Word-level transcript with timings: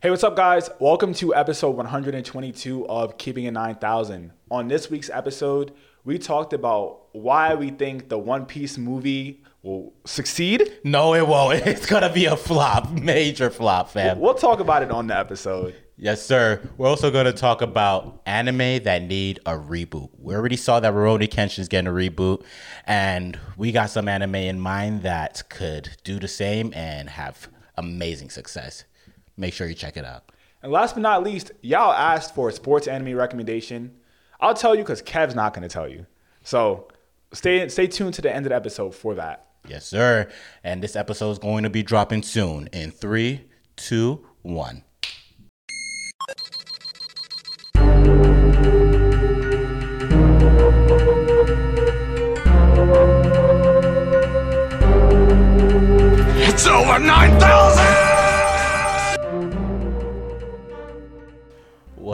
Hey, 0.00 0.10
what's 0.10 0.22
up, 0.22 0.36
guys? 0.36 0.70
Welcome 0.78 1.12
to 1.14 1.34
episode 1.34 1.70
122 1.70 2.86
of 2.88 3.18
Keeping 3.18 3.46
It 3.46 3.50
9000. 3.50 4.30
On 4.48 4.68
this 4.68 4.88
week's 4.88 5.10
episode, 5.10 5.72
we 6.04 6.18
talked 6.18 6.52
about 6.52 7.06
why 7.10 7.56
we 7.56 7.70
think 7.70 8.08
the 8.08 8.16
One 8.16 8.46
Piece 8.46 8.78
movie 8.78 9.42
will 9.64 9.92
succeed. 10.04 10.72
No, 10.84 11.14
it 11.14 11.26
won't. 11.26 11.62
It's 11.66 11.86
gonna 11.86 12.12
be 12.12 12.26
a 12.26 12.36
flop, 12.36 12.92
major 12.92 13.50
flop, 13.50 13.90
fam. 13.90 14.20
We'll 14.20 14.34
talk 14.34 14.60
about 14.60 14.84
it 14.84 14.92
on 14.92 15.08
the 15.08 15.18
episode. 15.18 15.74
Yes, 15.96 16.24
sir. 16.24 16.62
We're 16.76 16.86
also 16.86 17.10
gonna 17.10 17.32
talk 17.32 17.60
about 17.60 18.22
anime 18.24 18.84
that 18.84 19.02
need 19.02 19.40
a 19.46 19.54
reboot. 19.54 20.10
We 20.16 20.36
already 20.36 20.56
saw 20.56 20.78
that 20.78 20.94
Rurouni 20.94 21.26
Kenshin 21.28 21.58
is 21.58 21.66
getting 21.66 21.88
a 21.88 21.92
reboot, 21.92 22.44
and 22.86 23.36
we 23.56 23.72
got 23.72 23.90
some 23.90 24.06
anime 24.06 24.36
in 24.36 24.60
mind 24.60 25.02
that 25.02 25.42
could 25.48 25.96
do 26.04 26.20
the 26.20 26.28
same 26.28 26.72
and 26.72 27.10
have 27.10 27.48
amazing 27.76 28.30
success. 28.30 28.84
Make 29.38 29.54
sure 29.54 29.68
you 29.68 29.74
check 29.74 29.96
it 29.96 30.04
out. 30.04 30.32
And 30.62 30.72
last 30.72 30.96
but 30.96 31.02
not 31.02 31.22
least, 31.22 31.52
y'all 31.62 31.92
asked 31.92 32.34
for 32.34 32.48
a 32.48 32.52
sports 32.52 32.88
anime 32.88 33.16
recommendation. 33.16 33.92
I'll 34.40 34.54
tell 34.54 34.74
you 34.74 34.82
because 34.82 35.00
Kev's 35.00 35.36
not 35.36 35.54
going 35.54 35.66
to 35.66 35.72
tell 35.72 35.88
you. 35.88 36.06
So 36.42 36.88
stay 37.32 37.68
stay 37.68 37.86
tuned 37.86 38.14
to 38.14 38.22
the 38.22 38.34
end 38.34 38.46
of 38.46 38.50
the 38.50 38.56
episode 38.56 38.94
for 38.94 39.14
that. 39.14 39.46
Yes, 39.68 39.86
sir. 39.86 40.28
And 40.64 40.82
this 40.82 40.96
episode 40.96 41.30
is 41.30 41.38
going 41.38 41.62
to 41.62 41.70
be 41.70 41.84
dropping 41.84 42.24
soon. 42.24 42.68
In 42.72 42.90
three, 42.90 43.42
two, 43.76 44.26
one. 44.42 44.82
It's 56.40 56.66
over 56.66 56.98
9,000! 56.98 57.77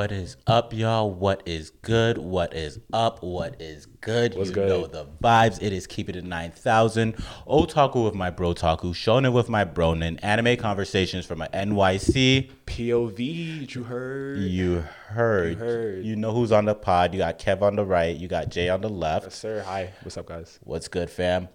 What 0.05 0.13
is 0.13 0.37
up, 0.47 0.75
y'all? 0.75 1.11
What 1.11 1.43
is 1.47 1.71
good? 1.71 2.19
What 2.19 2.53
is 2.53 2.79
up? 2.93 3.23
What 3.23 3.59
is 3.59 3.87
good? 3.87 4.35
What's 4.35 4.51
you 4.51 4.55
good? 4.55 4.69
know 4.69 4.87
the 4.87 5.07
vibes. 5.23 5.63
It 5.63 5.73
is 5.73 5.87
Keep 5.87 6.11
It 6.11 6.17
at 6.17 6.25
9000. 6.25 7.15
Otaku 7.47 8.05
with 8.05 8.15
my 8.15 8.29
bro 8.29 8.53
Taku. 8.53 8.93
Shonen 8.93 9.33
with 9.33 9.49
my 9.49 9.65
bronin. 9.65 10.19
Anime 10.23 10.59
conversations 10.59 11.25
from 11.25 11.39
my 11.39 11.49
NYC. 11.55 12.51
POV, 12.67 13.75
you 13.75 13.85
heard? 13.85 14.41
You 14.41 14.85
heard. 15.09 15.53
You 15.53 15.57
heard. 15.57 16.05
You 16.05 16.17
know 16.17 16.33
who's 16.33 16.53
on 16.53 16.67
the 16.67 16.75
pod. 16.75 17.15
You 17.15 17.21
got 17.21 17.39
Kev 17.39 17.63
on 17.63 17.77
the 17.77 17.85
right. 17.87 18.15
You 18.15 18.29
got 18.29 18.51
Jay 18.51 18.69
on 18.69 18.83
the 18.83 18.91
left. 18.91 19.25
Yes, 19.25 19.37
sir. 19.37 19.63
Hi. 19.63 19.89
What's 20.03 20.19
up, 20.19 20.27
guys? 20.27 20.59
What's 20.65 20.87
good, 20.87 21.09
fam? 21.09 21.49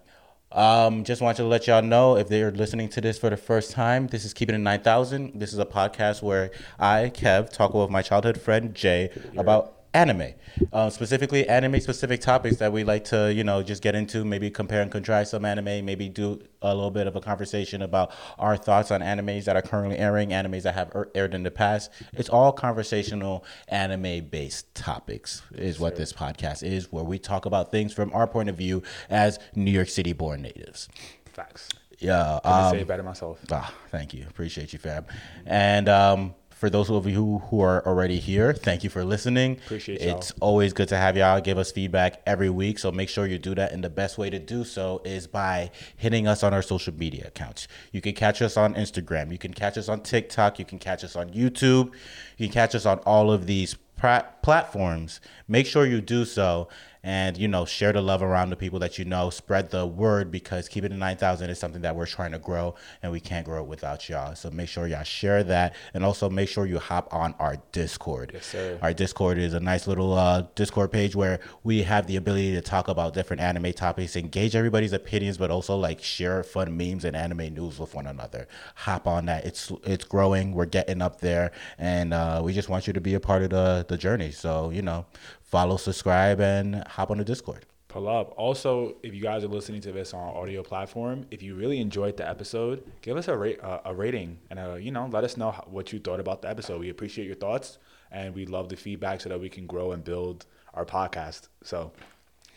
Um, 0.52 1.04
just 1.04 1.22
want 1.22 1.36
to 1.36 1.44
let 1.44 1.68
y'all 1.68 1.80
know 1.80 2.16
if 2.16 2.28
they're 2.28 2.50
listening 2.50 2.88
to 2.90 3.00
this 3.00 3.18
for 3.18 3.30
the 3.30 3.36
first 3.36 3.70
time, 3.70 4.08
this 4.08 4.24
is 4.24 4.34
Keeping 4.34 4.56
It 4.56 4.58
9000. 4.58 5.38
This 5.38 5.52
is 5.52 5.60
a 5.60 5.64
podcast 5.64 6.22
where 6.22 6.50
I, 6.78 7.12
Kev, 7.14 7.50
talk 7.50 7.72
with 7.72 7.88
my 7.88 8.02
childhood 8.02 8.40
friend 8.40 8.74
Jay 8.74 9.10
about 9.36 9.79
anime, 9.92 10.34
uh, 10.72 10.88
specifically 10.90 11.48
anime 11.48 11.80
specific 11.80 12.20
topics 12.20 12.56
that 12.56 12.72
we 12.72 12.84
like 12.84 13.04
to, 13.04 13.32
you 13.32 13.42
know, 13.42 13.62
just 13.62 13.82
get 13.82 13.94
into, 13.94 14.24
maybe 14.24 14.50
compare 14.50 14.82
and 14.82 14.90
contrast 14.90 15.32
some 15.32 15.44
anime, 15.44 15.84
maybe 15.84 16.08
do 16.08 16.40
a 16.62 16.74
little 16.74 16.90
bit 16.90 17.06
of 17.06 17.16
a 17.16 17.20
conversation 17.20 17.82
about 17.82 18.12
our 18.38 18.56
thoughts 18.56 18.90
on 18.90 19.00
animes 19.00 19.44
that 19.44 19.56
are 19.56 19.62
currently 19.62 19.98
airing, 19.98 20.30
animes 20.30 20.62
that 20.62 20.74
have 20.74 20.94
er- 20.94 21.10
aired 21.14 21.34
in 21.34 21.42
the 21.42 21.50
past. 21.50 21.90
It's 22.12 22.28
all 22.28 22.52
conversational 22.52 23.44
anime 23.68 24.26
based 24.26 24.72
topics, 24.74 25.42
is 25.52 25.80
what 25.80 25.96
this 25.96 26.12
podcast 26.12 26.62
is, 26.62 26.92
where 26.92 27.04
we 27.04 27.18
talk 27.18 27.46
about 27.46 27.70
things 27.70 27.92
from 27.92 28.12
our 28.12 28.26
point 28.26 28.48
of 28.48 28.56
view 28.56 28.82
as 29.08 29.38
New 29.54 29.70
York 29.72 29.88
City 29.88 30.12
born 30.12 30.42
natives. 30.42 30.88
Facts. 31.32 31.68
Yeah. 31.98 32.40
I 32.44 32.68
um, 32.68 32.74
say 32.74 32.80
it 32.80 32.88
better 32.88 33.02
myself. 33.02 33.38
Ah, 33.50 33.72
thank 33.90 34.14
you. 34.14 34.26
Appreciate 34.28 34.72
you, 34.72 34.78
Fab. 34.78 35.10
And 35.46 35.88
um, 35.88 36.34
for 36.60 36.68
those 36.68 36.90
of 36.90 37.06
you 37.06 37.14
who, 37.14 37.38
who 37.38 37.62
are 37.62 37.82
already 37.86 38.18
here, 38.18 38.52
thank 38.52 38.84
you 38.84 38.90
for 38.90 39.02
listening. 39.02 39.56
Appreciate 39.64 40.02
y'all. 40.02 40.18
It's 40.18 40.30
always 40.40 40.74
good 40.74 40.88
to 40.88 40.96
have 40.98 41.16
y'all 41.16 41.40
give 41.40 41.56
us 41.56 41.72
feedback 41.72 42.20
every 42.26 42.50
week. 42.50 42.78
So 42.78 42.92
make 42.92 43.08
sure 43.08 43.26
you 43.26 43.38
do 43.38 43.54
that. 43.54 43.72
And 43.72 43.82
the 43.82 43.88
best 43.88 44.18
way 44.18 44.28
to 44.28 44.38
do 44.38 44.64
so 44.64 45.00
is 45.02 45.26
by 45.26 45.70
hitting 45.96 46.28
us 46.28 46.42
on 46.42 46.52
our 46.52 46.60
social 46.60 46.92
media 46.92 47.28
accounts. 47.28 47.66
You 47.92 48.02
can 48.02 48.12
catch 48.12 48.42
us 48.42 48.58
on 48.58 48.74
Instagram. 48.74 49.32
You 49.32 49.38
can 49.38 49.54
catch 49.54 49.78
us 49.78 49.88
on 49.88 50.02
TikTok. 50.02 50.58
You 50.58 50.66
can 50.66 50.78
catch 50.78 51.02
us 51.02 51.16
on 51.16 51.30
YouTube. 51.30 51.92
You 52.36 52.46
can 52.46 52.52
catch 52.52 52.74
us 52.74 52.84
on 52.84 52.98
all 53.06 53.32
of 53.32 53.46
these 53.46 53.78
pra- 53.96 54.28
platforms. 54.42 55.22
Make 55.48 55.64
sure 55.64 55.86
you 55.86 56.02
do 56.02 56.26
so. 56.26 56.68
And 57.02 57.36
you 57.36 57.48
know, 57.48 57.64
share 57.64 57.92
the 57.92 58.02
love 58.02 58.22
around 58.22 58.50
the 58.50 58.56
people 58.56 58.78
that 58.80 58.98
you 58.98 59.04
know. 59.04 59.30
Spread 59.30 59.70
the 59.70 59.86
word 59.86 60.30
because 60.30 60.68
keep 60.68 60.84
it 60.84 60.92
in 60.92 60.98
nine 60.98 61.16
thousand 61.16 61.50
is 61.50 61.58
something 61.58 61.82
that 61.82 61.96
we're 61.96 62.06
trying 62.06 62.32
to 62.32 62.38
grow, 62.38 62.74
and 63.02 63.10
we 63.10 63.20
can't 63.20 63.46
grow 63.46 63.62
it 63.62 63.68
without 63.68 64.08
y'all. 64.08 64.34
So 64.34 64.50
make 64.50 64.68
sure 64.68 64.86
y'all 64.86 65.02
share 65.02 65.42
that, 65.44 65.74
and 65.94 66.04
also 66.04 66.28
make 66.28 66.48
sure 66.48 66.66
you 66.66 66.78
hop 66.78 67.12
on 67.12 67.34
our 67.38 67.56
Discord. 67.72 68.32
Yes, 68.34 68.46
sir. 68.46 68.78
Our 68.82 68.92
Discord 68.92 69.38
is 69.38 69.54
a 69.54 69.60
nice 69.60 69.86
little 69.86 70.12
uh, 70.12 70.46
Discord 70.54 70.92
page 70.92 71.16
where 71.16 71.40
we 71.64 71.82
have 71.82 72.06
the 72.06 72.16
ability 72.16 72.52
to 72.52 72.60
talk 72.60 72.88
about 72.88 73.14
different 73.14 73.40
anime 73.40 73.72
topics, 73.72 74.16
engage 74.16 74.54
everybody's 74.54 74.92
opinions, 74.92 75.38
but 75.38 75.50
also 75.50 75.76
like 75.76 76.02
share 76.02 76.42
fun 76.42 76.76
memes 76.76 77.04
and 77.04 77.16
anime 77.16 77.54
news 77.54 77.78
with 77.78 77.94
one 77.94 78.06
another. 78.06 78.46
Hop 78.74 79.06
on 79.06 79.26
that. 79.26 79.44
It's 79.44 79.72
it's 79.84 80.04
growing. 80.04 80.52
We're 80.52 80.66
getting 80.66 81.00
up 81.00 81.20
there, 81.20 81.52
and 81.78 82.12
uh, 82.12 82.42
we 82.44 82.52
just 82.52 82.68
want 82.68 82.86
you 82.86 82.92
to 82.92 83.00
be 83.00 83.14
a 83.14 83.20
part 83.20 83.42
of 83.42 83.50
the 83.50 83.86
the 83.88 83.96
journey. 83.96 84.30
So 84.30 84.70
you 84.70 84.82
know, 84.82 85.06
follow, 85.50 85.76
subscribe, 85.76 86.40
and 86.40 86.84
hop 86.86 87.10
on 87.10 87.18
the 87.18 87.24
Discord. 87.24 87.66
Pull 87.88 88.08
up. 88.08 88.32
Also, 88.36 88.94
if 89.02 89.12
you 89.12 89.20
guys 89.20 89.42
are 89.42 89.48
listening 89.48 89.80
to 89.80 89.90
this 89.90 90.14
on 90.14 90.36
audio 90.36 90.62
platform, 90.62 91.26
if 91.32 91.42
you 91.42 91.56
really 91.56 91.80
enjoyed 91.80 92.16
the 92.16 92.28
episode, 92.28 92.84
give 93.02 93.16
us 93.16 93.26
a 93.26 93.36
rate, 93.36 93.60
uh, 93.62 93.80
a 93.84 93.92
rating, 93.92 94.38
and 94.48 94.60
uh, 94.60 94.74
you 94.74 94.92
know, 94.92 95.08
let 95.10 95.24
us 95.24 95.36
know 95.36 95.50
what 95.66 95.92
you 95.92 95.98
thought 95.98 96.20
about 96.20 96.40
the 96.40 96.48
episode. 96.48 96.80
We 96.80 96.88
appreciate 96.90 97.26
your 97.26 97.34
thoughts, 97.34 97.78
and 98.12 98.32
we 98.32 98.46
love 98.46 98.68
the 98.68 98.76
feedback 98.76 99.20
so 99.20 99.28
that 99.28 99.40
we 99.40 99.48
can 99.48 99.66
grow 99.66 99.90
and 99.90 100.04
build 100.04 100.46
our 100.74 100.84
podcast. 100.84 101.48
So, 101.64 101.90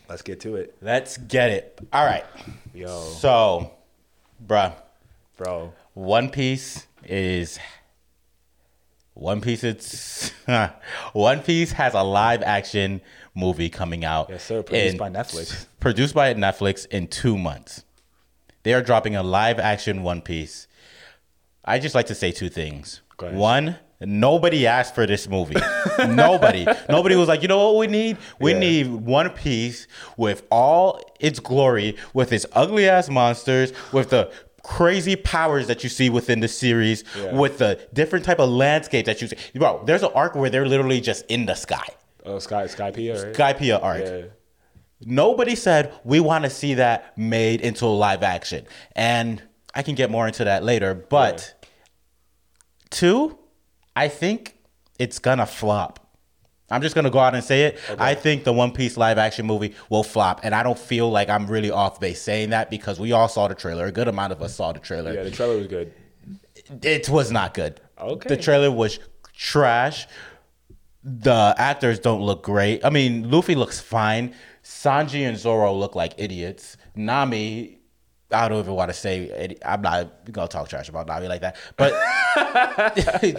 let's 0.07 0.21
get 0.21 0.39
to 0.41 0.55
it, 0.55 0.75
Let's 0.81 1.17
get 1.17 1.49
it. 1.49 1.79
All 1.91 2.05
right. 2.05 2.25
yo, 2.75 2.87
So, 3.17 3.71
bruh, 4.45 4.73
bro. 5.37 5.73
One 5.95 6.29
Piece 6.29 6.85
is 7.05 7.57
One 9.13 9.41
Piece. 9.41 9.63
It's 9.63 10.31
One 11.13 11.41
Piece 11.41 11.71
has 11.73 11.93
a 11.93 12.03
live 12.03 12.41
action 12.41 13.01
movie 13.35 13.69
coming 13.69 14.03
out. 14.05 14.29
Yes, 14.29 14.43
sir. 14.43 14.63
Produced 14.63 14.93
in- 14.93 14.97
by 14.97 15.09
Netflix. 15.09 15.65
Produced 15.79 16.15
by 16.15 16.33
Netflix 16.33 16.85
in 16.87 17.07
two 17.07 17.37
months. 17.37 17.83
They 18.63 18.73
are 18.73 18.81
dropping 18.81 19.15
a 19.15 19.23
live 19.23 19.59
action 19.59 20.03
One 20.03 20.21
Piece. 20.21 20.67
I 21.65 21.79
just 21.79 21.95
like 21.95 22.07
to 22.07 22.15
say 22.15 22.31
two 22.31 22.49
things. 22.49 23.01
One, 23.19 23.77
nobody 24.01 24.67
asked 24.67 24.95
for 24.95 25.05
this 25.05 25.29
movie. 25.29 25.55
nobody. 25.99 26.65
Nobody 26.89 27.15
was 27.15 27.29
like, 27.29 27.41
you 27.41 27.47
know 27.47 27.71
what 27.71 27.79
we 27.79 27.87
need? 27.87 28.17
We 28.39 28.51
Yeah. 28.53 28.59
need 28.59 28.87
One 28.87 29.29
Piece 29.29 29.87
with 30.17 30.43
all 30.51 30.99
its 31.21 31.39
glory, 31.39 31.95
with 32.13 32.33
its 32.33 32.45
ugly 32.53 32.89
ass 32.89 33.07
monsters, 33.09 33.71
with 33.93 34.09
the 34.09 34.29
crazy 34.63 35.15
powers 35.15 35.67
that 35.67 35.83
you 35.83 35.89
see 35.89 36.09
within 36.09 36.39
the 36.39 36.47
series, 36.47 37.03
Yeah. 37.17 37.33
with 37.33 37.57
the 37.59 37.79
different 37.93 38.25
type 38.25 38.39
of 38.39 38.49
landscape 38.49 39.05
that 39.05 39.21
you 39.21 39.27
see. 39.27 39.35
Bro, 39.55 39.83
there's 39.85 40.03
an 40.03 40.11
arc 40.15 40.35
where 40.35 40.49
they're 40.49 40.67
literally 40.67 41.01
just 41.01 41.25
in 41.27 41.45
the 41.45 41.53
sky. 41.55 41.85
Oh, 42.25 42.39
Sky 42.39 42.63
Skypiea, 42.65 43.21
right? 43.25 43.33
Skypiea 43.35 43.83
arc. 43.83 44.01
Yeah. 44.01 44.21
Nobody 45.05 45.55
said 45.55 45.91
we 46.05 46.21
want 46.21 46.45
to 46.45 46.49
see 46.49 46.75
that 46.75 47.17
made 47.17 47.59
into 47.59 47.85
a 47.85 47.87
live 47.87 48.23
action. 48.23 48.65
And 48.95 49.43
I 49.75 49.81
can 49.83 49.95
get 49.95 50.09
more 50.09 50.27
into 50.27 50.45
that 50.45 50.63
later. 50.63 50.93
But 50.95 51.53
two, 52.89 53.37
I 53.95 54.07
think 54.07 54.57
it's 54.97 55.19
gonna 55.19 55.45
flop. 55.45 56.02
I'm 56.73 56.81
just 56.81 56.95
gonna 56.95 57.09
go 57.09 57.19
out 57.19 57.35
and 57.35 57.43
say 57.43 57.63
it. 57.65 57.79
I 57.99 58.15
think 58.15 58.43
the 58.43 58.53
One 58.53 58.71
Piece 58.71 58.97
live 58.97 59.17
action 59.17 59.45
movie 59.45 59.75
will 59.89 60.03
flop, 60.03 60.41
and 60.43 60.53
I 60.55 60.63
don't 60.63 60.79
feel 60.79 61.09
like 61.09 61.29
I'm 61.29 61.47
really 61.47 61.71
off 61.71 61.99
base 61.99 62.21
saying 62.21 62.49
that 62.49 62.69
because 62.69 62.99
we 62.99 63.11
all 63.11 63.27
saw 63.27 63.47
the 63.47 63.55
trailer. 63.55 63.85
A 63.85 63.91
good 63.91 64.07
amount 64.07 64.33
of 64.33 64.41
us 64.41 64.55
saw 64.55 64.71
the 64.71 64.79
trailer. 64.79 65.13
Yeah, 65.13 65.23
the 65.23 65.31
trailer 65.31 65.57
was 65.57 65.67
good. 65.67 65.93
It 66.81 67.09
was 67.09 67.31
not 67.31 67.53
good. 67.53 67.79
Okay. 67.99 68.29
The 68.29 68.37
trailer 68.37 68.71
was 68.71 68.99
trash. 69.33 70.07
The 71.03 71.53
actors 71.57 71.99
don't 71.99 72.21
look 72.21 72.43
great. 72.43 72.83
I 72.85 72.89
mean, 72.89 73.29
Luffy 73.29 73.55
looks 73.55 73.79
fine. 73.79 74.33
Sanji 74.63 75.27
and 75.27 75.37
Zoro 75.37 75.73
look 75.73 75.95
like 75.95 76.13
idiots. 76.17 76.77
Nami, 76.95 77.79
I 78.33 78.47
don't 78.47 78.59
even 78.59 78.73
want 78.73 78.89
to 78.89 78.93
say. 78.93 79.57
I'm 79.65 79.81
not 79.81 80.31
gonna 80.31 80.47
talk 80.47 80.69
trash 80.69 80.89
about 80.89 81.07
Nami 81.07 81.27
like 81.27 81.41
that, 81.41 81.57
but 81.77 81.93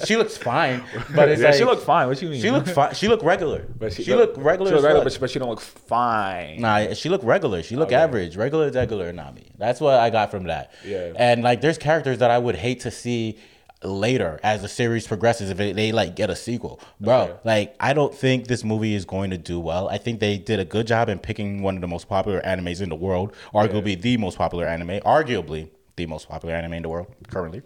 she 0.06 0.16
looks 0.16 0.36
fine. 0.36 0.82
But 1.14 1.28
it's 1.28 1.40
yeah, 1.40 1.48
like, 1.48 1.56
she 1.56 1.64
looked 1.64 1.82
fine. 1.82 2.08
What 2.08 2.20
you 2.22 2.28
mean? 2.28 2.40
She 2.40 2.50
looked 2.50 2.68
fine. 2.68 2.94
She 2.94 3.08
looked 3.08 3.24
regular. 3.24 3.66
But 3.78 3.92
she, 3.92 4.14
looked 4.14 4.38
regular. 4.38 4.70
She 4.70 4.74
looked 4.74 4.84
regular, 4.84 5.04
but 5.04 5.12
she, 5.12 5.18
but 5.18 5.30
she 5.30 5.38
don't 5.38 5.50
look 5.50 5.60
fine. 5.60 6.60
Nah, 6.60 6.94
she 6.94 7.08
looked 7.08 7.24
regular. 7.24 7.62
She 7.62 7.76
looked 7.76 7.92
oh, 7.92 7.96
Okay. 7.96 8.02
average, 8.02 8.36
regular, 8.36 8.70
regular 8.70 9.12
Nami. 9.12 9.52
That's 9.58 9.80
what 9.80 9.94
I 9.94 10.10
got 10.10 10.30
from 10.30 10.44
that. 10.44 10.72
Yeah. 10.84 11.12
And 11.16 11.42
like, 11.42 11.60
there's 11.60 11.78
characters 11.78 12.18
that 12.18 12.30
I 12.30 12.38
would 12.38 12.56
hate 12.56 12.80
to 12.80 12.90
see 12.90 13.38
later 13.82 14.40
as 14.42 14.62
the 14.62 14.68
series 14.68 15.06
progresses 15.06 15.50
if 15.50 15.56
they 15.56 15.92
like 15.92 16.16
get 16.16 16.30
a 16.30 16.36
sequel, 16.36 16.80
bro. 17.00 17.22
Okay. 17.22 17.38
Like, 17.44 17.76
I 17.80 17.92
don't 17.92 18.14
think 18.14 18.46
this 18.46 18.64
movie 18.64 18.94
is 18.94 19.04
going 19.04 19.30
to 19.30 19.38
do 19.38 19.60
well. 19.60 19.88
I 19.88 19.98
think 19.98 20.20
they 20.20 20.38
did 20.38 20.60
a 20.60 20.64
good 20.64 20.86
job 20.86 21.08
in 21.08 21.18
picking 21.18 21.62
one 21.62 21.74
of 21.76 21.80
the 21.80 21.88
most 21.88 22.08
popular 22.08 22.40
animes 22.42 22.80
in 22.80 22.88
the 22.88 22.96
world, 22.96 23.34
arguably 23.52 24.00
the 24.00 24.16
most 24.16 24.38
popular 24.38 24.66
anime, 24.66 25.00
arguably 25.00 25.70
the 25.96 26.06
most 26.06 26.28
popular 26.28 26.54
anime 26.54 26.74
in 26.74 26.82
the 26.82 26.88
world 26.88 27.14
currently. 27.28 27.62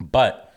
But 0.00 0.54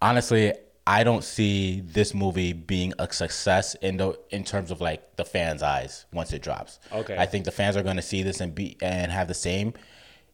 honestly, 0.00 0.52
I 0.86 1.04
don't 1.04 1.22
see 1.22 1.82
this 1.82 2.14
movie 2.14 2.52
being 2.52 2.92
a 2.98 3.12
success 3.12 3.74
in 3.76 3.96
the 3.96 4.18
in 4.30 4.44
terms 4.44 4.70
of 4.70 4.80
like 4.80 5.16
the 5.16 5.24
fans' 5.24 5.62
eyes 5.62 6.06
once 6.12 6.32
it 6.32 6.42
drops. 6.42 6.80
Okay. 6.92 7.16
I 7.16 7.26
think 7.26 7.44
the 7.44 7.52
fans 7.52 7.76
are 7.76 7.82
going 7.82 7.96
to 7.96 8.02
see 8.02 8.22
this 8.22 8.40
and 8.40 8.54
be 8.54 8.76
and 8.80 9.12
have 9.12 9.28
the 9.28 9.34
same. 9.34 9.74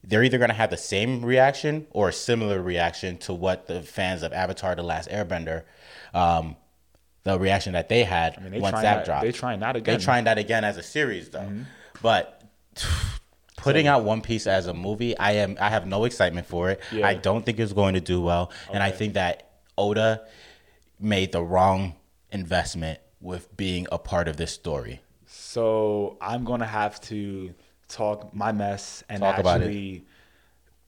They're 0.05 0.23
either 0.23 0.39
going 0.39 0.51
to 0.51 0.55
have 0.55 0.71
the 0.71 0.77
same 0.77 1.25
reaction 1.25 1.87
or 1.91 2.09
a 2.09 2.13
similar 2.13 2.63
reaction 2.63 3.19
to 3.19 3.35
what 3.35 3.67
the 3.67 3.83
fans 3.83 4.23
of 4.23 4.33
Avatar: 4.33 4.75
The 4.75 4.83
Last 4.83 5.09
Airbender, 5.11 5.65
um, 6.15 6.57
the 7.25 7.39
reaction 7.39 7.73
that 7.73 7.89
they 7.89 8.05
had 8.05 8.41
mean, 8.41 8.53
they 8.53 8.61
once 8.61 8.81
that, 8.81 9.05
dropped. 9.05 9.23
They're 9.23 9.33
trying 9.33 9.61
that 9.61 9.77
again. 9.77 9.95
They're 9.95 10.05
trying 10.05 10.25
that 10.25 10.39
again 10.39 10.65
as 10.65 10.77
a 10.77 10.83
series 10.83 11.31
though, 11.31 11.51
but. 12.03 12.43
Putting 13.57 13.89
out 13.89 14.05
One 14.05 14.21
Piece 14.21 14.47
as 14.47 14.69
a 14.69 14.75
movie, 14.75 15.17
I 15.19 15.33
am 15.33 15.57
I 15.59 15.71
have 15.71 15.89
no 15.89 16.05
excitement 16.05 16.47
for 16.47 16.71
it. 16.71 16.81
Yeah. 16.93 17.05
I 17.05 17.15
don't 17.15 17.45
think 17.45 17.59
it's 17.59 17.73
going 17.73 17.95
to 17.95 18.01
do 18.01 18.21
well, 18.21 18.53
and 18.71 18.81
I 18.81 18.93
think 18.93 19.15
that 19.15 19.51
Oda 19.77 20.25
made 21.01 21.33
the 21.33 21.43
wrong 21.43 21.95
investment 22.31 23.01
with 23.21 23.55
being 23.57 23.87
a 23.91 23.99
part 23.99 24.29
of 24.29 24.37
this 24.37 24.53
story. 24.53 25.01
So 25.27 26.17
I'm 26.21 26.45
gonna 26.45 26.67
have 26.67 27.01
to 27.03 27.55
talk 27.88 28.35
my 28.35 28.53
mess 28.53 29.05
and 29.09 29.21
Talk 29.23 29.38
actually 29.38 30.05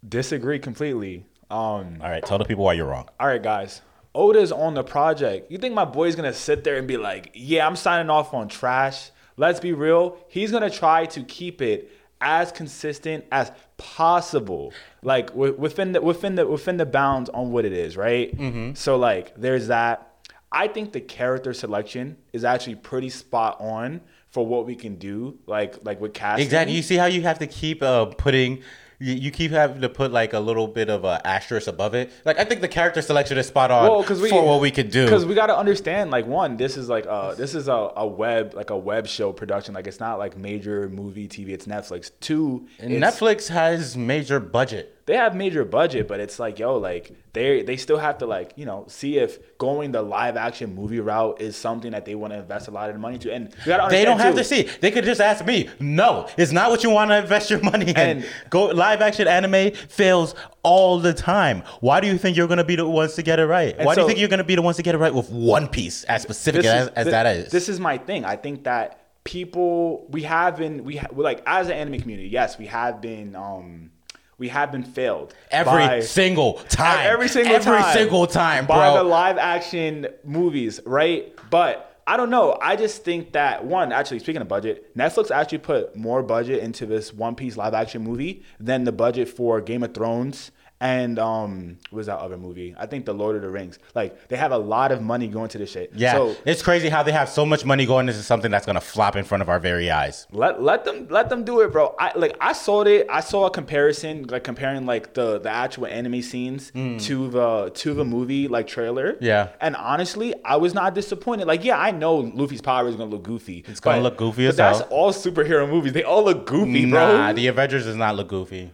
disagree 0.08 0.58
completely. 0.58 1.24
Um, 1.50 1.98
All 2.02 2.10
right, 2.10 2.24
tell 2.24 2.38
the 2.38 2.44
people 2.44 2.64
why 2.64 2.74
you're 2.74 2.86
wrong. 2.86 3.08
all 3.18 3.26
right, 3.26 3.42
guys. 3.42 3.80
Oda's 4.14 4.52
on 4.52 4.74
the 4.74 4.82
project. 4.82 5.50
You 5.50 5.58
think 5.58 5.74
my 5.74 5.84
boy's 5.84 6.16
gonna 6.16 6.32
sit 6.32 6.64
there 6.64 6.76
and 6.76 6.88
be 6.88 6.96
like, 6.96 7.30
"Yeah, 7.34 7.66
I'm 7.66 7.76
signing 7.76 8.10
off 8.10 8.34
on 8.34 8.48
trash"? 8.48 9.10
Let's 9.36 9.60
be 9.60 9.72
real. 9.72 10.18
He's 10.28 10.50
gonna 10.50 10.70
try 10.70 11.06
to 11.06 11.22
keep 11.22 11.62
it 11.62 11.90
as 12.20 12.50
consistent 12.50 13.24
as 13.30 13.52
possible, 13.76 14.72
like 15.02 15.28
wi- 15.28 15.54
within 15.56 15.92
the 15.92 16.00
within 16.00 16.34
the 16.34 16.46
within 16.46 16.78
the 16.78 16.86
bounds 16.86 17.30
on 17.30 17.52
what 17.52 17.64
it 17.64 17.72
is, 17.72 17.96
right? 17.96 18.36
Mm-hmm. 18.36 18.74
So 18.74 18.96
like, 18.96 19.34
there's 19.36 19.68
that. 19.68 20.04
I 20.50 20.66
think 20.68 20.92
the 20.92 21.00
character 21.00 21.52
selection 21.52 22.16
is 22.32 22.44
actually 22.44 22.76
pretty 22.76 23.10
spot 23.10 23.56
on 23.60 24.00
for 24.30 24.46
what 24.46 24.66
we 24.66 24.74
can 24.76 24.96
do, 24.96 25.38
like 25.46 25.84
like 25.84 26.00
with 26.00 26.14
casting. 26.14 26.44
Exactly. 26.44 26.76
You 26.76 26.82
see 26.82 26.96
how 26.96 27.06
you 27.06 27.22
have 27.22 27.38
to 27.40 27.46
keep 27.46 27.82
uh, 27.82 28.06
putting. 28.06 28.62
You, 29.00 29.14
you 29.14 29.30
keep 29.30 29.52
having 29.52 29.80
to 29.82 29.88
put 29.88 30.10
like 30.10 30.32
a 30.32 30.40
little 30.40 30.66
bit 30.66 30.90
of 30.90 31.04
a 31.04 31.24
asterisk 31.24 31.68
above 31.68 31.94
it. 31.94 32.10
Like 32.24 32.36
I 32.40 32.44
think 32.44 32.62
the 32.62 32.66
character 32.68 33.00
selection 33.00 33.38
is 33.38 33.46
spot 33.46 33.70
on 33.70 33.88
well, 33.88 34.02
because 34.02 34.20
we 34.20 34.28
for 34.28 34.44
what 34.44 34.60
we 34.60 34.72
could 34.72 34.90
do. 34.90 35.04
Because 35.04 35.24
we 35.24 35.36
got 35.36 35.46
to 35.46 35.56
understand, 35.56 36.10
like, 36.10 36.26
one, 36.26 36.56
this 36.56 36.76
is 36.76 36.88
like 36.88 37.06
uh 37.06 37.34
this 37.36 37.54
is 37.54 37.68
a, 37.68 37.92
a 37.96 38.04
web 38.04 38.54
like 38.54 38.70
a 38.70 38.76
web 38.76 39.06
show 39.06 39.32
production. 39.32 39.72
Like, 39.72 39.86
it's 39.86 40.00
not 40.00 40.18
like 40.18 40.36
major 40.36 40.88
movie 40.88 41.28
TV. 41.28 41.50
It's 41.50 41.66
Netflix. 41.66 42.10
Two, 42.18 42.66
it's- 42.80 43.00
Netflix 43.00 43.46
has 43.48 43.96
major 43.96 44.40
budget. 44.40 44.97
They 45.08 45.16
have 45.16 45.34
major 45.34 45.64
budget, 45.64 46.06
but 46.06 46.20
it's 46.20 46.38
like, 46.38 46.58
yo, 46.58 46.76
like 46.76 47.10
they 47.32 47.62
they 47.62 47.76
still 47.78 47.96
have 47.98 48.18
to 48.18 48.26
like 48.26 48.52
you 48.56 48.66
know 48.66 48.84
see 48.88 49.16
if 49.18 49.56
going 49.58 49.90
the 49.92 50.02
live 50.02 50.36
action 50.36 50.74
movie 50.74 51.00
route 51.00 51.40
is 51.40 51.56
something 51.56 51.92
that 51.92 52.04
they 52.04 52.14
want 52.14 52.32
to 52.34 52.38
invest 52.38 52.68
a 52.68 52.70
lot 52.70 52.90
of 52.90 52.96
money 53.00 53.16
to. 53.18 53.32
And 53.32 53.50
They 53.90 54.04
don't 54.04 54.18
have 54.20 54.34
to 54.36 54.44
see. 54.44 54.62
They 54.80 54.90
could 54.90 55.04
just 55.04 55.20
ask 55.20 55.44
me. 55.46 55.70
No, 55.80 56.28
it's 56.36 56.52
not 56.52 56.70
what 56.70 56.84
you 56.84 56.90
want 56.90 57.10
to 57.10 57.18
invest 57.18 57.48
your 57.50 57.60
money 57.62 57.90
in. 57.90 57.96
And- 57.96 58.26
Go 58.50 58.66
live 58.66 59.00
action 59.00 59.26
anime 59.26 59.72
fails 59.88 60.34
all 60.62 60.98
the 61.00 61.14
time. 61.14 61.62
Why 61.80 62.00
do 62.00 62.06
you 62.06 62.18
think 62.18 62.36
you're 62.36 62.46
gonna 62.48 62.62
be 62.64 62.76
the 62.76 62.86
ones 62.86 63.14
to 63.14 63.22
get 63.22 63.40
it 63.40 63.46
right? 63.46 63.74
Why 63.78 63.94
do 63.94 64.02
you 64.02 64.06
think 64.06 64.18
you're 64.20 64.28
gonna 64.28 64.44
be 64.44 64.56
the 64.56 64.62
ones 64.62 64.76
to 64.76 64.82
get 64.82 64.94
it 64.94 64.98
right 64.98 65.14
with 65.14 65.30
One 65.30 65.68
Piece 65.68 66.04
as 66.04 66.20
specific 66.22 66.64
as, 66.66 66.82
is- 66.88 66.92
as 66.94 67.04
thi- 67.06 67.10
that 67.12 67.26
is? 67.26 67.50
This 67.50 67.68
is 67.70 67.80
my 67.80 67.96
thing. 67.98 68.26
I 68.26 68.36
think 68.36 68.64
that 68.64 69.00
people 69.24 70.06
we 70.10 70.22
have 70.24 70.56
been 70.56 70.84
we 70.84 70.96
ha- 70.96 71.08
like 71.12 71.42
as 71.46 71.66
an 71.68 71.74
anime 71.74 72.00
community, 72.00 72.28
yes, 72.28 72.58
we 72.58 72.66
have 72.66 73.00
been 73.00 73.34
um 73.36 73.90
we 74.38 74.48
have 74.48 74.70
been 74.72 74.84
failed 74.84 75.34
every 75.50 75.72
by- 75.86 76.00
single 76.00 76.54
time. 76.68 77.06
Every 77.06 77.28
single 77.28 77.54
every 77.54 77.64
time. 77.64 77.82
Every 77.82 78.00
single 78.00 78.26
time, 78.26 78.66
By 78.66 78.92
bro. 78.92 79.02
the 79.02 79.08
live 79.08 79.36
action 79.36 80.06
movies, 80.24 80.80
right? 80.86 81.34
But 81.50 81.84
I 82.06 82.16
don't 82.16 82.30
know. 82.30 82.56
I 82.62 82.76
just 82.76 83.04
think 83.04 83.32
that 83.32 83.64
one, 83.66 83.92
actually, 83.92 84.20
speaking 84.20 84.40
of 84.40 84.48
budget, 84.48 84.96
Netflix 84.96 85.30
actually 85.30 85.58
put 85.58 85.94
more 85.94 86.22
budget 86.22 86.62
into 86.62 86.86
this 86.86 87.12
One 87.12 87.34
Piece 87.34 87.56
live 87.56 87.74
action 87.74 88.02
movie 88.02 88.42
than 88.58 88.84
the 88.84 88.92
budget 88.92 89.28
for 89.28 89.60
Game 89.60 89.82
of 89.82 89.92
Thrones 89.92 90.50
and 90.80 91.18
um 91.18 91.76
what 91.90 91.98
was 91.98 92.06
that 92.06 92.18
other 92.18 92.36
movie? 92.36 92.74
I 92.78 92.86
think 92.86 93.04
the 93.04 93.12
Lord 93.14 93.36
of 93.36 93.42
the 93.42 93.48
Rings. 93.48 93.78
Like 93.94 94.28
they 94.28 94.36
have 94.36 94.52
a 94.52 94.58
lot 94.58 94.92
of 94.92 95.02
money 95.02 95.26
going 95.26 95.48
to 95.50 95.58
this 95.58 95.72
shit. 95.72 95.92
yeah, 95.94 96.12
So 96.14 96.36
it's 96.44 96.62
crazy 96.62 96.88
how 96.88 97.02
they 97.02 97.12
have 97.12 97.28
so 97.28 97.44
much 97.44 97.64
money 97.64 97.84
going 97.86 98.08
into 98.08 98.22
something 98.22 98.50
that's 98.50 98.66
gonna 98.66 98.80
flop 98.80 99.16
in 99.16 99.24
front 99.24 99.42
of 99.42 99.48
our 99.48 99.58
very 99.58 99.90
eyes. 99.90 100.26
Let 100.30 100.62
let 100.62 100.84
them 100.84 101.08
let 101.10 101.28
them 101.30 101.44
do 101.44 101.60
it, 101.60 101.72
bro. 101.72 101.94
I 101.98 102.16
like 102.16 102.36
I 102.40 102.52
saw 102.52 102.82
it. 102.82 103.06
I 103.10 103.20
saw 103.20 103.46
a 103.46 103.50
comparison, 103.50 104.24
like 104.28 104.44
comparing 104.44 104.86
like 104.86 105.14
the 105.14 105.38
the 105.40 105.50
actual 105.50 105.86
anime 105.86 106.22
scenes 106.22 106.70
to 106.70 107.28
the 107.28 107.70
to 107.74 107.94
the 107.94 108.04
movie 108.04 108.46
like 108.48 108.66
trailer. 108.66 109.14
Mm. 109.14 109.18
Yeah. 109.20 109.48
And 109.60 109.74
honestly, 109.76 110.34
I 110.44 110.56
was 110.56 110.74
not 110.74 110.94
disappointed. 110.94 111.46
Like, 111.46 111.64
yeah, 111.64 111.78
I 111.78 111.90
know 111.90 112.16
Luffy's 112.16 112.60
power 112.62 112.86
is 112.88 112.96
gonna 112.96 113.10
look 113.10 113.24
goofy. 113.24 113.64
It's 113.66 113.80
gonna 113.80 114.00
look 114.02 114.16
goofy 114.16 114.46
as 114.46 114.56
that's 114.56 114.80
all 114.82 115.12
superhero 115.12 115.68
movies. 115.68 115.92
They 115.92 116.04
all 116.04 116.24
look 116.24 116.46
goofy, 116.46 116.88
bro. 116.90 117.16
Nah, 117.16 117.32
the 117.32 117.46
Avengers 117.48 117.84
does 117.84 117.96
not 117.96 118.14
look 118.16 118.28
goofy. 118.28 118.70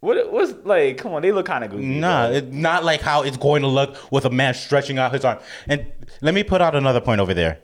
What 0.00 0.32
was 0.32 0.52
like? 0.64 0.98
Come 0.98 1.12
on, 1.12 1.22
they 1.22 1.32
look 1.32 1.46
kind 1.46 1.62
of 1.64 1.70
goofy. 1.70 1.84
Nah, 1.84 2.28
bro. 2.28 2.36
it, 2.36 2.52
not 2.52 2.84
like 2.84 3.00
how 3.00 3.22
it's 3.22 3.36
going 3.36 3.62
to 3.62 3.68
look 3.68 3.96
with 4.10 4.24
a 4.24 4.30
man 4.30 4.54
stretching 4.54 4.98
out 4.98 5.12
his 5.12 5.24
arm. 5.24 5.38
And 5.68 5.92
let 6.20 6.34
me 6.34 6.42
put 6.42 6.60
out 6.60 6.74
another 6.74 7.00
point 7.00 7.20
over 7.20 7.34
there. 7.34 7.58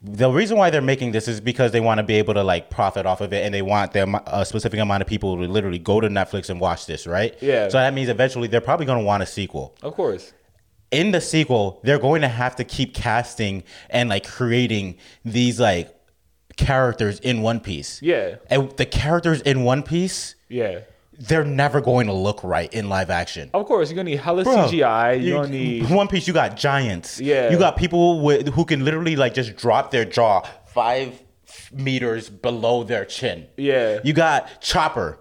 The 0.00 0.30
reason 0.30 0.56
why 0.56 0.70
they're 0.70 0.80
making 0.80 1.10
this 1.10 1.26
is 1.26 1.40
because 1.40 1.72
they 1.72 1.80
want 1.80 1.98
to 1.98 2.04
be 2.04 2.14
able 2.14 2.34
to 2.34 2.44
like 2.44 2.70
profit 2.70 3.04
off 3.04 3.20
of 3.20 3.32
it, 3.32 3.44
and 3.44 3.52
they 3.52 3.62
want 3.62 3.92
their 3.92 4.04
amo- 4.04 4.22
a 4.26 4.46
specific 4.46 4.78
amount 4.78 5.02
of 5.02 5.08
people 5.08 5.36
to 5.36 5.42
literally 5.42 5.80
go 5.80 6.00
to 6.00 6.08
Netflix 6.08 6.48
and 6.50 6.60
watch 6.60 6.86
this, 6.86 7.04
right? 7.06 7.34
Yeah. 7.40 7.68
So 7.68 7.78
that 7.78 7.92
means 7.92 8.08
eventually 8.08 8.46
they're 8.46 8.60
probably 8.60 8.86
going 8.86 9.00
to 9.00 9.04
want 9.04 9.24
a 9.24 9.26
sequel. 9.26 9.74
of 9.82 9.94
course. 9.94 10.32
in 10.92 11.10
the 11.10 11.20
sequel, 11.20 11.80
they're 11.82 11.98
going 11.98 12.22
to 12.22 12.28
have 12.28 12.54
to 12.56 12.64
keep 12.64 12.94
casting 12.94 13.64
and 13.90 14.08
like 14.08 14.24
creating 14.24 14.96
these 15.24 15.58
like 15.58 15.92
characters 16.56 17.18
in 17.20 17.42
One 17.42 17.60
Piece. 17.60 18.00
Yeah. 18.02 18.36
And 18.48 18.70
the 18.76 18.86
characters 18.86 19.40
in 19.42 19.64
One 19.64 19.82
Piece, 19.82 20.34
Yeah. 20.48 20.80
They're 21.18 21.44
never 21.44 21.80
going 21.80 22.06
to 22.06 22.12
look 22.12 22.42
right 22.44 22.72
in 22.72 22.88
live 22.88 23.10
action. 23.10 23.50
Of 23.52 23.66
course, 23.66 23.90
you're 23.90 23.96
gonna 23.96 24.10
need 24.10 24.20
hella 24.20 24.44
Bro, 24.44 24.54
CGI. 24.68 25.14
You're 25.14 25.20
you- 25.22 25.34
gonna 25.34 25.48
need 25.48 25.90
One 25.90 26.06
Piece. 26.08 26.28
You 26.28 26.32
got 26.34 26.56
giants. 26.56 27.20
Yeah. 27.20 27.50
You 27.50 27.58
got 27.58 27.76
people 27.76 28.20
with, 28.20 28.48
who 28.54 28.64
can 28.64 28.84
literally 28.84 29.16
like 29.16 29.34
just 29.34 29.56
drop 29.56 29.90
their 29.90 30.04
jaw 30.04 30.42
five 30.66 31.20
meters 31.72 32.28
below 32.30 32.84
their 32.84 33.04
chin. 33.04 33.46
Yeah. 33.56 33.98
You 34.04 34.12
got 34.12 34.60
Chopper. 34.60 35.18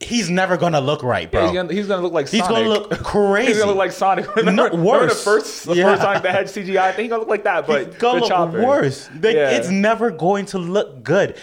He's 0.00 0.30
never 0.30 0.56
gonna 0.56 0.80
look 0.80 1.02
right, 1.02 1.30
bro. 1.30 1.42
He's 1.42 1.52
gonna, 1.52 1.72
he's 1.72 1.86
gonna 1.88 2.00
look 2.02 2.12
like 2.12 2.28
Sonic. 2.28 2.42
He's 2.46 2.48
gonna 2.48 2.68
look 2.68 2.90
crazy. 3.04 3.48
He's 3.48 3.58
gonna 3.58 3.70
look 3.70 3.76
like 3.78 3.92
Sonic. 3.92 4.34
Remember, 4.36 4.64
remember 4.64 4.86
worse. 4.86 5.12
the 5.18 5.18
first, 5.30 5.66
the 5.66 5.74
Yeah. 5.74 5.84
first 5.90 6.02
Sonic 6.02 6.22
that 6.22 6.32
had 6.34 6.46
CGI? 6.46 6.78
I 6.78 6.92
think 6.92 7.02
he's 7.02 7.08
gonna 7.10 7.20
look 7.20 7.28
like 7.28 7.42
that, 7.44 7.66
but 7.66 7.82
it's 7.82 7.96
gonna 7.96 8.14
the 8.14 8.20
look 8.20 8.28
chopper. 8.30 8.64
worse. 8.64 9.10
Like, 9.20 9.34
Yeah. 9.34 9.50
It's 9.50 9.68
never 9.68 10.10
going 10.12 10.46
to 10.46 10.58
look 10.58 11.02
good. 11.02 11.36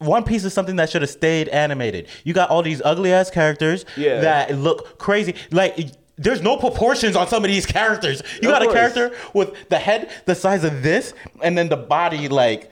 One 0.00 0.24
Piece 0.24 0.44
is 0.44 0.52
something 0.54 0.76
that 0.76 0.88
should 0.90 1.02
have 1.02 1.10
stayed 1.10 1.48
animated. 1.48 2.08
You 2.24 2.32
got 2.32 2.48
all 2.50 2.62
these 2.62 2.80
ugly 2.84 3.12
ass 3.12 3.30
characters 3.30 3.84
Yeah. 3.96 4.20
that 4.20 4.56
look 4.56 4.98
crazy. 4.98 5.34
Like 5.50 5.78
there's 6.16 6.40
no 6.42 6.56
proportions 6.56 7.16
on 7.16 7.28
some 7.28 7.44
of 7.44 7.50
these 7.50 7.66
characters. 7.66 8.22
You 8.42 8.50
Of 8.50 8.58
got 8.58 8.62
a 8.68 8.72
character 8.72 9.12
with 9.34 9.52
the 9.68 9.78
head 9.78 10.10
the 10.26 10.34
size 10.34 10.64
of 10.64 10.82
this, 10.82 11.12
and 11.42 11.56
then 11.56 11.68
the 11.68 11.76
body 11.76 12.28
like 12.28 12.70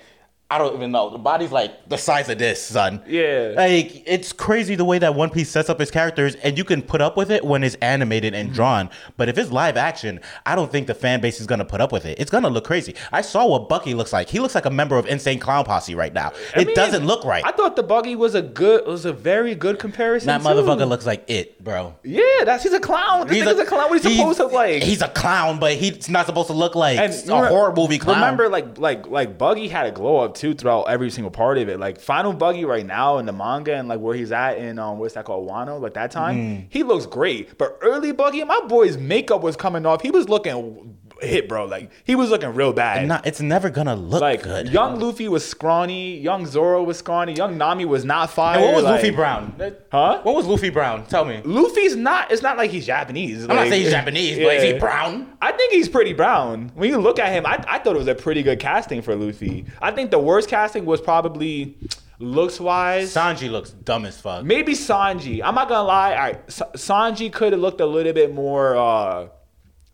I 0.51 0.57
don't 0.57 0.75
even 0.75 0.91
know. 0.93 1.11
The 1.11 1.19
body's 1.19 1.53
like 1.53 1.91
the 1.91 1.99
size 1.99 2.31
of 2.31 2.39
this, 2.39 2.63
son. 2.65 3.03
Yeah. 3.07 3.53
Like 3.55 4.03
it's 4.09 4.33
crazy 4.33 4.77
the 4.77 4.85
way 4.85 4.99
that 4.99 5.15
One 5.15 5.29
Piece 5.29 5.51
sets 5.51 5.69
up 5.69 5.79
its 5.79 5.91
characters, 5.91 6.37
and 6.37 6.57
you 6.57 6.65
can 6.65 6.81
put 6.81 7.03
up 7.03 7.19
with 7.19 7.31
it 7.31 7.45
when 7.45 7.63
it's 7.63 7.75
animated 7.77 8.33
Mm-hmm. 8.33 8.47
and 8.47 8.53
drawn. 8.55 8.91
But 9.19 9.29
if 9.29 9.37
it's 9.37 9.51
live 9.53 9.77
action, 9.77 10.21
I 10.47 10.55
don't 10.55 10.73
think 10.73 10.87
the 10.87 10.95
fan 10.95 11.21
base 11.21 11.39
is 11.41 11.47
gonna 11.47 11.67
put 11.67 11.83
up 11.83 11.93
with 11.93 12.07
it. 12.07 12.19
It's 12.19 12.31
gonna 12.31 12.49
look 12.49 12.65
crazy. 12.65 12.95
I 13.13 13.21
saw 13.21 13.47
what 13.47 13.69
Buggy 13.69 13.93
looks 13.93 14.11
like. 14.13 14.31
He 14.31 14.41
looks 14.41 14.55
like 14.55 14.65
a 14.65 14.71
member 14.71 14.97
of 14.97 15.07
Insane 15.07 15.39
Clown 15.39 15.67
Posse 15.67 15.95
right 15.95 16.15
now. 16.15 16.33
I 16.57 16.61
it 16.63 16.67
mean, 16.69 16.77
doesn't 16.77 17.05
look 17.07 17.25
right. 17.27 17.45
I 17.45 17.53
thought 17.53 17.77
the 17.77 17.83
buggy 17.83 18.17
was 18.17 18.35
a 18.35 18.41
good, 18.43 18.87
was 18.87 19.05
a 19.05 19.13
very 19.13 19.55
good 19.55 19.79
comparison. 19.79 20.29
that 20.29 20.41
too. 20.41 20.49
motherfucker 20.49 20.89
looks 20.89 21.05
like 21.05 21.25
it, 21.29 21.63
bro. 21.63 21.95
Yeah, 22.03 22.23
that's 22.47 22.63
he's 22.63 22.73
a 22.73 22.81
clown. 22.81 23.27
This 23.29 23.45
nigga's 23.45 23.59
a, 23.61 23.67
clown. 23.67 23.91
What 23.91 24.03
he's 24.03 24.17
supposed 24.17 24.39
to 24.39 24.45
look 24.45 24.53
like? 24.53 24.83
He's 24.83 25.03
a 25.03 25.09
clown, 25.09 25.59
but 25.61 25.75
he's 25.75 26.09
not 26.09 26.25
supposed 26.25 26.47
to 26.49 26.55
look 26.55 26.75
like 26.75 26.99
and 26.99 27.13
a 27.13 27.17
remember- 27.27 27.49
horror 27.49 27.75
movie 27.75 27.99
clown. 27.99 28.17
Remember, 28.17 28.49
like, 28.49 28.79
like, 28.79 29.07
like 29.09 29.37
Buggy 29.37 29.69
had 29.69 29.87
a 29.87 29.91
glow 29.91 30.19
up 30.19 30.35
too 30.39 30.55
throughout 30.55 30.85
every 30.85 31.11
single 31.11 31.31
part 31.31 31.59
of 31.59 31.69
it. 31.69 31.79
Like 31.79 32.01
Final 32.01 32.33
Buggy 32.33 32.65
right 32.65 32.87
now 32.87 33.19
in 33.19 33.27
the 33.27 33.33
manga 33.33 33.75
and 33.75 33.89
like 33.89 34.01
where 34.01 34.15
he's 34.15 34.33
at 34.33 34.57
in 34.59 34.79
um 34.79 34.99
what's 34.99 35.15
that 35.15 35.25
called 35.25 35.49
Wano? 35.49 35.81
Like 35.81 35.95
that 35.95 36.11
time, 36.11 36.37
Mm. 36.37 36.67
he 36.71 36.83
looks 36.83 37.07
great. 37.07 37.59
But 37.59 37.77
early 37.83 38.13
Buggy, 38.13 38.43
my 38.45 38.61
boy's 38.69 38.97
makeup 38.97 39.43
was 39.43 39.57
coming 39.57 39.85
off. 39.85 40.01
He 40.03 40.11
was 40.11 40.29
looking 40.29 40.97
hit, 41.21 41.49
bro. 41.49 41.65
Like 41.67 41.91
he 42.05 42.15
was 42.15 42.31
looking 42.31 42.55
real 42.55 42.73
bad. 42.73 43.07
Not, 43.07 43.27
it's 43.27 43.41
never 43.41 43.71
gonna 43.71 43.95
look 43.97 44.21
like 44.21 44.43
good. 44.43 44.69
young 44.69 44.99
Luffy 45.01 45.29
was 45.29 45.45
scrawny, 45.49 46.19
young 46.19 46.47
Zoro 46.47 46.83
was 46.83 46.99
scrawny, 46.99 47.35
young 47.35 47.59
Nami 47.59 47.85
was 47.85 48.05
not 48.05 48.31
fire. 48.31 48.57
And 48.57 48.65
what 48.65 48.75
was 48.75 48.85
like- 48.85 48.95
Luffy 49.03 49.11
Brown? 49.11 49.55
Huh? 49.91 50.21
What 50.23 50.35
was 50.35 50.47
Luffy 50.47 50.71
Brown? 50.71 51.07
Tell 51.07 51.25
me. 51.25 51.41
Luffy's 51.45 51.97
not. 51.97 52.31
It's 52.31 52.43
not 52.43 52.57
like 52.57 52.71
he's 52.71 52.87
Japanese. 52.87 53.43
I'm 53.45 53.57
not 53.57 53.69
saying 53.69 53.83
he's 53.83 53.91
Japanese, 53.93 54.39
but 54.39 54.55
is 54.57 54.63
he 54.63 54.79
brown? 54.79 55.37
I 55.43 55.53
think 55.53 55.73
he's 55.73 55.89
pretty 55.89 56.13
brown. 56.13 56.71
When 56.75 56.89
you 56.91 56.99
look 56.99 57.19
at 57.19 57.33
him, 57.33 57.47
I, 57.47 57.65
I 57.69 57.79
thought 57.79 57.95
it 57.97 57.99
was 57.99 58.09
a 58.09 58.15
pretty 58.15 58.43
good 58.43 58.61
casting 58.61 59.03
for 59.03 59.15
Luffy. 59.15 59.65
I 59.81 59.91
think 59.91 60.11
the 60.11 60.19
worst 60.19 60.49
casting 60.49 60.85
was 60.85 61.01
probably 61.01 61.77
looks 62.21 62.59
wise. 62.61 63.15
Sanji 63.15 63.51
looks 63.51 63.71
dumb 63.71 64.05
as 64.05 64.21
fuck. 64.21 64.45
Maybe 64.45 64.73
Sanji. 64.73 65.41
I'm 65.43 65.55
not 65.55 65.69
gonna 65.69 65.87
lie. 65.87 66.13
All 66.15 66.19
right, 66.19 66.51
Sa- 66.53 66.71
Sanji 66.73 67.33
could 67.33 67.53
have 67.53 67.61
looked 67.63 67.81
a 67.81 67.87
little 67.87 68.13
bit 68.13 68.35
more. 68.35 68.77
uh 68.77 69.29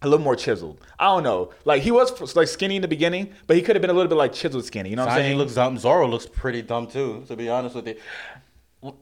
a 0.04 0.08
little 0.08 0.24
more 0.24 0.36
chiseled. 0.36 0.80
I 0.98 1.06
don't 1.06 1.22
know. 1.22 1.52
Like 1.64 1.82
he 1.82 1.90
was 1.90 2.34
like 2.36 2.48
skinny 2.48 2.76
in 2.76 2.82
the 2.82 2.88
beginning, 2.88 3.32
but 3.46 3.56
he 3.56 3.62
could 3.62 3.76
have 3.76 3.80
been 3.80 3.90
a 3.90 3.94
little 3.94 4.08
bit 4.08 4.16
like 4.16 4.32
chiseled 4.32 4.64
skinny. 4.64 4.90
You 4.90 4.96
know 4.96 5.04
what 5.04 5.12
I'm 5.12 5.18
saying? 5.18 5.38
looks 5.38 5.54
dumb. 5.54 5.78
Zoro 5.78 6.06
looks 6.08 6.26
pretty 6.26 6.62
dumb 6.62 6.86
too. 6.86 7.24
To 7.28 7.36
be 7.36 7.48
honest 7.48 7.74
with 7.74 7.88
you, 7.88 8.94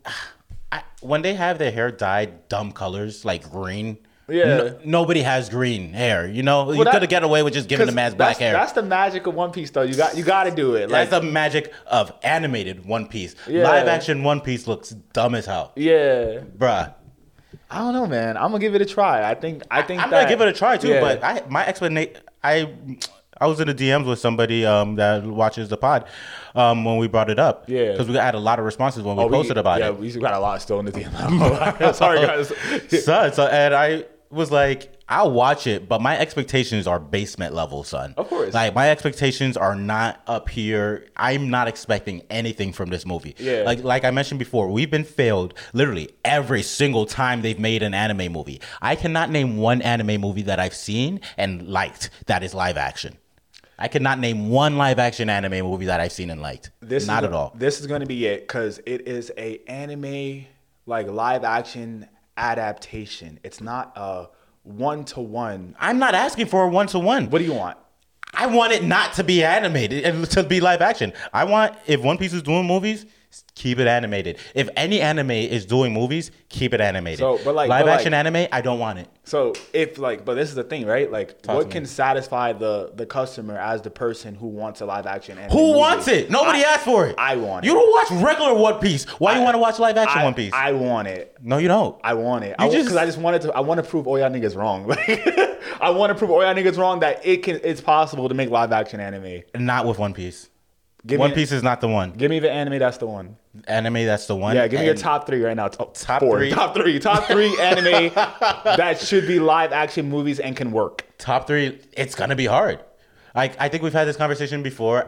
I, 0.71 0.83
when 1.01 1.23
they 1.23 1.35
have 1.35 1.59
their 1.59 1.71
hair 1.71 1.91
dyed 1.91 2.49
dumb 2.49 2.73
colors 2.73 3.25
like 3.25 3.51
green. 3.51 3.99
Yeah. 4.29 4.45
no- 4.45 4.79
nobody 4.85 5.21
has 5.21 5.51
green 5.51 5.93
hair. 5.93 6.27
You 6.27 6.43
know, 6.43 6.71
you 6.73 6.85
that- 6.85 6.93
could 6.93 7.03
have 7.03 7.11
get 7.11 7.23
away 7.25 7.43
with 7.43 7.53
just 7.53 7.69
giving 7.69 7.87
the 7.87 7.93
man's 7.93 8.15
black 8.15 8.39
hair. 8.39 8.53
That's 8.53 8.73
the 8.73 8.83
magic 8.83 9.27
of 9.27 9.35
One 9.35 9.51
Piece, 9.51 9.71
though. 9.71 9.83
You 9.83 9.95
got 9.95 10.17
you 10.17 10.23
got 10.23 10.45
to 10.45 10.51
do 10.53 10.77
it. 10.77 10.89
Like 10.91 11.11
That's 11.11 11.25
the 11.25 11.31
magic 11.31 11.73
of 11.89 12.13
animated 12.23 12.87
One 12.87 13.09
Piece. 13.09 13.35
Yeah. 13.49 13.65
Live 13.65 13.89
action 13.89 14.23
One 14.23 14.41
Piece 14.41 14.67
looks 14.67 14.91
dumb 15.13 15.35
as 15.35 15.45
hell, 15.47 15.73
yeah. 15.77 16.39
bruh. 16.57 16.95
I 17.73 17.79
don't 17.79 17.95
know, 17.95 18.07
man. 18.07 18.37
I'm 18.37 18.51
gonna 18.51 18.59
give 18.59 18.75
it 18.75 18.83
a 18.83 18.87
try. 18.87 19.29
I 19.29 19.35
think 19.35 19.63
I 19.71 19.83
think 19.83 20.03
I'm 20.03 20.11
that, 20.11 20.25
gonna 20.25 20.29
give 20.31 20.41
it 20.43 20.49
a 20.49 20.53
try 20.53 20.77
too, 20.77 20.89
Yeah. 20.89 21.01
but 21.01 21.25
I 21.25 21.43
my 21.49 21.67
explanation 21.67 22.17
I 22.45 22.71
I 23.41 23.47
was 23.47 23.59
in 23.61 23.67
the 23.67 23.75
DMs 23.75 24.07
with 24.07 24.19
somebody 24.19 24.65
um, 24.67 24.97
that 24.97 25.25
watches 25.25 25.69
the 25.69 25.77
pod 25.77 26.07
um, 26.55 26.85
when 26.85 26.99
we 26.99 27.09
brought 27.09 27.31
it 27.31 27.39
up. 27.39 27.65
Yeah. 27.69 27.93
because 27.93 28.09
we 28.09 28.15
had 28.15 28.35
a 28.35 28.39
lot 28.39 28.59
of 28.59 28.65
responses 28.65 29.03
when 29.03 29.17
we 29.17 29.25
Oh, 29.25 29.29
posted 29.29 29.57
about 29.59 29.81
yeah, 29.81 29.89
it. 29.89 29.95
Yeah, 30.01 30.15
we 30.15 30.21
got 30.21 30.35
a 30.35 30.39
lot 30.39 30.61
still 30.63 30.79
in 30.81 30.85
the 30.87 30.93
DM. 30.93 31.95
Sorry, 31.95 32.21
guys. 32.21 32.53
son. 33.05 33.33
So 33.33 33.47
and 33.47 33.75
I 33.75 34.05
was 34.31 34.51
like, 34.51 35.02
I'll 35.13 35.31
watch 35.31 35.67
it, 35.67 35.91
but 35.91 36.01
my 36.01 36.19
expectations 36.19 36.87
are 36.87 36.99
basement 36.99 37.55
level, 37.55 37.85
son. 37.85 38.15
Of 38.17 38.29
course. 38.29 38.55
Like 38.55 38.75
my 38.75 38.89
expectations 38.89 39.59
are 39.59 39.77
not 39.77 40.23
up 40.27 40.49
here. 40.49 41.07
I'm 41.19 41.51
not 41.51 41.69
expecting 41.69 42.23
anything 42.31 42.73
from 42.73 42.89
this 42.89 43.05
movie. 43.05 43.35
Yeah. 43.39 43.65
Like 43.67 43.85
like 43.85 44.05
I 44.07 44.11
mentioned 44.11 44.39
before, 44.39 44.71
we've 44.71 44.91
been 44.91 45.05
failed 45.05 45.53
literally 45.75 46.09
every 46.25 46.63
single 46.63 47.05
time 47.05 47.43
they've 47.43 47.59
made 47.59 47.83
an 47.83 47.93
anime 47.93 48.33
movie. 48.33 48.63
I 48.81 48.97
cannot 48.97 49.29
name 49.29 49.59
one 49.59 49.83
anime 49.83 50.19
movie 50.19 50.43
that 50.43 50.59
I've 50.59 50.75
seen 50.75 51.21
and 51.37 51.69
liked 51.69 52.09
that 52.25 52.43
is 52.43 52.55
live 52.55 52.79
action. 52.79 53.19
I 53.79 53.89
cannot 53.89 54.19
name 54.19 54.49
one 54.49 54.79
live 54.79 54.99
action 54.99 55.29
anime 55.29 55.67
movie 55.67 55.87
that 55.87 56.01
I've 56.01 56.13
seen 56.13 56.31
and 56.31 56.41
liked. 56.41 56.71
This 56.81 57.07
not 57.07 57.23
is, 57.23 57.29
at 57.29 57.35
all. 57.35 57.53
This 57.55 57.81
is 57.81 57.87
going 57.87 58.01
to 58.01 58.07
be 58.07 58.27
it 58.27 58.49
because 58.49 58.81
it 58.87 59.07
is 59.07 59.31
a 59.37 59.61
anime 59.67 60.47
like 60.87 61.07
live 61.07 61.45
action 61.45 62.09
adaptation. 62.39 63.41
It's 63.45 63.61
not 63.61 63.93
a 63.95 64.29
one 64.63 65.05
to 65.07 65.21
one. 65.21 65.75
I'm 65.79 65.99
not 65.99 66.15
asking 66.15 66.47
for 66.47 66.65
a 66.65 66.69
one 66.69 66.87
to 66.89 66.99
one. 66.99 67.31
What 67.31 67.39
do 67.39 67.45
you 67.45 67.55
want? 67.55 67.79
I 68.35 68.47
want 68.47 68.73
it 68.73 68.83
not 68.83 69.13
to 69.15 69.25
be 69.25 69.45
animated 69.45 70.05
and 70.05 70.29
to 70.31 70.43
be 70.43 70.61
live 70.61 70.81
action. 70.81 71.13
I 71.33 71.45
want 71.45 71.77
if 71.87 72.01
One 72.01 72.17
Piece 72.17 72.33
is 72.33 72.43
doing 72.43 72.67
movies, 72.67 73.05
keep 73.55 73.79
it 73.79 73.87
animated. 73.87 74.39
If 74.55 74.69
any 74.77 75.01
anime 75.01 75.31
is 75.31 75.65
doing 75.67 75.93
movies, 75.93 76.31
keep 76.49 76.75
it 76.75 76.81
animated. 76.81 77.21
So, 77.21 77.39
but 77.45 77.55
like- 77.55 77.69
live 77.69 77.85
but 77.87 77.93
action 77.95 78.13
like- 78.13 78.19
anime, 78.27 78.47
I 78.53 78.61
don't 78.61 78.79
want 78.79 78.99
it. 78.99 79.09
So 79.25 79.53
if 79.73 79.99
like, 79.99 80.25
but 80.25 80.35
this 80.35 80.49
is 80.49 80.55
the 80.57 80.65
thing, 80.65 80.85
right? 80.85 81.11
Like, 81.11 81.41
Talk 81.43 81.57
what 81.57 81.71
can 81.71 81.85
me. 81.85 81.89
satisfy 81.89 82.53
the 82.53 82.91
the 82.95 83.07
customer 83.07 83.57
as 83.57 83.81
the 83.83 83.91
person 83.91 84.35
who 84.35 84.49
wants 84.49 84.81
a 84.81 84.87
live 84.87 85.07
action? 85.07 85.39
anime 85.39 85.53
Who 85.57 85.67
movie? 85.69 85.79
wants 85.79 86.09
it? 86.09 86.31
Nobody 86.31 86.59
I- 86.59 86.73
asked 86.73 86.85
for 86.85 87.07
it. 87.07 87.15
I 87.19 87.37
want 87.37 87.65
You 87.65 87.73
don't 87.73 87.91
watch 87.93 88.23
regular 88.25 88.55
One 88.55 88.81
Piece. 88.81 89.05
Why 89.21 89.37
you 89.37 89.43
want 89.43 89.55
to 89.55 89.59
watch 89.59 89.79
live 89.79 89.97
action 89.97 90.21
I, 90.21 90.25
One 90.25 90.35
Piece? 90.35 90.53
I 90.53 90.73
want 90.73 91.07
it. 91.09 91.37
no, 91.41 91.59
you 91.59 91.69
don't. 91.69 91.99
I 92.03 92.15
want 92.15 92.45
it. 92.45 92.57
You 92.59 92.67
I 92.67 92.69
just- 92.69 92.85
because 92.85 92.97
I 92.97 93.07
just 93.07 93.19
wanted 93.19 93.43
to. 93.43 93.53
I 93.53 93.61
want 93.61 93.79
to 93.83 93.89
prove 93.89 94.07
all 94.07 94.19
y'all 94.19 94.31
niggas 94.31 94.57
wrong. 94.57 94.87
Like, 94.89 95.09
I 95.81 95.91
want 95.91 96.11
to 96.11 96.15
prove 96.17 96.31
all 96.31 96.43
y'all 96.43 96.55
niggas 96.55 96.77
wrong 96.77 97.01
that 97.01 97.25
it 97.25 97.43
can. 97.45 97.61
It's 97.63 97.81
possible 97.81 98.29
to 98.29 98.35
make 98.35 98.51
live 98.51 98.73
action 98.73 98.99
anime. 99.01 99.43
not 99.55 99.87
with 99.87 99.99
One 99.99 100.13
Piece. 100.15 100.49
Give 101.05 101.19
One 101.19 101.31
me, 101.31 101.35
Piece 101.35 101.51
is 101.51 101.63
not 101.65 101.81
the 101.81 101.89
one. 101.89 102.13
Give 102.13 102.31
me 102.31 102.39
the 102.39 102.51
anime. 102.51 102.79
That's 102.79 102.99
the 102.99 103.07
one. 103.07 103.37
Anime, 103.67 104.07
that's 104.07 104.27
the 104.27 104.37
one. 104.37 104.55
Yeah, 104.55 104.69
give 104.69 104.79
me 104.81 104.87
your 104.87 104.95
top 104.95 105.27
three 105.27 105.43
right 105.43 105.57
now. 105.57 105.67
Top, 105.69 105.95
Top 105.95 106.21
four. 106.21 106.39
three? 106.39 106.51
Top 106.51 106.75
three. 106.75 106.99
Top 107.01 107.25
three 107.25 107.59
anime 107.61 108.13
that 108.15 109.01
should 109.01 109.27
be 109.27 109.41
live 109.41 109.73
action 109.73 110.09
movies 110.09 110.39
and 110.39 110.57
can 110.57 110.71
work. 110.71 111.05
Top 111.19 111.47
three. 111.49 111.81
It's 111.97 112.15
gonna 112.15 112.37
be 112.37 112.47
hard. 112.47 112.79
I 113.35 113.51
I 113.59 113.69
think 113.69 113.83
we've 113.83 113.93
had 113.93 114.07
this 114.07 114.17
conversation 114.17 114.63
before. 114.63 115.07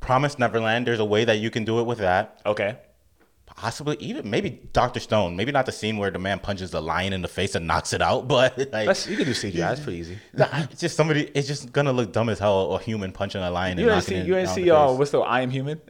Promise 0.00 0.38
Neverland. 0.38 0.86
There's 0.86 1.00
a 1.00 1.04
way 1.04 1.24
that 1.24 1.38
you 1.38 1.50
can 1.50 1.64
do 1.64 1.78
it 1.80 1.84
with 1.84 1.98
that. 1.98 2.40
Okay. 2.44 2.76
Possibly 3.56 3.96
even 4.00 4.28
maybe 4.28 4.50
Doctor 4.74 5.00
Stone. 5.00 5.34
Maybe 5.34 5.50
not 5.50 5.64
the 5.64 5.72
scene 5.72 5.96
where 5.96 6.10
the 6.10 6.18
man 6.18 6.38
punches 6.38 6.72
the 6.72 6.82
lion 6.82 7.14
in 7.14 7.22
the 7.22 7.28
face 7.28 7.54
and 7.54 7.66
knocks 7.66 7.94
it 7.94 8.02
out, 8.02 8.28
but 8.28 8.56
like 8.58 8.86
That's 8.86 9.06
you 9.08 9.16
can 9.16 9.24
do 9.24 9.32
CGI. 9.32 9.54
That's 9.54 9.80
pretty 9.80 9.98
easy. 9.98 10.18
nah, 10.34 10.46
it's 10.70 10.80
just 10.80 10.94
somebody. 10.94 11.30
It's 11.34 11.48
just 11.48 11.72
gonna 11.72 11.92
look 11.92 12.12
dumb 12.12 12.28
as 12.28 12.38
hell. 12.38 12.74
A 12.74 12.78
human 12.78 13.12
punching 13.12 13.40
a 13.40 13.50
lion 13.50 13.78
You 13.78 13.86
and 13.86 13.96
ain't 13.96 14.04
see. 14.04 14.20
You 14.20 14.36
ain't 14.36 14.50
see. 14.50 14.70
Uh, 14.70 14.92
what's 14.92 15.10
the 15.10 15.20
I 15.20 15.40
Am 15.40 15.50
Human? 15.50 15.80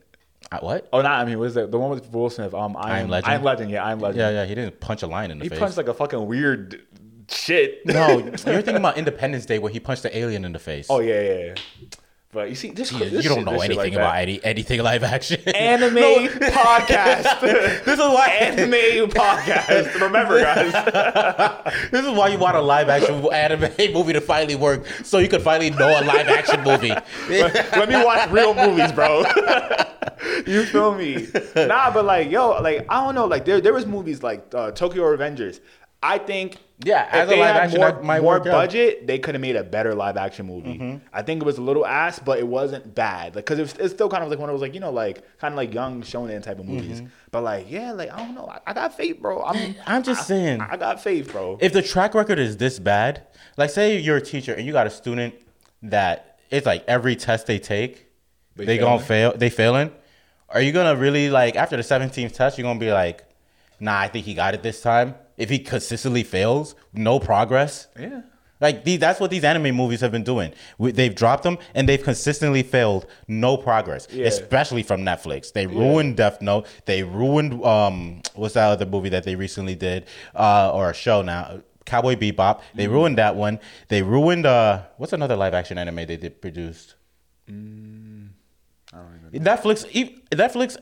Uh, 0.52 0.58
what? 0.60 0.88
Oh, 0.92 1.02
not 1.02 1.20
I 1.20 1.24
mean, 1.24 1.40
what's 1.40 1.54
the 1.54 1.66
the 1.66 1.76
one 1.76 1.90
with 1.90 2.08
Will 2.12 2.30
Smith? 2.30 2.54
Um, 2.54 2.76
I, 2.76 2.80
I 2.80 2.98
Am 2.98 3.04
am 3.06 3.10
Legend? 3.10 3.32
I 3.32 3.34
am 3.34 3.42
Legend. 3.42 3.70
Yeah, 3.72 3.84
I 3.84 3.92
am 3.92 3.98
Legend. 3.98 4.18
Yeah, 4.20 4.30
yeah. 4.30 4.44
He 4.44 4.54
didn't 4.54 4.78
punch 4.78 5.02
a 5.02 5.08
lion 5.08 5.32
in 5.32 5.38
the 5.38 5.44
He 5.44 5.48
face. 5.48 5.58
He 5.58 5.60
punched 5.64 5.76
like 5.76 5.88
a 5.88 5.94
fucking 5.94 6.24
weird 6.24 6.86
shit. 7.28 7.84
no, 7.84 8.18
you're 8.18 8.36
thinking 8.36 8.76
about 8.76 8.96
Independence 8.96 9.44
Day 9.44 9.58
where 9.58 9.72
he 9.72 9.80
punched 9.80 10.04
the 10.04 10.16
alien 10.16 10.44
in 10.44 10.52
the 10.52 10.60
face. 10.60 10.86
Oh 10.88 11.00
yeah, 11.00 11.20
yeah. 11.20 11.38
yeah. 11.46 11.54
But 12.36 12.50
you 12.50 12.54
see, 12.54 12.68
this, 12.70 12.92
you, 12.92 12.98
this 12.98 13.24
you 13.24 13.30
don't 13.30 13.38
shit- 13.38 13.46
know 13.46 13.60
anything 13.62 13.76
like 13.78 13.92
about 13.94 14.16
any, 14.18 14.44
anything 14.44 14.82
live 14.82 15.02
action. 15.02 15.40
anime 15.54 15.94
No, 15.94 16.28
podcast. 16.28 17.40
this 17.40 17.94
is 17.94 17.98
why 17.98 18.26
anime 18.28 19.08
podcast. 19.08 19.98
Remember, 19.98 20.38
guys. 20.42 21.72
This 21.90 22.04
is 22.04 22.10
why 22.10 22.28
you 22.28 22.36
want 22.36 22.54
a 22.54 22.60
live 22.60 22.90
action 22.90 23.26
anime 23.32 23.72
movie 23.94 24.12
to 24.12 24.20
finally 24.20 24.54
work, 24.54 24.86
so 25.02 25.16
you 25.16 25.28
can 25.28 25.40
finally 25.40 25.70
know 25.70 25.88
a 25.88 26.04
live 26.04 26.28
action 26.28 26.62
movie. 26.62 26.92
Let 27.30 27.88
me 27.88 28.04
watch 28.04 28.28
real 28.30 28.52
movies, 28.52 28.92
bro. 28.92 29.20
you 30.46 30.66
feel 30.66 30.94
me? 30.94 31.28
Nah, 31.56 31.90
but 31.90 32.04
like, 32.04 32.30
yo, 32.30 32.60
like 32.60 32.84
I 32.90 33.02
don't 33.02 33.14
know, 33.14 33.24
like 33.24 33.46
there 33.46 33.62
there 33.62 33.72
was 33.72 33.86
movies 33.86 34.22
like 34.22 34.44
uh, 34.54 34.72
Tokyo 34.72 35.04
Revengers. 35.04 35.60
I 36.02 36.18
think 36.18 36.58
Yeah, 36.84 37.08
as 37.10 37.30
a 37.30 37.36
live 37.36 37.56
action, 37.56 37.80
more, 37.80 38.02
might 38.02 38.20
more 38.20 38.32
work 38.34 38.40
out. 38.42 38.44
Mm-hmm. 38.46 38.52
budget, 38.52 39.06
they 39.06 39.18
could 39.18 39.34
have 39.34 39.40
made 39.40 39.56
a 39.56 39.64
better 39.64 39.94
live 39.94 40.18
action 40.18 40.46
movie. 40.46 41.00
I 41.10 41.22
think 41.22 41.40
it 41.40 41.46
was 41.46 41.56
a 41.56 41.62
little 41.62 41.86
ass, 41.86 42.18
but 42.18 42.38
it 42.38 42.46
wasn't 42.46 42.94
bad. 42.94 43.34
Like, 43.34 43.46
cause 43.46 43.58
it 43.58 43.74
it's 43.80 43.94
still 43.94 44.10
kind 44.10 44.22
of 44.22 44.28
like 44.28 44.38
one 44.38 44.50
of 44.50 44.54
those 44.54 44.60
like 44.60 44.74
you 44.74 44.80
know 44.80 44.90
like 44.90 45.22
kind 45.38 45.54
of 45.54 45.56
like 45.56 45.72
young 45.72 46.02
shonen 46.02 46.42
type 46.42 46.58
of 46.58 46.66
movies. 46.66 47.00
Mm-hmm. 47.00 47.10
But 47.30 47.44
like, 47.44 47.70
yeah, 47.70 47.92
like 47.92 48.12
I 48.12 48.18
don't 48.18 48.34
know, 48.34 48.46
I, 48.46 48.60
I 48.66 48.72
got 48.74 48.94
faith, 48.94 49.20
bro. 49.20 49.42
I'm 49.42 49.74
I'm 49.86 50.02
just 50.02 50.20
I- 50.20 50.24
saying. 50.24 50.60
I 50.60 50.76
got 50.76 51.02
faith, 51.02 51.32
bro. 51.32 51.56
if 51.62 51.72
the 51.72 51.82
track 51.82 52.14
record 52.14 52.38
is 52.38 52.58
this 52.58 52.78
bad, 52.78 53.26
like 53.56 53.70
say 53.70 53.98
you're 53.98 54.18
a 54.18 54.22
teacher 54.22 54.52
and 54.52 54.66
you 54.66 54.72
got 54.72 54.86
a 54.86 54.90
student 54.90 55.34
that 55.82 56.38
it's 56.50 56.66
like 56.66 56.84
every 56.86 57.16
test 57.16 57.46
they 57.46 57.58
take, 57.58 58.06
They 58.54 58.66
they, 58.66 58.78
gonna 58.78 59.02
fail, 59.02 59.32
they 59.34 59.48
failing. 59.48 59.92
Are 60.50 60.60
you 60.60 60.72
gonna 60.72 60.94
really 60.94 61.30
like 61.30 61.56
after 61.56 61.76
the 61.76 61.82
17th 61.82 62.32
test, 62.34 62.58
you're 62.58 62.64
gonna 62.64 62.78
be 62.78 62.92
like, 62.92 63.24
nah, 63.80 63.98
I 63.98 64.08
think 64.08 64.26
he 64.26 64.34
got 64.34 64.52
it 64.54 64.62
this 64.62 64.82
time. 64.82 65.14
If 65.36 65.50
he 65.50 65.58
consistently 65.58 66.22
fails, 66.22 66.74
no 66.92 67.18
progress. 67.18 67.88
yeah. 67.98 68.22
Like 68.58 68.84
these, 68.84 68.98
that's 69.00 69.20
what 69.20 69.30
these 69.30 69.44
anime 69.44 69.76
movies 69.76 70.00
have 70.00 70.10
been 70.12 70.24
doing. 70.24 70.52
We, 70.78 70.90
they've 70.90 71.14
dropped 71.14 71.42
them 71.42 71.58
and 71.74 71.86
they've 71.86 72.02
consistently 72.02 72.62
failed, 72.62 73.06
no 73.28 73.58
progress. 73.58 74.08
Yeah. 74.10 74.26
Especially 74.26 74.82
from 74.82 75.02
Netflix. 75.02 75.52
They 75.52 75.66
ruined 75.66 76.16
Death 76.16 76.40
Note. 76.40 76.66
They 76.86 77.02
ruined 77.02 77.62
um, 77.62 78.22
what's 78.34 78.54
that 78.54 78.70
other 78.70 78.86
movie 78.86 79.10
that 79.10 79.24
they 79.24 79.34
recently 79.36 79.74
did, 79.74 80.06
uh, 80.34 80.70
or 80.72 80.88
a 80.88 80.94
show 80.94 81.20
now, 81.20 81.60
Cowboy 81.84 82.16
Bebop. 82.16 82.36
Mm-hmm. 82.36 82.78
They 82.78 82.88
ruined 82.88 83.18
that 83.18 83.36
one. 83.36 83.60
They 83.88 84.00
ruined 84.02 84.46
uh, 84.46 84.84
what's 84.96 85.12
another 85.12 85.36
live 85.36 85.52
action 85.52 85.76
anime 85.76 86.06
they 86.06 86.16
did 86.16 86.40
produced? 86.40 86.94
Netflix. 89.38 89.86
e- 89.92 90.22
Netflix. 90.30 90.76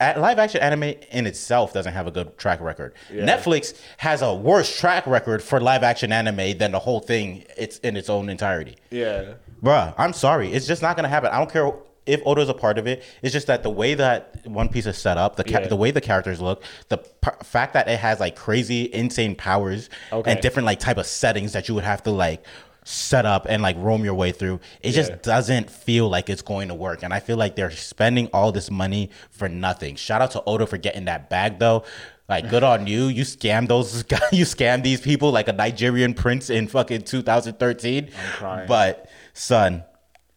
Live 0.00 0.38
action 0.38 0.60
anime 0.60 0.94
in 1.12 1.26
itself 1.26 1.72
doesn't 1.72 1.92
have 1.92 2.06
a 2.06 2.10
good 2.10 2.36
track 2.36 2.60
record. 2.60 2.94
Netflix 3.10 3.74
has 3.98 4.22
a 4.22 4.34
worse 4.34 4.74
track 4.78 5.06
record 5.06 5.42
for 5.42 5.60
live 5.60 5.82
action 5.82 6.12
anime 6.12 6.58
than 6.58 6.72
the 6.72 6.78
whole 6.78 7.00
thing. 7.00 7.44
It's 7.56 7.78
in 7.78 7.96
its 7.96 8.10
own 8.10 8.28
entirety. 8.28 8.76
Yeah. 8.90 9.34
Bruh, 9.62 9.94
I'm 9.96 10.12
sorry. 10.12 10.52
It's 10.52 10.66
just 10.66 10.82
not 10.82 10.96
gonna 10.96 11.08
happen. 11.08 11.30
I 11.32 11.38
don't 11.38 11.50
care 11.50 11.72
if 12.06 12.20
Oda's 12.26 12.50
a 12.50 12.54
part 12.54 12.76
of 12.76 12.86
it. 12.86 13.02
It's 13.22 13.32
just 13.32 13.46
that 13.46 13.62
the 13.62 13.70
way 13.70 13.94
that 13.94 14.44
One 14.46 14.68
Piece 14.68 14.84
is 14.84 14.98
set 14.98 15.16
up, 15.16 15.36
the 15.36 15.44
ca- 15.44 15.60
Yeah. 15.60 15.68
the 15.68 15.76
way 15.76 15.90
the 15.90 16.02
characters 16.02 16.38
look, 16.40 16.62
the 16.90 16.98
p- 16.98 17.30
fact 17.42 17.72
that 17.72 17.88
it 17.88 17.98
has 17.98 18.20
like 18.20 18.36
crazy, 18.36 18.92
insane 18.92 19.34
powers 19.34 19.88
Okay. 20.12 20.30
and 20.32 20.40
different 20.40 20.66
like 20.66 20.80
type 20.80 20.98
of 20.98 21.06
settings 21.06 21.52
that 21.54 21.66
you 21.68 21.74
would 21.74 21.84
have 21.84 22.02
to 22.02 22.10
like 22.10 22.44
set 22.84 23.24
up 23.26 23.46
and 23.48 23.62
like 23.62 23.76
roam 23.78 24.04
your 24.04 24.14
way 24.14 24.30
through. 24.30 24.60
It 24.80 24.90
Yeah. 24.94 25.02
just 25.02 25.22
doesn't 25.22 25.70
feel 25.70 26.08
like 26.08 26.28
it's 26.28 26.42
going 26.42 26.68
to 26.68 26.74
work. 26.74 27.02
And 27.02 27.12
I 27.14 27.20
feel 27.20 27.36
like 27.36 27.56
they're 27.56 27.70
spending 27.70 28.28
all 28.32 28.52
this 28.52 28.70
money 28.70 29.10
for 29.30 29.48
nothing. 29.48 29.96
Shout 29.96 30.20
out 30.22 30.30
to 30.32 30.42
Oda 30.44 30.66
for 30.66 30.76
getting 30.76 31.06
that 31.06 31.28
bag 31.30 31.58
though. 31.58 31.84
Like 32.28 32.48
good 32.48 32.62
on 32.62 32.86
you. 32.86 33.06
You 33.08 33.22
scammed 33.24 33.68
those 33.68 34.02
guys. 34.04 34.20
You 34.32 34.44
scammed 34.44 34.82
these 34.82 35.00
people 35.00 35.30
like 35.30 35.48
a 35.48 35.52
Nigerian 35.52 36.14
prince 36.14 36.48
in 36.50 36.68
fucking 36.68 37.02
2013. 37.02 38.04
I'm 38.04 38.32
crying. 38.32 38.68
But 38.68 39.08
son, 39.34 39.82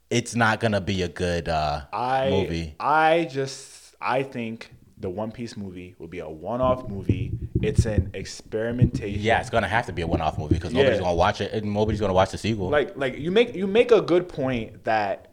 it's 0.10 0.36
not 0.36 0.60
gonna 0.60 0.82
be 0.82 1.04
a 1.04 1.08
good 1.10 1.48
uh, 1.50 1.82
I 1.94 2.30
movie. 2.30 2.76
I 2.80 3.28
just 3.30 3.96
I 4.02 4.24
think 4.24 4.72
the 5.00 5.10
One 5.10 5.32
Piece 5.32 5.56
movie 5.56 5.96
will 6.00 6.08
be 6.08 6.20
a 6.20 6.30
one-off 6.30 6.88
movie. 6.90 7.32
It's 7.62 7.86
an 7.86 8.10
experimentation. 8.14 9.22
Yeah, 9.22 9.40
it's 9.40 9.50
gonna 9.50 9.68
have 9.68 9.86
to 9.88 9.94
be 9.94 10.02
a 10.02 10.08
one-off 10.08 10.38
movie 10.38 10.56
because 10.56 10.74
nobody's 10.74 10.98
Yeah. 10.98 11.04
gonna 11.04 11.16
watch 11.16 11.42
it, 11.42 11.52
and 11.54 11.74
nobody's 11.74 12.00
gonna 12.00 12.14
watch 12.14 12.32
the 12.32 12.38
sequel. 12.38 12.70
Like 12.70 12.98
like 12.98 13.18
you 13.18 13.32
make 13.32 13.56
you 13.56 13.68
make 13.68 13.92
a 13.92 14.02
good 14.02 14.28
point 14.28 14.84
that 14.86 15.24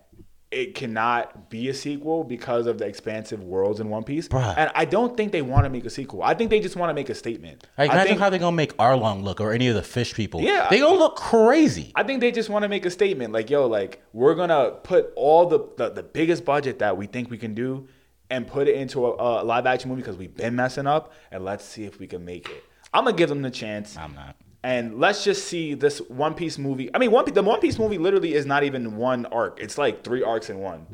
it 0.51 0.75
cannot 0.77 1.51
be 1.51 1.69
a 1.69 1.75
sequel 1.75 2.23
because 2.23 2.67
of 2.69 2.79
the 2.79 2.87
expansive 2.87 3.43
worlds 3.43 3.81
in 3.81 3.89
One 3.89 4.05
Piece. 4.05 4.29
Bruh. 4.29 4.55
And 4.57 4.71
I 4.77 4.85
don't 4.85 5.17
think 5.17 5.33
they 5.33 5.43
want 5.43 5.65
to 5.65 5.71
make 5.71 5.85
a 5.85 5.91
sequel. 5.91 6.23
I 6.23 6.35
think 6.35 6.49
they 6.51 6.61
just 6.61 6.77
want 6.77 6.91
to 6.91 6.95
make 6.95 7.09
a 7.09 7.15
statement. 7.15 7.67
Like, 7.77 7.91
I 7.91 8.05
think, 8.05 8.21
how 8.21 8.31
they 8.31 8.39
gonna 8.39 8.55
make 8.55 8.77
Arlong 8.77 9.25
look 9.25 9.41
or 9.41 9.53
any 9.53 9.67
of 9.67 9.75
the 9.75 9.83
fish 9.83 10.15
people. 10.15 10.43
Yeah. 10.43 10.69
they 10.71 10.79
gonna 10.79 10.97
look 10.99 11.17
crazy. 11.17 11.91
I 11.97 12.05
think 12.05 12.21
they 12.21 12.31
just 12.31 12.51
want 12.51 12.63
to 12.63 12.69
make 12.69 12.87
a 12.87 12.91
statement 12.91 13.33
like, 13.33 13.51
yo, 13.51 13.67
like 13.67 14.01
we're 14.13 14.35
gonna 14.37 14.73
put 14.85 15.13
all 15.17 15.47
the, 15.47 15.59
the 15.77 15.91
the 15.91 16.03
biggest 16.05 16.45
budget 16.45 16.79
that 16.79 16.97
we 16.97 17.07
think 17.07 17.31
we 17.31 17.39
can 17.39 17.55
do 17.55 17.89
and 18.35 18.47
put 18.47 18.69
it 18.69 18.75
into 18.77 19.07
a, 19.07 19.43
a 19.43 19.45
live 19.45 19.67
action 19.67 19.89
movie 19.91 20.03
because 20.03 20.17
we've 20.17 20.37
been 20.37 20.55
messing 20.57 20.87
up, 20.87 21.13
and 21.31 21.45
let's 21.45 21.65
see 21.65 21.85
if 21.85 21.99
we 22.01 22.07
can 22.07 22.25
make 22.25 22.49
it. 22.49 22.65
I'm 22.93 23.05
gonna 23.05 23.17
give 23.17 23.29
them 23.29 23.43
the 23.43 23.51
chance. 23.51 23.97
I'm 23.97 24.15
not. 24.15 24.37
and 24.63 24.99
let's 24.99 25.25
just 25.25 25.47
see 25.47 25.75
this 25.75 25.99
One 26.09 26.35
Piece 26.35 26.59
movie. 26.59 26.91
I 26.95 26.99
mean, 26.99 27.11
One 27.11 27.25
Piece, 27.25 27.35
the 27.35 27.43
One 27.43 27.61
Piece 27.61 27.79
movie 27.79 27.99
literally 27.99 28.35
is 28.35 28.47
not 28.47 28.65
even 28.65 28.97
one 28.97 29.27
arc. 29.27 29.59
It's 29.61 29.79
like 29.79 30.03
three 30.05 30.23
arcs 30.23 30.51
in 30.51 30.59
one. 30.59 30.87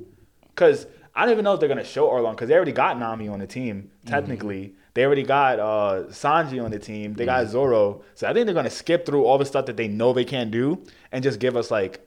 Because 0.48 0.86
I 1.14 1.22
don't 1.24 1.32
even 1.32 1.44
know 1.44 1.54
if 1.54 1.60
they're 1.60 1.68
gonna 1.68 1.84
show 1.84 2.08
Arlong 2.08 2.32
because 2.32 2.48
they 2.48 2.54
already 2.54 2.72
got 2.72 2.98
Nami 2.98 3.28
on 3.28 3.38
the 3.40 3.46
team. 3.46 3.90
Technically, 4.06 4.74
they 4.94 5.04
already 5.04 5.22
got 5.24 5.58
uh, 5.58 6.04
Sanji 6.08 6.62
on 6.62 6.70
the 6.70 6.78
team. 6.78 7.14
They 7.14 7.24
got 7.24 7.46
Zoro. 7.48 8.02
So 8.14 8.28
I 8.28 8.32
think 8.32 8.46
they're 8.46 8.54
gonna 8.54 8.70
skip 8.70 9.06
through 9.06 9.24
all 9.24 9.38
the 9.38 9.44
stuff 9.46 9.66
that 9.66 9.76
they 9.76 9.88
know 9.88 10.12
they 10.12 10.24
can't 10.24 10.50
do 10.50 10.82
and 11.12 11.22
just 11.22 11.38
give 11.40 11.56
us 11.56 11.70
like 11.70 12.06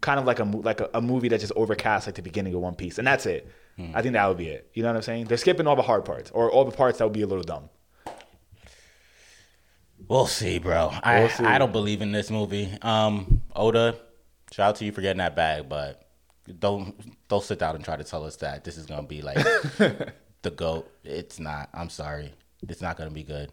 kind 0.00 0.18
of 0.20 0.26
like 0.26 0.40
a 0.40 0.44
like 0.44 0.80
a, 0.80 0.88
a 0.94 1.00
movie 1.00 1.28
that 1.28 1.40
just 1.40 1.54
overcasts 1.54 2.06
like 2.06 2.14
the 2.16 2.22
beginning 2.22 2.54
of 2.54 2.60
One 2.60 2.74
Piece, 2.74 2.98
and 2.98 3.06
that's 3.06 3.26
it. 3.26 3.48
I 3.78 4.00
think 4.02 4.12
that 4.14 4.26
would 4.28 4.36
be 4.36 4.48
it. 4.48 4.70
You 4.74 4.82
know 4.82 4.90
what 4.90 4.96
I'm 4.96 5.02
saying? 5.02 5.24
They're 5.26 5.36
skipping 5.38 5.66
all 5.66 5.74
the 5.76 5.82
hard 5.82 6.04
parts 6.04 6.30
or 6.30 6.50
all 6.50 6.64
the 6.64 6.70
parts 6.76 6.98
that 6.98 7.04
would 7.04 7.12
be 7.12 7.22
a 7.22 7.26
little 7.26 7.42
dumb. 7.44 7.68
We'll 10.08 10.26
see, 10.26 10.58
bro. 10.58 10.90
I 11.02 11.20
We'll 11.20 11.28
see. 11.30 11.44
I 11.44 11.58
don't 11.58 11.72
believe 11.72 12.02
in 12.02 12.12
this 12.12 12.30
movie. 12.30 12.68
Um, 12.82 13.42
Oda, 13.54 13.96
shout 14.52 14.70
out 14.70 14.76
to 14.76 14.84
you 14.84 14.92
for 14.92 15.00
getting 15.00 15.18
that 15.18 15.36
bag, 15.36 15.68
but 15.68 16.06
don't 16.58 16.94
don't 17.28 17.42
sit 17.42 17.58
down 17.58 17.76
and 17.76 17.84
try 17.84 17.96
to 17.96 18.04
tell 18.04 18.24
us 18.24 18.36
that 18.36 18.64
this 18.64 18.76
is 18.76 18.86
gonna 18.86 19.04
be 19.06 19.22
like 19.22 19.36
the 20.42 20.50
goat. 20.54 20.90
It's 21.04 21.38
not. 21.38 21.68
I'm 21.72 21.88
sorry. 21.88 22.32
It's 22.68 22.82
not 22.82 22.96
gonna 22.96 23.10
be 23.10 23.22
good. 23.22 23.50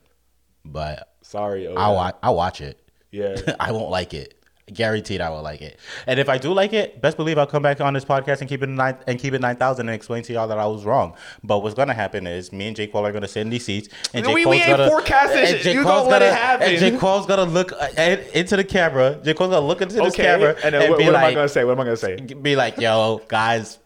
But 0.66 1.16
Sorry, 1.22 1.68
Oda. 1.68 1.80
I'll 1.80 1.96
wa- 1.96 2.12
I'll 2.22 2.36
watch 2.36 2.62
it. 2.62 2.80
Yeah. 3.12 3.38
I 3.60 3.72
won't 3.72 3.90
like 3.90 4.14
it. 4.14 4.39
Guaranteed, 4.74 5.22
I 5.22 5.30
will 5.30 5.42
like 5.42 5.62
it. 5.62 5.80
And 6.08 6.20
if 6.20 6.30
I 6.30 6.38
do 6.38 6.54
like 6.54 6.74
it, 6.74 7.02
best 7.02 7.18
believe 7.18 7.38
I'll 7.38 7.48
come 7.48 7.64
back 7.64 7.82
on 7.82 7.94
this 7.94 8.06
podcast 8.06 8.42
and 8.42 8.50
keep 8.50 8.62
it 8.64 8.70
nine 8.70 8.98
and 9.08 9.20
keep 9.20 9.34
it 9.34 9.42
nine 9.42 9.56
thousand 9.56 9.90
and 9.90 9.96
explain 9.96 10.24
to 10.24 10.34
y'all 10.34 10.48
that 10.48 10.58
I 10.60 10.66
was 10.68 10.86
wrong. 10.86 11.16
But 11.44 11.60
what's 11.60 11.76
gonna 11.76 11.94
happen 11.94 12.28
is 12.28 12.52
me 12.52 12.68
and 12.68 12.76
J 12.76 12.88
Cole 12.88 13.06
are 13.06 13.12
gonna 13.12 13.28
sit 13.28 13.42
in 13.42 13.50
these 13.50 13.66
seats, 13.66 13.90
and 14.14 14.26
J 14.26 14.34
We- 14.34 14.44
Cole's 14.44 14.56
we 14.56 14.62
ain't 14.62 14.78
gonna 14.78 14.90
forecasting 14.90 15.40
and 15.56 15.58
shit. 15.60 15.74
You 15.76 15.84
Cole's 15.84 16.02
don't 16.04 16.12
let 16.12 16.20
gonna, 16.20 16.32
it 16.32 16.36
happen. 16.36 16.68
And 16.70 16.78
J 16.80 16.98
Cole's 16.98 17.26
gonna 17.26 17.46
look 17.46 17.72
uh, 17.74 17.88
in- 17.98 18.20
into 18.34 18.56
the 18.56 18.64
camera. 18.64 19.20
J 19.24 19.34
Cole's 19.34 19.50
gonna 19.52 19.66
look 19.66 19.82
into 19.82 19.96
this 19.96 20.14
Okay. 20.14 20.24
camera 20.24 20.56
and 20.64 20.76
then 20.76 20.90
what, 20.92 21.00
be 21.00 21.06
what 21.06 21.16
am 21.16 21.24
I 21.24 21.34
gonna 21.34 21.50
say? 21.50 21.64
What 21.64 21.72
am 21.74 21.80
I 21.80 21.84
gonna 21.86 21.98
say? 21.98 22.16
be 22.18 22.56
like, 22.56 22.78
yo, 22.80 23.22
guys, 23.28 23.80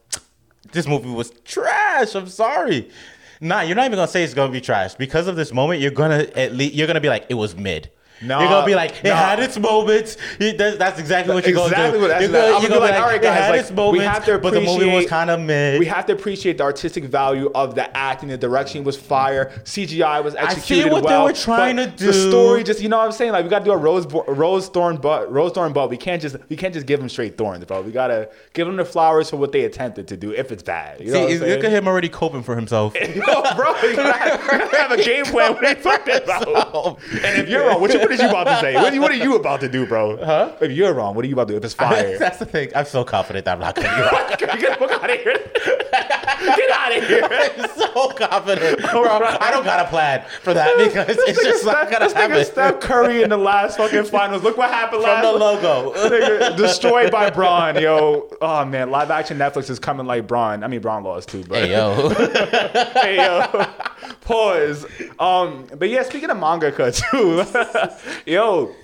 this 0.71 0.87
movie 0.87 1.09
was 1.09 1.31
trash. 1.45 2.15
I'm 2.15 2.27
sorry. 2.27 2.89
Nah, 3.41 3.61
you're 3.61 3.75
not 3.75 3.85
even 3.85 3.97
gonna 3.97 4.07
say 4.07 4.23
it's 4.23 4.33
gonna 4.33 4.51
be 4.51 4.61
trash 4.61 4.95
because 4.95 5.27
of 5.27 5.35
this 5.35 5.51
moment. 5.51 5.81
You're 5.81 5.91
gonna 5.91 6.27
at 6.35 6.53
least 6.53 6.73
you're 6.75 6.87
gonna 6.87 7.01
be 7.01 7.09
like, 7.09 7.25
it 7.29 7.33
was 7.33 7.55
mid. 7.55 7.89
You're 8.23 8.37
gonna 8.49 8.65
be 8.65 8.75
like, 8.75 8.91
it 9.03 9.13
had 9.13 9.39
its 9.39 9.57
moments. 9.59 10.17
You- 10.39 10.53
That's, 10.57 10.77
that's 10.77 10.99
exactly 10.99 11.33
what 11.33 11.45
you're 11.47 11.57
Exactly 11.59 11.77
gonna 11.83 11.91
do. 11.93 11.99
what- 12.01 12.07
that's 12.07 12.21
you're 12.23 12.31
gonna, 12.31 12.43
I'm 12.55 12.61
you're 12.61 12.69
gonna 12.69 12.81
be 12.81 12.91
like, 12.91 12.99
all 13.01 13.07
right, 13.07 13.15
it 13.15 13.21
guys, 13.21 13.37
had 13.37 13.51
like, 13.51 13.61
its 13.61 13.71
moments, 13.71 13.99
we 13.99 14.05
have 14.05 14.25
to 14.25 14.37
but 14.39 14.53
the 14.53 14.61
movie 14.61 14.89
was 14.89 15.05
kind 15.07 15.29
of 15.29 15.39
mid. 15.39 15.79
We 15.79 15.85
have 15.85 16.05
to 16.07 16.13
appreciate 16.13 16.57
the 16.57 16.63
artistic 16.63 17.05
value 17.05 17.51
of 17.55 17.75
the 17.75 17.95
acting. 17.95 18.29
The 18.29 18.37
direction 18.37 18.83
was 18.83 18.97
fire. 18.97 19.51
CGI 19.63 20.23
was 20.23 20.35
executed 20.35 20.85
I 20.85 20.87
see 20.87 20.89
what 20.93 21.07
they 21.07 21.17
were 21.21 21.33
trying 21.33 21.77
to 21.77 21.87
do. 21.87 22.07
The 22.07 22.13
story, 22.13 22.63
just 22.63 22.81
you 22.81 22.89
know 22.89 22.97
what 22.97 23.05
I'm 23.05 23.11
saying. 23.11 23.31
Like 23.31 23.43
we 23.43 23.49
got 23.49 23.59
to 23.59 23.65
do 23.65 23.71
a 23.71 23.77
rose 23.77 24.05
rose 24.27 24.67
thorn 24.69 24.97
but 24.97 25.31
rose 25.31 25.51
thorn 25.51 25.73
but 25.73 25.89
we 25.89 25.97
can't 25.97 26.21
just 26.21 26.35
we 26.49 26.55
can't 26.55 26.73
just 26.73 26.85
give 26.85 26.99
them 26.99 27.09
straight 27.09 27.37
thorns, 27.37 27.65
bro. 27.65 27.81
We 27.81 27.91
gotta 27.91 28.29
give 28.53 28.67
them 28.67 28.75
the 28.77 28.85
flowers 28.85 29.29
for 29.29 29.37
what 29.37 29.51
they 29.51 29.65
attempted 29.65 30.07
to 30.09 30.17
do. 30.17 30.31
If 30.31 30.51
it's 30.51 30.63
bad, 30.63 30.99
you 31.01 31.11
know 31.11 31.21
what 31.21 31.31
I'm 31.31 31.39
See, 31.39 31.45
look 31.55 31.63
at 31.63 31.71
him 31.71 31.87
already 31.87 32.09
coping 32.09 32.43
for 32.43 32.55
himself. 32.55 32.95
Yo, 32.99 33.05
bro, 33.55 33.75
you 33.83 33.95
gotta 33.95 34.17
have, 34.17 34.71
have 34.71 34.91
a 34.91 35.03
game 35.03 35.25
plan. 35.25 35.55
Are 35.55 35.65
you 35.69 35.75
talking 35.75 36.15
about? 36.15 36.99
And 37.11 37.41
if 37.41 37.49
you're 37.49 37.65
wrong, 37.67 37.81
what, 37.81 37.93
you, 37.93 37.99
is 38.13 38.21
you 38.21 38.29
about 38.29 38.45
to 38.45 38.59
say? 38.59 38.75
What, 38.75 38.91
are 38.91 38.95
you- 38.95 39.01
what 39.01 39.11
are 39.11 39.15
you 39.15 39.35
about 39.35 39.59
to 39.61 39.69
do, 39.69 39.85
bro? 39.85 40.17
Huh? 40.23 40.53
If 40.61 40.71
you're 40.71 40.93
wrong, 40.93 41.15
what 41.15 41.25
are 41.25 41.27
you 41.27 41.33
about 41.33 41.47
to 41.47 41.53
do? 41.53 41.57
If 41.57 41.65
it's 41.65 41.73
fire, 41.73 42.17
That's 42.19 42.37
the 42.39 42.45
thing. 42.45 42.71
I'm 42.75 42.85
so 42.85 43.03
confident 43.03 43.45
that 43.45 43.53
I'm 43.53 43.59
not 43.59 43.75
gonna 43.75 43.89
be 43.95 44.01
wrong. 44.01 44.59
get 44.61 44.79
the 44.79 44.87
fuck 44.87 45.03
out 45.03 45.09
of 45.09 45.19
here. 45.19 46.19
Get 46.55 46.71
out 46.71 46.97
of 46.97 47.07
here. 47.07 47.23
I'm 47.31 47.69
so 47.77 48.09
confident, 48.09 48.79
bro. 48.91 49.03
I 49.05 49.49
don't 49.51 49.63
got 49.63 49.85
a 49.85 49.89
plan 49.89 50.25
for 50.41 50.53
that 50.53 50.77
because 50.77 51.17
it's 51.19 51.41
just 51.43 51.65
not 51.65 51.89
gonna 51.89 52.05
this 52.05 52.13
nigga 52.13 52.29
happen. 52.29 52.45
Steph 52.45 52.79
Curry 52.79 53.23
in 53.23 53.29
the 53.29 53.37
last 53.37 53.77
fucking 53.77 54.05
finals. 54.05 54.43
Look 54.43 54.57
what 54.57 54.69
happened 54.69 55.03
From 55.03 55.11
last. 55.11 55.23
the 55.23 55.31
logo. 55.31 56.55
Destroyed 56.57 57.11
by 57.11 57.29
Braun, 57.29 57.75
yo. 57.81 58.27
Oh 58.41 58.65
man, 58.65 58.91
live 58.91 59.11
action 59.11 59.37
Netflix 59.37 59.69
is 59.69 59.79
coming 59.79 60.05
like 60.05 60.27
Braun. 60.27 60.63
I 60.63 60.67
mean, 60.67 60.81
Braun 60.81 61.03
lost 61.03 61.29
too, 61.29 61.43
but 61.47 61.59
Hey 61.63 61.71
yo, 61.71 62.09
hey 62.09 63.15
yo, 63.17 63.65
pause. 64.21 64.85
Um, 65.19 65.67
but 65.77 65.89
yeah, 65.89 66.03
speaking 66.03 66.29
of 66.29 66.37
manga, 66.37 66.71
too, 66.91 67.45
yo, 68.25 68.75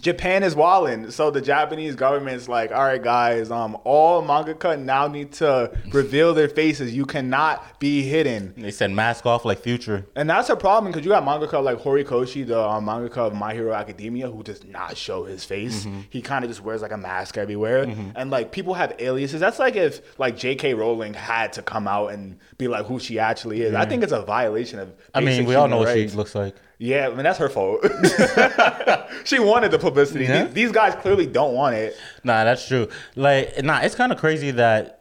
Japan 0.00 0.42
is 0.42 0.54
walling. 0.54 1.10
So 1.10 1.30
the 1.30 1.40
Japanese 1.40 1.96
government's 1.96 2.48
like, 2.48 2.70
all 2.70 2.84
right, 2.84 3.02
guys, 3.02 3.50
um, 3.50 3.76
all 3.84 4.22
mangaka 4.22 4.78
now 4.78 5.08
need 5.08 5.32
to 5.34 5.76
reveal 5.90 6.34
their 6.34 6.48
faces. 6.48 6.94
You 6.94 7.06
cannot 7.06 7.80
be 7.80 8.02
hidden. 8.02 8.54
they 8.56 8.70
said 8.70 8.90
mask 8.90 9.26
off 9.26 9.44
like 9.44 9.58
Future. 9.60 10.06
And 10.14 10.28
that's 10.28 10.48
a 10.50 10.56
problem 10.56 10.92
because 10.92 11.04
you 11.04 11.10
got 11.10 11.24
mangaka 11.24 11.62
like 11.62 11.78
Horikoshi, 11.78 12.46
the 12.46 12.60
um, 12.60 12.86
mangaka 12.86 13.18
of 13.18 13.34
My 13.34 13.54
Hero 13.54 13.72
Academia, 13.72 14.30
who 14.30 14.42
does 14.42 14.64
not 14.64 14.96
show 14.96 15.24
his 15.24 15.44
face. 15.44 15.86
He 16.10 16.20
kind 16.22 16.44
of 16.44 16.50
just 16.50 16.62
wears 16.62 16.82
like 16.82 16.92
a 16.92 16.96
mask 16.98 17.38
everywhere. 17.38 17.82
And 18.14 18.30
like 18.30 18.52
people 18.52 18.74
have 18.74 18.94
aliases. 18.98 19.40
That's 19.40 19.58
like 19.58 19.76
if 19.76 20.18
like 20.18 20.36
J.K. 20.36 20.74
Rowling 20.74 21.14
had 21.14 21.52
to 21.54 21.62
come 21.62 21.88
out 21.88 22.08
and 22.12 22.38
be 22.58 22.68
like 22.68 22.86
who 22.86 22.98
she 23.00 23.18
actually 23.18 23.62
is. 23.62 23.74
I 23.74 23.86
think 23.86 24.02
it's 24.02 24.12
a 24.12 24.22
violation 24.22 24.78
of. 24.78 24.92
I 25.14 25.20
mean, 25.20 25.46
we 25.46 25.54
all 25.54 25.68
know 25.68 25.78
human 25.78 25.94
what 26.04 26.10
she 26.10 26.16
looks 26.16 26.34
like. 26.34 26.54
Yeah, 26.78 27.06
I 27.06 27.08
mean 27.10 27.24
that's 27.24 27.38
her 27.38 27.48
fault. 27.48 27.80
she 29.24 29.38
wanted 29.38 29.70
the 29.70 29.78
publicity. 29.78 30.24
Yeah. 30.24 30.44
These, 30.44 30.54
these 30.54 30.72
guys 30.72 30.94
clearly 31.00 31.26
don't 31.26 31.54
want 31.54 31.74
it. 31.74 31.96
Nah, 32.22 32.44
that's 32.44 32.66
true. 32.66 32.88
Like, 33.14 33.62
nah, 33.64 33.80
it's 33.80 33.94
kind 33.94 34.12
of 34.12 34.18
crazy 34.18 34.50
that 34.52 34.96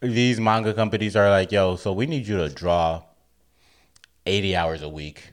these 0.00 0.38
manga 0.38 0.72
companies 0.74 1.16
are 1.16 1.28
like, 1.28 1.50
yo, 1.50 1.76
so 1.76 1.92
we 1.92 2.06
need 2.06 2.26
you 2.26 2.36
to 2.36 2.48
draw 2.48 3.02
80 4.26 4.56
hours 4.56 4.82
a 4.82 4.88
week. 4.88 5.32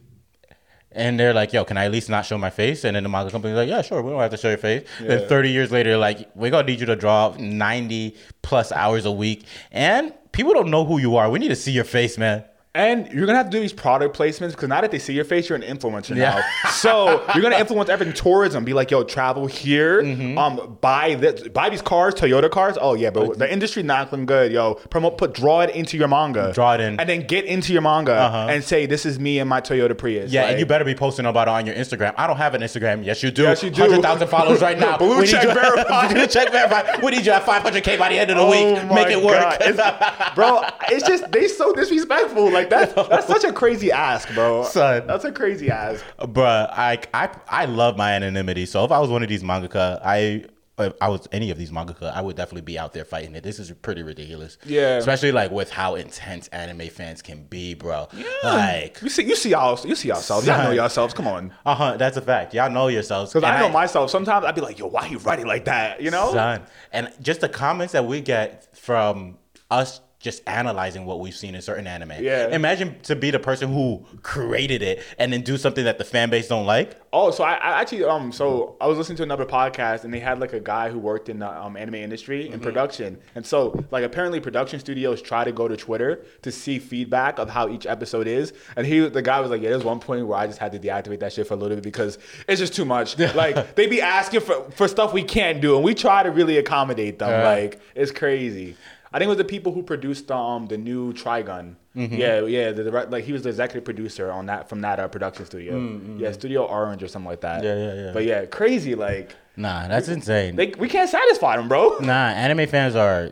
And 0.91 1.19
they're 1.19 1.33
like, 1.33 1.51
yo, 1.51 1.65
can 1.65 1.77
I 1.77 1.85
at 1.85 1.91
least 1.91 2.09
not 2.09 2.25
show 2.25 2.37
my 2.37 2.49
face? 2.49 2.85
And 2.85 2.95
then 2.95 3.03
the 3.03 3.09
manga 3.09 3.29
company's 3.29 3.57
like, 3.57 3.69
yeah, 3.69 3.81
sure, 3.81 4.01
we 4.01 4.09
don't 4.09 4.21
have 4.21 4.31
to 4.31 4.37
show 4.37 4.47
your 4.47 4.57
face. 4.57 4.87
Then 4.99 5.27
30 5.27 5.51
years 5.51 5.71
later, 5.71 5.97
like, 5.97 6.29
we're 6.35 6.51
to 6.51 6.63
need 6.63 6.79
you 6.79 6.85
to 6.85 6.95
draw 6.95 7.35
90 7.37 8.15
plus 8.41 8.71
hours 8.71 9.05
a 9.05 9.11
week. 9.11 9.45
And 9.71 10.13
people 10.31 10.53
don't 10.53 10.71
know 10.71 10.85
who 10.85 10.97
you 10.97 11.17
are. 11.17 11.29
We 11.29 11.37
need 11.37 11.49
to 11.49 11.55
see 11.55 11.73
your 11.73 11.83
face, 11.83 12.17
man. 12.17 12.45
And 12.75 13.09
you're 13.13 13.25
gonna 13.25 13.37
have 13.37 13.47
to 13.49 13.51
do 13.57 13.61
these 13.61 13.71
product 13.71 14.17
placements 14.17 14.51
because 14.51 14.67
now 14.67 14.81
that 14.81 14.91
they 14.91 14.99
see 14.99 15.13
your 15.13 15.23
face, 15.23 15.47
you're 15.47 15.55
an 15.55 15.61
influencer 15.63 16.13
Yeah. 16.15 16.41
now. 16.63 16.69
So 16.71 17.23
you're 17.33 17.41
gonna 17.41 17.55
influence 17.57 17.89
everything 17.89 18.13
tourism. 18.13 18.65
Be 18.65 18.73
like, 18.73 18.91
yo, 18.91 19.03
travel 19.03 19.47
here. 19.47 20.03
Mm-hmm. 20.03 20.37
Um, 20.37 20.77
buy 20.81 21.15
this, 21.15 21.47
buy 21.47 21.69
these 21.69 21.81
cars, 21.81 22.13
Toyota 22.15 22.51
cars. 22.51 22.77
Oh 22.79 22.93
yeah, 22.93 23.11
but 23.11 23.39
the 23.39 23.51
industry 23.51 23.81
not 23.81 24.11
looking 24.11 24.25
good, 24.25 24.51
yo. 24.51 24.73
Promote, 24.89 25.17
put, 25.17 25.33
draw 25.33 25.61
it 25.61 25.69
into 25.69 25.97
your 25.97 26.09
manga. 26.09 26.51
Draw 26.53 26.73
it 26.75 26.81
in. 26.81 26.99
and 26.99 27.07
then 27.09 27.21
get 27.25 27.45
into 27.45 27.71
your 27.71 27.81
manga 27.81 28.11
Uh-huh. 28.13 28.47
and 28.49 28.61
say, 28.61 28.85
this 28.85 29.05
is 29.05 29.19
me 29.19 29.39
and 29.39 29.49
my 29.49 29.61
Toyota 29.61 29.97
Prius. 29.97 30.31
Yeah, 30.31 30.41
Like, 30.41 30.51
and 30.51 30.59
you 30.59 30.65
better 30.65 30.83
be 30.83 30.95
posting 30.95 31.25
about 31.25 31.47
it 31.47 31.51
on 31.51 31.65
your 31.65 31.75
Instagram. 31.75 32.13
I 32.17 32.27
don't 32.27 32.35
have 32.37 32.55
an 32.55 32.61
Instagram. 32.61 33.05
Yes, 33.05 33.23
you 33.23 33.31
do. 33.31 33.43
Yes, 33.43 33.63
you 33.63 33.69
do. 33.69 33.81
100,000 33.83 34.27
followers 34.27 34.61
right 34.61 34.77
now. 34.85 34.97
Blue 34.97 35.15
We 35.15 35.21
need 35.21 35.27
check 35.31 35.43
you- 35.43 35.53
verified. 35.53 36.13
Blue 36.13 36.27
check 36.27 36.51
verified. 36.51 37.01
We 37.01 37.11
need 37.11 37.25
you 37.25 37.31
at 37.31 37.45
500K 37.45 37.97
by 37.97 38.09
the 38.09 38.19
end 38.19 38.31
of 38.31 38.35
the 38.37 38.43
Oh 38.43 38.51
week. 38.51 38.91
Make 38.91 39.07
it 39.15 39.23
work. 39.23 39.39
God. 39.39 39.61
It's- 39.61 40.35
bro, 40.35 40.61
it's 40.89 41.07
just 41.07 41.31
they 41.31 41.47
so 41.47 41.71
disrespectful. 41.73 42.51
Like 42.51 42.64
that's 42.69 42.93
that's 42.93 43.27
such 43.27 43.43
a 43.43 43.53
crazy 43.53 43.91
ask, 43.91 44.33
bro. 44.33 44.63
Son. 44.63 45.07
That's 45.07 45.25
a 45.25 45.31
crazy 45.31 45.69
ask. 45.69 46.03
Bruh, 46.19 46.69
I, 46.71 46.99
I, 47.13 47.29
I 47.47 47.65
love 47.65 47.97
my 47.97 48.11
anonymity. 48.13 48.65
So 48.65 48.83
if 48.85 48.91
I 48.91 48.99
was 48.99 49.09
one 49.09 49.23
of 49.23 49.29
these 49.29 49.43
mangaka, 49.43 49.99
I 50.03 50.45
if 50.77 50.93
I 50.99 51.07
was 51.07 51.27
any 51.31 51.51
of 51.51 51.57
these 51.57 51.71
mangaka, 51.71 52.13
I 52.13 52.21
would 52.21 52.35
definitely 52.35 52.61
be 52.63 52.77
out 52.77 52.93
there 52.93 53.05
fighting 53.05 53.33
it. 53.35 53.43
This 53.43 53.59
is 53.59 53.71
pretty 53.71 54.03
ridiculous. 54.03 54.57
Yeah. 54.65 54.97
Especially 54.97 55.31
like 55.31 55.51
with 55.51 55.71
how 55.71 55.95
intense 55.95 56.47
anime 56.49 56.89
fans 56.89 57.21
can 57.21 57.43
be, 57.45 57.75
bro. 57.75 58.07
Yeah. 58.13 58.25
Like, 58.43 58.99
You 59.01 59.09
see, 59.09 59.23
you 59.23 59.35
see 59.35 59.51
y'all, 59.51 59.79
you 59.87 59.95
see 59.95 60.09
yourselves. 60.09 60.45
Y'all 60.45 60.57
know 60.57 60.63
Son. 60.65 60.75
yourselves. 60.75 61.13
Come 61.13 61.27
on. 61.27 61.53
uh 61.65 61.75
huh, 61.75 61.97
that's 61.97 62.17
a 62.17 62.21
fact. 62.21 62.53
Y'all 62.53 62.69
know 62.69 62.87
yourselves. 62.89 63.31
Because 63.33 63.49
I 63.49 63.59
know 63.59 63.69
myself. 63.69 64.09
Sometimes 64.11 64.45
I'd 64.45 64.55
be 64.55 64.61
like, 64.61 64.77
yo, 64.77 64.87
why 64.87 65.07
you 65.07 65.17
writing 65.19 65.47
like 65.47 65.65
that? 65.65 66.01
You 66.01 66.11
know? 66.11 66.33
Son. 66.33 66.61
And 66.91 67.09
just 67.21 67.41
the 67.41 67.49
comments 67.49 67.93
that 67.93 68.05
we 68.05 68.19
get 68.21 68.75
from 68.77 69.37
us 69.71 70.01
just 70.25 70.41
analyzing 70.47 71.05
what 71.05 71.19
we've 71.19 71.35
seen 71.35 71.53
in 71.53 71.61
certain 71.61 71.85
anime. 71.85 72.11
Yeah. 72.19 72.47
Imagine 72.49 72.99
to 73.03 73.15
be 73.15 73.29
the 73.29 73.37
person 73.39 73.71
who 73.71 74.03
created 74.23 74.81
it 74.81 75.03
and 75.19 75.31
then 75.31 75.41
do 75.43 75.55
something 75.55 75.85
that 75.85 75.99
the 75.99 76.03
fan 76.03 76.31
base 76.31 76.47
don't 76.47 76.65
like. 76.65 76.99
Oh, 77.13 77.29
so 77.29 77.43
I, 77.43 77.53
I 77.53 77.79
actually 77.79 78.03
um 78.03 78.31
so 78.31 78.75
I 78.81 78.87
was 78.87 78.97
listening 78.97 79.17
to 79.17 79.23
another 79.23 79.45
podcast 79.45 80.03
and 80.03 80.11
they 80.13 80.19
had 80.19 80.39
like 80.39 80.51
a 80.53 80.59
guy 80.59 80.89
who 80.89 80.97
worked 80.97 81.29
in 81.29 81.37
the 81.39 81.47
um, 81.49 81.77
anime 81.77 81.95
industry 81.95 82.49
Mm-hmm. 82.49 82.61
production, 82.61 83.17
and 83.35 83.45
so 83.45 83.83
like 83.91 84.03
apparently 84.03 84.39
production 84.39 84.79
studios 84.79 85.21
try 85.21 85.43
to 85.43 85.51
go 85.51 85.67
to 85.67 85.77
Twitter 85.77 86.25
to 86.41 86.51
see 86.51 86.79
feedback 86.79 87.37
of 87.39 87.49
how 87.49 87.69
each 87.69 87.85
episode 87.85 88.27
is, 88.27 88.51
and 88.75 88.85
he 88.87 88.99
the 89.07 89.21
guy 89.21 89.39
was 89.39 89.51
like, 89.51 89.61
yeah, 89.61 89.69
there's 89.69 89.83
one 89.83 89.99
point 89.99 90.25
where 90.27 90.37
I 90.37 90.47
just 90.47 90.57
had 90.59 90.71
to 90.73 90.79
deactivate 90.79 91.19
that 91.19 91.33
shit 91.33 91.47
for 91.47 91.53
a 91.53 91.57
little 91.57 91.75
bit 91.77 91.83
because 91.83 92.17
it's 92.47 92.59
just 92.59 92.73
too 92.73 92.85
much. 92.85 93.17
like 93.35 93.75
they 93.75 93.85
be 93.87 94.01
asking 94.01 94.41
for 94.41 94.69
for 94.71 94.87
stuff 94.87 95.13
we 95.13 95.23
can't 95.23 95.61
do, 95.61 95.75
and 95.75 95.83
we 95.85 95.93
try 95.93 96.23
to 96.23 96.31
really 96.31 96.57
accommodate 96.57 97.19
them. 97.19 97.43
Like 97.43 97.79
it's 97.93 98.11
crazy. 98.11 98.75
I 99.15 99.17
think 99.17 99.27
it 99.27 99.29
was 99.29 99.37
the 99.37 99.45
people 99.45 99.71
who 99.71 99.81
produced 99.81 100.29
um 100.29 100.67
the 100.67 100.77
new 100.77 101.13
Trigun. 101.13 101.77
Mm-hmm. 101.95 102.15
Yeah, 102.15 102.41
yeah. 102.41 102.73
The, 102.73 102.83
direct 102.83 103.11
like 103.11 103.23
he 103.23 103.31
was 103.31 103.43
the 103.43 103.49
executive 103.49 103.85
producer 103.85 104.29
on 104.29 104.47
that 104.47 104.67
from 104.67 104.81
that 104.81 104.99
uh, 104.99 105.07
production 105.07 105.45
studio. 105.45 105.73
Yeah, 106.17 106.33
Studio 106.33 106.65
Orange 106.65 107.01
or 107.01 107.07
something 107.07 107.29
like 107.29 107.39
that. 107.39 107.63
Mm-hmm. 107.63 107.79
Yeah, 107.79 107.93
yeah, 107.93 108.05
yeah. 108.07 108.11
But 108.11 108.25
yeah, 108.25 108.45
crazy. 108.45 108.93
Like 108.93 109.33
Nah, 109.55 109.87
that's 109.87 110.09
insane. 110.09 110.57
they, 110.57 110.73
we 110.77 110.89
can't 110.89 111.09
satisfy 111.09 111.55
them, 111.55 111.69
bro. 111.69 111.97
Nah, 112.01 112.27
anime 112.27 112.67
fans 112.67 112.93
are. 112.97 113.31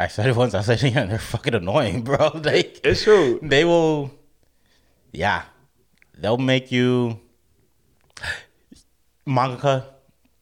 I 0.00 0.08
said 0.08 0.26
it 0.26 0.36
once. 0.36 0.54
I 0.54 0.62
said 0.62 0.82
it 0.82 0.88
again. 0.88 1.10
They're 1.10 1.18
fucking 1.18 1.54
annoying, 1.54 2.00
bro. 2.02 2.30
They 2.48 2.60
It's 2.82 3.02
true. 3.02 3.40
they 3.42 3.66
will. 3.66 4.10
Yeah, 5.12 5.42
they'll 6.16 6.38
make 6.38 6.72
you 6.72 7.20
mangaka 9.28 9.84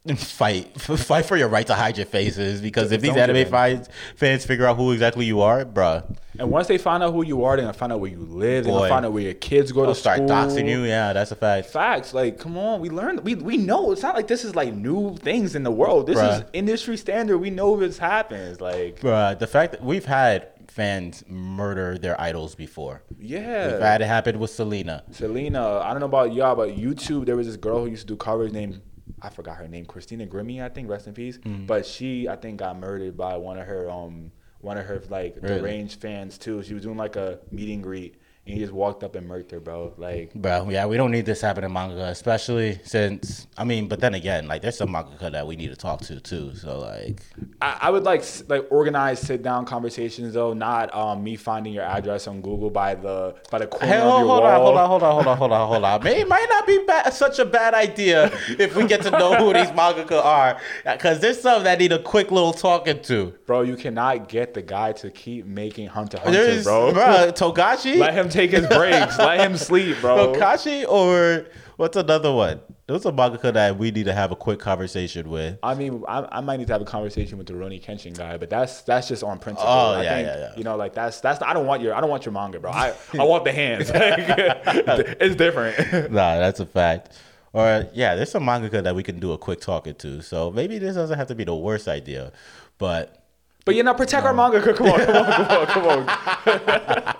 fight 0.16 0.80
fight 0.80 1.24
for 1.26 1.36
your 1.36 1.46
right 1.48 1.66
to 1.66 1.74
hide 1.74 1.96
your 1.96 2.06
faces 2.06 2.60
because 2.60 2.90
if 2.90 3.00
these 3.00 3.14
Don't 3.14 3.30
anime 3.30 3.48
fans 3.48 3.88
fans 4.16 4.44
figure 4.44 4.66
out 4.66 4.76
who 4.76 4.90
exactly 4.92 5.26
you 5.26 5.40
are, 5.42 5.64
bruh, 5.64 6.02
And 6.40 6.50
once 6.50 6.66
they 6.66 6.76
find 6.78 7.02
out 7.04 7.12
who 7.12 7.22
you 7.24 7.44
are, 7.44 7.54
they're 7.56 7.64
gonna 7.64 7.72
find 7.72 7.92
out 7.92 8.00
where 8.00 8.10
you 8.10 8.18
live. 8.18 8.64
They're 8.64 8.72
Boy. 8.72 8.78
gonna 8.80 8.88
find 8.88 9.06
out 9.06 9.12
where 9.12 9.22
your 9.22 9.34
kids 9.34 9.70
go 9.70 9.82
they'll 9.82 9.94
to 9.94 10.00
start 10.00 10.16
school. 10.18 10.28
doxing 10.28 10.68
you. 10.68 10.82
Yeah, 10.82 11.12
that's 11.12 11.30
a 11.30 11.36
fact. 11.36 11.68
Facts, 11.68 12.12
like, 12.12 12.38
come 12.40 12.58
on, 12.58 12.80
we 12.80 12.90
learned, 12.90 13.20
we 13.20 13.36
we 13.36 13.56
know. 13.56 13.92
It's 13.92 14.02
not 14.02 14.16
like 14.16 14.26
this 14.26 14.44
is 14.44 14.56
like 14.56 14.74
new 14.74 15.16
things 15.18 15.54
in 15.54 15.62
the 15.62 15.70
world. 15.70 16.08
This 16.08 16.18
Bruh. 16.18 16.38
is 16.40 16.44
industry 16.52 16.96
standard. 16.96 17.38
We 17.38 17.50
know 17.50 17.76
this 17.76 17.98
happens. 17.98 18.60
Like, 18.60 18.98
Bruh, 19.00 19.38
the 19.38 19.46
fact 19.46 19.70
that 19.72 19.84
we've 19.84 20.04
had 20.06 20.48
fans 20.66 21.22
murder 21.28 21.96
their 21.98 22.18
idols 22.20 22.54
before. 22.56 23.02
yeah. 23.20 23.70
We've 23.72 23.80
had 23.80 24.00
it 24.00 24.06
happen 24.06 24.38
with 24.40 24.50
Selena. 24.50 25.04
Selena, 25.12 25.78
I 25.78 25.90
don't 25.90 26.00
know 26.00 26.06
about 26.06 26.32
y'all, 26.32 26.56
but 26.56 26.70
YouTube, 26.76 27.26
there 27.26 27.36
was 27.36 27.46
this 27.46 27.56
girl 27.58 27.80
who 27.84 27.86
used 27.90 28.08
to 28.08 28.14
do 28.14 28.16
covers 28.16 28.52
named, 28.52 28.80
I 29.22 29.30
forgot 29.30 29.56
her 29.58 29.68
name, 29.68 29.84
Christina 29.84 30.26
Grimmie, 30.26 30.62
I 30.62 30.68
think, 30.68 30.88
rest 30.90 31.06
in 31.06 31.14
peace. 31.14 31.38
Mm. 31.38 31.66
But 31.66 31.86
she, 31.86 32.28
I 32.28 32.36
think, 32.36 32.58
got 32.58 32.78
murdered 32.78 33.16
by 33.16 33.36
one 33.36 33.58
of 33.58 33.66
her, 33.66 33.90
um, 33.90 34.32
one 34.60 34.78
of 34.78 34.86
her 34.86 35.02
like 35.10 35.36
Really? 35.40 35.60
deranged 35.60 36.00
fans 36.00 36.38
too. 36.38 36.62
She 36.62 36.74
was 36.74 36.82
doing 36.82 36.96
like 36.96 37.16
a 37.16 37.38
meet 37.50 37.72
and 37.72 37.82
greet, 37.82 38.16
and 38.44 38.54
he 38.54 38.60
just 38.60 38.72
walked 38.72 39.04
up 39.04 39.14
and 39.14 39.28
murked 39.30 39.52
her, 39.52 39.60
bro. 39.60 39.92
Like, 39.96 40.34
Bro, 40.34 40.70
yeah, 40.70 40.84
we 40.86 40.96
don't 40.96 41.12
need 41.12 41.26
this 41.26 41.40
happening 41.40 41.70
in 41.70 41.72
manga, 41.72 42.06
especially 42.06 42.80
since 42.84 43.46
I 43.56 43.62
mean, 43.64 43.86
but 43.86 44.00
then 44.00 44.14
again, 44.14 44.48
like 44.48 44.62
there's 44.62 44.76
some 44.76 44.90
manga 44.90 45.30
that 45.30 45.46
we 45.46 45.54
need 45.54 45.68
to 45.68 45.76
talk 45.76 46.00
to 46.02 46.18
too. 46.20 46.54
So 46.56 46.80
like, 46.80 47.22
I, 47.60 47.78
I 47.82 47.90
would 47.90 48.02
like 48.02 48.24
like 48.48 48.66
organized 48.70 49.24
sit 49.26 49.42
down 49.42 49.64
conversations 49.64 50.34
though, 50.34 50.54
not 50.54 50.92
um 50.94 51.22
me 51.22 51.36
finding 51.36 51.72
your 51.72 51.84
address 51.84 52.26
on 52.26 52.40
Google 52.40 52.68
by 52.70 52.96
the 52.96 53.36
by 53.50 53.58
the 53.58 53.66
corner 53.68 53.86
hey, 53.86 54.00
of 54.00 54.04
your 54.04 54.10
hold 54.26 54.26
wall. 54.26 54.44
on, 54.46 54.60
hold 54.60 54.76
on, 54.76 54.88
hold 54.88 55.02
on, 55.02 55.12
hold 55.14 55.26
on, 55.28 55.36
hold 55.38 55.52
on, 55.52 55.68
hold 55.68 55.84
on. 55.84 56.06
It 56.08 56.26
might 56.28 56.46
not 56.48 56.66
be 56.66 56.78
ba- 56.84 57.12
such 57.12 57.38
a 57.38 57.44
bad 57.44 57.74
idea 57.74 58.32
if 58.58 58.74
we 58.74 58.86
get 58.86 59.02
to 59.02 59.10
know 59.12 59.34
who 59.36 59.52
these 59.52 59.68
mangaka 59.70 60.22
are, 60.24 60.58
because 60.84 61.20
there's 61.20 61.40
some 61.40 61.62
that 61.64 61.78
need 61.78 61.92
a 61.92 62.02
quick 62.02 62.30
little 62.32 62.52
talking 62.52 63.00
to. 63.02 63.34
Bro, 63.46 63.62
you 63.62 63.76
cannot 63.76 64.28
get 64.28 64.52
the 64.54 64.62
guy 64.62 64.92
to 64.92 65.10
keep 65.10 65.46
making 65.46 65.86
Hunter 65.88 66.18
Hunter, 66.18 66.32
There's, 66.32 66.64
bro. 66.64 66.92
bro, 66.92 67.02
Togashi, 67.34 67.98
Let 67.98 68.14
him 68.14 68.28
take 68.32 68.50
his 68.50 68.66
breaks. 68.66 69.18
Let 69.18 69.40
him 69.40 69.56
sleep, 69.56 70.00
bro. 70.00 70.32
Togashi, 70.32 70.86
or 70.88 71.46
what's 71.76 71.96
another 71.96 72.32
one? 72.32 72.60
There's 72.88 73.06
a 73.06 73.12
mangaka 73.12 73.52
that 73.54 73.78
we 73.78 73.90
need 73.90 74.04
to 74.06 74.12
have 74.12 74.32
a 74.32 74.36
quick 74.36 74.58
conversation 74.58 75.30
with. 75.30 75.58
I 75.62 75.74
mean, 75.74 76.02
I, 76.08 76.26
I 76.30 76.40
might 76.40 76.56
need 76.58 76.66
to 76.66 76.72
have 76.72 76.82
a 76.82 76.84
conversation 76.86 77.38
with 77.38 77.46
the 77.46 77.54
Rurouni 77.54 77.82
Kenshin 77.82 78.16
guy, 78.16 78.36
but 78.36 78.50
that's 78.50 78.82
that's 78.82 79.08
just 79.08 79.22
on 79.22 79.38
principle. 79.38 79.68
Oh, 79.70 79.92
I 79.94 80.02
yeah, 80.02 80.14
think, 80.14 80.26
yeah, 80.26 80.36
yeah. 80.38 80.52
You 80.56 80.64
know, 80.64 80.76
like 80.76 80.92
that's 80.92 81.20
that's 81.20 81.40
I 81.42 81.52
don't 81.54 81.66
want 81.66 81.80
your 81.80 81.94
I 81.94 82.00
don't 82.00 82.10
want 82.10 82.26
your 82.26 82.32
manga, 82.32 82.58
bro. 82.60 82.72
I 82.72 82.92
I 83.18 83.24
want 83.24 83.44
the 83.44 83.52
hands. 83.52 83.90
it's 83.94 85.36
different. 85.36 86.10
Nah, 86.12 86.38
that's 86.38 86.60
a 86.60 86.66
fact. 86.66 87.12
Or 87.54 87.88
yeah, 87.94 88.14
there's 88.16 88.30
some 88.30 88.44
mangaka 88.44 88.82
that 88.82 88.94
we 88.94 89.02
can 89.02 89.20
do 89.20 89.32
a 89.32 89.38
quick 89.38 89.60
talking 89.60 89.94
to. 89.96 90.20
So 90.22 90.50
maybe 90.50 90.78
this 90.78 90.94
doesn't 90.96 91.16
have 91.16 91.28
to 91.28 91.34
be 91.34 91.44
the 91.44 91.54
worst 91.54 91.86
idea, 91.88 92.32
but 92.78 93.22
But 93.64 93.76
you 93.76 93.82
know, 93.84 93.94
protect 93.94 94.26
our 94.26 94.34
manga. 94.34 94.60
Come 94.74 94.88
on, 94.88 95.00
come 95.00 95.16
on, 95.16 95.66
come 95.66 95.86
on, 95.86 96.06
come 96.06 96.58
on. 96.58 97.14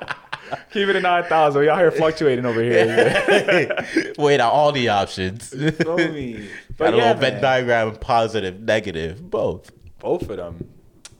Keep 0.72 0.88
it 0.88 0.96
at 0.96 1.02
nine 1.02 1.24
thousand. 1.24 1.64
Y'all 1.64 1.76
here 1.78 1.90
fluctuating 1.90 2.44
over 2.46 2.62
here. 2.62 4.14
wait 4.18 4.40
out 4.40 4.52
all 4.52 4.72
the 4.72 4.88
options. 4.88 5.48
Feel 5.48 5.96
me? 5.96 6.48
Got 6.72 6.76
But 6.78 6.94
a 6.94 6.96
yeah, 6.96 7.02
little 7.08 7.20
Venn 7.20 7.40
diagram, 7.42 7.96
positive, 7.96 8.60
negative, 8.60 9.30
both. 9.30 9.70
both 9.98 10.22
of 10.28 10.36
them, 10.36 10.68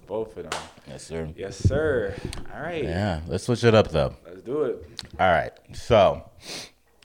both 0.07 0.37
of 0.37 0.51
them. 0.51 0.61
Yes, 0.89 1.05
sir. 1.05 1.29
Yes, 1.37 1.57
sir. 1.57 2.15
All 2.55 2.61
right, 2.63 2.83
Yeah, 2.85 3.21
let's 3.29 3.45
switch 3.45 3.63
it 3.65 3.75
up 3.75 3.89
though. 3.91 4.15
let's 4.27 4.43
do 4.43 4.63
it. 4.63 4.87
All 5.21 5.31
right, 5.31 5.53
so, 5.73 6.29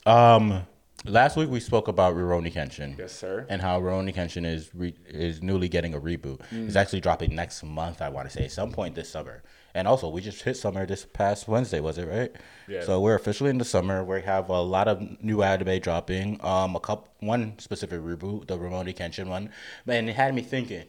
um, 0.06 0.66
last 1.04 1.36
week 1.36 1.48
we 1.50 1.60
spoke 1.60 1.88
about 1.88 2.14
Rurouni 2.16 2.52
Kenshin. 2.52 2.98
Yes, 2.98 3.12
sir. 3.12 3.46
And 3.48 3.60
how 3.62 3.80
Rurouni 3.80 4.14
Kenshin 4.14 4.44
is 4.46 4.70
re- 4.74 4.94
is 5.08 5.42
newly 5.42 5.68
getting 5.68 5.94
a 5.94 6.00
reboot. 6.00 6.40
It's 6.50 6.76
actually 6.76 7.00
dropping 7.00 7.34
next 7.34 7.62
month. 7.62 8.02
I 8.02 8.08
want 8.08 8.28
to 8.28 8.34
say 8.34 8.48
some 8.48 8.72
point 8.72 8.94
this 8.94 9.08
summer. 9.10 9.42
And 9.74 9.86
also, 9.86 10.08
we 10.08 10.20
just 10.20 10.42
hit 10.42 10.56
summer 10.56 10.86
this 10.86 11.04
past 11.04 11.46
Wednesday, 11.46 11.80
was 11.80 11.98
it 11.98 12.06
right? 12.06 12.34
Yeah. 12.66 12.84
So 12.84 13.00
we're 13.00 13.14
officially 13.14 13.50
in 13.50 13.58
the 13.58 13.64
summer. 13.64 14.02
We 14.02 14.22
have 14.22 14.48
a 14.48 14.60
lot 14.60 14.88
of 14.88 15.22
new 15.22 15.42
anime 15.42 15.80
dropping. 15.80 16.42
Um, 16.44 16.74
a 16.74 16.80
couple, 16.80 17.08
one 17.20 17.58
specific 17.58 18.00
reboot, 18.00 18.46
the 18.46 18.58
Rurouni 18.58 18.96
Kenshin 18.96 19.26
one, 19.28 19.50
and 19.86 20.08
it 20.08 20.16
had 20.16 20.34
me 20.34 20.42
thinking, 20.42 20.84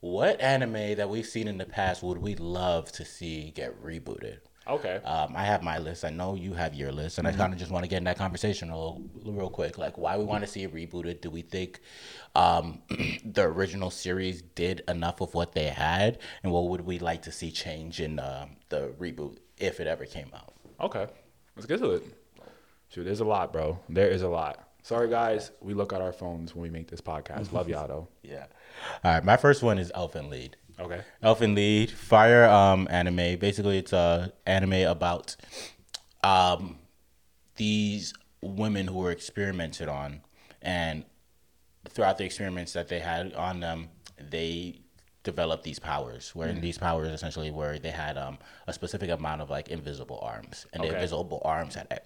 what 0.00 0.40
anime 0.40 0.96
that 0.96 1.08
we've 1.08 1.26
seen 1.26 1.48
in 1.48 1.58
the 1.58 1.64
past 1.64 2.02
would 2.02 2.18
we 2.18 2.34
love 2.34 2.92
to 2.92 3.04
see 3.04 3.50
get 3.50 3.82
rebooted? 3.82 4.38
Okay. 4.66 4.96
Um, 5.04 5.34
I 5.36 5.44
have 5.44 5.62
my 5.62 5.78
list. 5.78 6.04
I 6.04 6.10
know 6.10 6.34
you 6.34 6.54
have 6.54 6.74
your 6.74 6.90
list, 6.90 7.18
and 7.18 7.28
I 7.28 7.32
kind 7.32 7.52
of 7.52 7.58
just 7.58 7.70
want 7.70 7.84
to 7.84 7.88
get 7.88 7.98
in 7.98 8.04
that 8.04 8.16
conversation 8.16 8.70
a 8.70 8.76
little, 8.76 9.02
real 9.24 9.50
quick. 9.50 9.76
Like, 9.76 9.98
why 9.98 10.16
we 10.16 10.24
want 10.24 10.42
to 10.42 10.50
see 10.50 10.62
it 10.62 10.74
rebooted? 10.74 11.20
Do 11.20 11.30
we 11.30 11.42
think 11.42 11.80
um, 12.34 12.80
the 13.24 13.42
original 13.42 13.90
series 13.90 14.40
did 14.40 14.82
enough 14.88 15.20
of 15.20 15.34
what 15.34 15.52
they 15.52 15.66
had, 15.66 16.18
and 16.42 16.52
what 16.52 16.68
would 16.68 16.80
we 16.80 16.98
like 16.98 17.22
to 17.22 17.32
see 17.32 17.50
change 17.50 18.00
in 18.00 18.18
uh, 18.18 18.46
the 18.70 18.94
reboot 18.98 19.36
if 19.58 19.80
it 19.80 19.86
ever 19.86 20.06
came 20.06 20.30
out? 20.34 20.54
Okay, 20.80 21.06
let's 21.56 21.66
get 21.66 21.80
to 21.80 21.90
it. 21.90 22.04
Shoot, 22.88 23.04
there's 23.04 23.20
a 23.20 23.24
lot, 23.24 23.52
bro. 23.52 23.78
There 23.88 24.08
is 24.08 24.22
a 24.22 24.28
lot. 24.28 24.68
Sorry, 24.82 25.08
guys. 25.08 25.50
We 25.60 25.74
look 25.74 25.92
at 25.92 26.00
our 26.00 26.12
phones 26.12 26.54
when 26.54 26.62
we 26.62 26.70
make 26.70 26.88
this 26.88 27.00
podcast. 27.00 27.52
Love 27.52 27.68
y'all 27.68 27.88
though. 27.88 28.08
Yeah. 28.22 28.46
All 29.04 29.12
right. 29.12 29.24
My 29.24 29.36
first 29.36 29.62
one 29.62 29.78
is 29.78 29.92
Elfen 29.94 30.30
Lead. 30.30 30.56
Okay. 30.78 31.02
Elfen 31.22 31.54
Lead, 31.54 31.90
fire 31.90 32.44
um, 32.46 32.88
anime. 32.90 33.38
Basically, 33.38 33.78
it's 33.78 33.92
a 33.92 34.32
anime 34.46 34.88
about 34.88 35.36
um, 36.22 36.78
these 37.56 38.12
women 38.42 38.86
who 38.88 38.98
were 38.98 39.10
experimented 39.10 39.88
on, 39.88 40.20
and 40.60 41.04
throughout 41.88 42.18
the 42.18 42.24
experiments 42.24 42.72
that 42.72 42.88
they 42.88 42.98
had 43.00 43.32
on 43.34 43.60
them, 43.60 43.88
they 44.18 44.80
developed 45.22 45.64
these 45.64 45.78
powers. 45.78 46.34
Where 46.34 46.48
Mm-hmm. 46.48 46.60
these 46.60 46.78
powers 46.78 47.08
essentially 47.12 47.50
were 47.50 47.78
they 47.78 47.90
had 47.90 48.18
um, 48.18 48.38
a 48.66 48.72
specific 48.72 49.10
amount 49.10 49.42
of 49.42 49.50
like 49.50 49.68
invisible 49.68 50.18
arms, 50.22 50.66
and 50.72 50.82
the 50.82 50.88
invisible 50.88 51.40
arms 51.44 51.76
had 51.76 52.00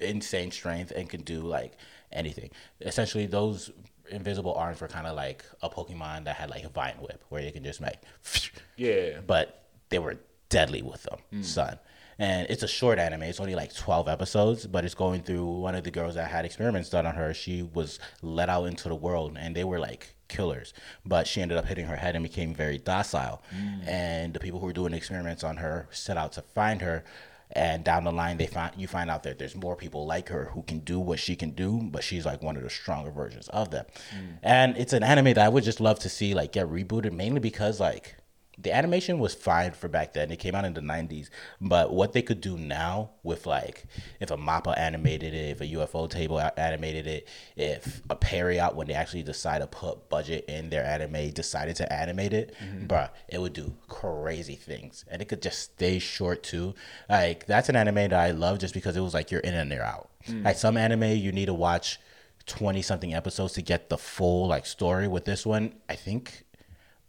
insane 0.00 0.50
strength 0.50 0.92
and 0.94 1.08
could 1.08 1.24
do 1.24 1.40
like 1.40 1.72
anything. 2.12 2.50
Essentially, 2.80 3.26
those 3.26 3.70
invisible 4.10 4.54
arms 4.54 4.80
were 4.80 4.88
kind 4.88 5.06
of 5.06 5.16
like 5.16 5.44
a 5.62 5.70
Pokemon 5.70 6.24
that 6.24 6.36
had 6.36 6.50
like 6.50 6.64
a 6.64 6.68
Vine 6.68 6.96
Whip, 7.00 7.22
where 7.28 7.42
you 7.42 7.52
can 7.52 7.64
just 7.64 7.80
like, 7.80 8.02
Yeah. 8.76 9.20
but 9.26 9.64
they 9.90 9.98
were 9.98 10.16
deadly 10.48 10.82
with 10.82 11.02
them, 11.04 11.18
hmm. 11.30 11.42
son. 11.42 11.78
And 12.20 12.48
it's 12.50 12.64
a 12.64 12.68
short 12.68 12.98
anime. 12.98 13.22
It's 13.22 13.38
only 13.38 13.54
like 13.54 13.72
12 13.72 14.08
episodes, 14.08 14.66
but 14.66 14.84
it's 14.84 14.94
going 14.94 15.22
through 15.22 15.44
one 15.44 15.76
of 15.76 15.84
the 15.84 15.92
girls 15.92 16.16
that 16.16 16.28
had 16.28 16.44
experiments 16.44 16.90
done 16.90 17.06
on 17.06 17.14
her. 17.14 17.32
She 17.32 17.62
was 17.62 18.00
let 18.22 18.48
out 18.48 18.64
into 18.64 18.88
the 18.88 18.96
world, 18.96 19.36
and 19.38 19.54
they 19.54 19.62
were 19.62 19.78
like 19.78 20.16
killers. 20.26 20.74
But 21.06 21.28
she 21.28 21.40
ended 21.40 21.58
up 21.58 21.66
hitting 21.66 21.86
her 21.86 21.94
head 21.94 22.16
and 22.16 22.24
became 22.24 22.54
very 22.54 22.76
docile. 22.78 23.40
Hmm. 23.50 23.88
And 23.88 24.34
the 24.34 24.40
people 24.40 24.58
who 24.58 24.66
were 24.66 24.72
doing 24.72 24.94
experiments 24.94 25.44
on 25.44 25.58
her 25.58 25.86
set 25.92 26.16
out 26.16 26.32
to 26.32 26.42
find 26.42 26.82
her. 26.82 27.04
And 27.52 27.82
down 27.82 28.04
the 28.04 28.12
line, 28.12 28.36
they 28.36 28.46
find 28.46 28.72
you 28.76 28.86
find 28.86 29.10
out 29.10 29.22
that 29.22 29.38
there's 29.38 29.56
more 29.56 29.74
people 29.74 30.06
like 30.06 30.28
her 30.28 30.50
who 30.52 30.62
can 30.62 30.80
do 30.80 31.00
what 31.00 31.18
she 31.18 31.34
can 31.34 31.50
do, 31.50 31.80
but 31.82 32.04
she's 32.04 32.26
like 32.26 32.42
one 32.42 32.56
of 32.56 32.62
the 32.62 32.70
stronger 32.70 33.10
versions 33.10 33.48
of 33.48 33.70
them. 33.70 33.86
Hmm. 34.10 34.26
And 34.42 34.76
it's 34.76 34.92
an 34.92 35.02
anime 35.02 35.34
that 35.34 35.38
I 35.38 35.48
would 35.48 35.64
just 35.64 35.80
love 35.80 35.98
to 36.00 36.08
see 36.08 36.34
like 36.34 36.52
get 36.52 36.66
rebooted, 36.66 37.12
mainly 37.12 37.40
because 37.40 37.80
like 37.80 38.16
the 38.60 38.74
animation 38.74 39.20
was 39.20 39.34
fine 39.34 39.70
for 39.70 39.88
back 39.88 40.14
then. 40.14 40.32
It 40.32 40.38
came 40.38 40.54
out 40.54 40.64
in 40.64 40.74
the 40.74 40.80
90s. 40.80 41.30
But 41.60 41.92
what 41.92 42.12
they 42.12 42.22
could 42.22 42.40
do 42.40 42.58
now 42.58 43.10
with 43.22 43.46
like 43.46 43.84
if 44.20 44.30
a 44.30 44.36
Mappa 44.36 44.76
animated 44.76 45.32
it, 45.32 45.50
if 45.50 45.60
a 45.60 45.64
ufotable 45.64 46.50
animated 46.56 47.06
it, 47.06 47.28
if 47.56 48.02
a 48.10 48.16
Pierrot 48.16 48.74
when 48.74 48.88
they 48.88 48.94
actually 48.94 49.22
decide 49.22 49.60
to 49.60 49.68
put 49.68 50.08
budget 50.08 50.44
in 50.48 50.70
their 50.70 50.84
anime 50.84 51.30
decided 51.30 51.76
to 51.76 51.92
animate 51.92 52.32
it, 52.32 52.54
mm-hmm. 52.60 52.86
bruh, 52.86 53.10
it 53.28 53.40
would 53.40 53.52
do 53.52 53.74
crazy 53.86 54.56
things. 54.56 55.04
And 55.08 55.22
it 55.22 55.26
could 55.26 55.42
just 55.42 55.60
stay 55.60 56.00
short 56.00 56.42
too. 56.42 56.74
Like 57.08 57.46
that's 57.46 57.68
an 57.68 57.76
anime 57.76 57.94
that 57.94 58.14
I 58.14 58.32
love 58.32 58.58
just 58.58 58.74
because 58.74 58.96
it 58.96 59.00
was 59.00 59.14
like 59.14 59.30
you're 59.30 59.40
in 59.40 59.54
and 59.54 59.70
you're 59.70 59.84
out. 59.84 60.10
Mm. 60.26 60.44
Like 60.44 60.56
some 60.56 60.76
anime 60.76 61.04
you 61.04 61.30
need 61.30 61.46
to 61.46 61.54
watch 61.54 62.00
20 62.46 62.82
something 62.82 63.14
episodes 63.14 63.52
to 63.52 63.62
get 63.62 63.88
the 63.88 63.98
full 63.98 64.48
like 64.48 64.66
story 64.66 65.06
with 65.06 65.26
this 65.26 65.46
one. 65.46 65.74
I 65.88 65.94
think 65.94 66.44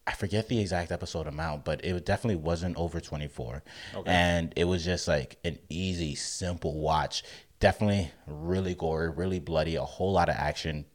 I 0.09 0.13
forget 0.13 0.47
the 0.47 0.59
exact 0.59 0.91
episode 0.91 1.27
amount, 1.27 1.65
but 1.65 1.85
it 1.85 2.03
definitely 2.03 2.41
wasn't 2.41 2.75
over 2.77 2.99
24. 2.99 3.61
And 4.07 4.51
it 4.55 4.63
was 4.63 4.83
just 4.83 5.07
like 5.07 5.37
an 5.45 5.59
easy, 5.69 6.15
simple 6.15 6.79
watch. 6.79 7.21
Definitely 7.59 8.09
really 8.25 8.73
gory, 8.73 9.11
really 9.11 9.37
bloody, 9.39 9.75
a 9.75 9.83
whole 9.83 10.11
lot 10.11 10.27
of 10.27 10.35
action. 10.35 10.85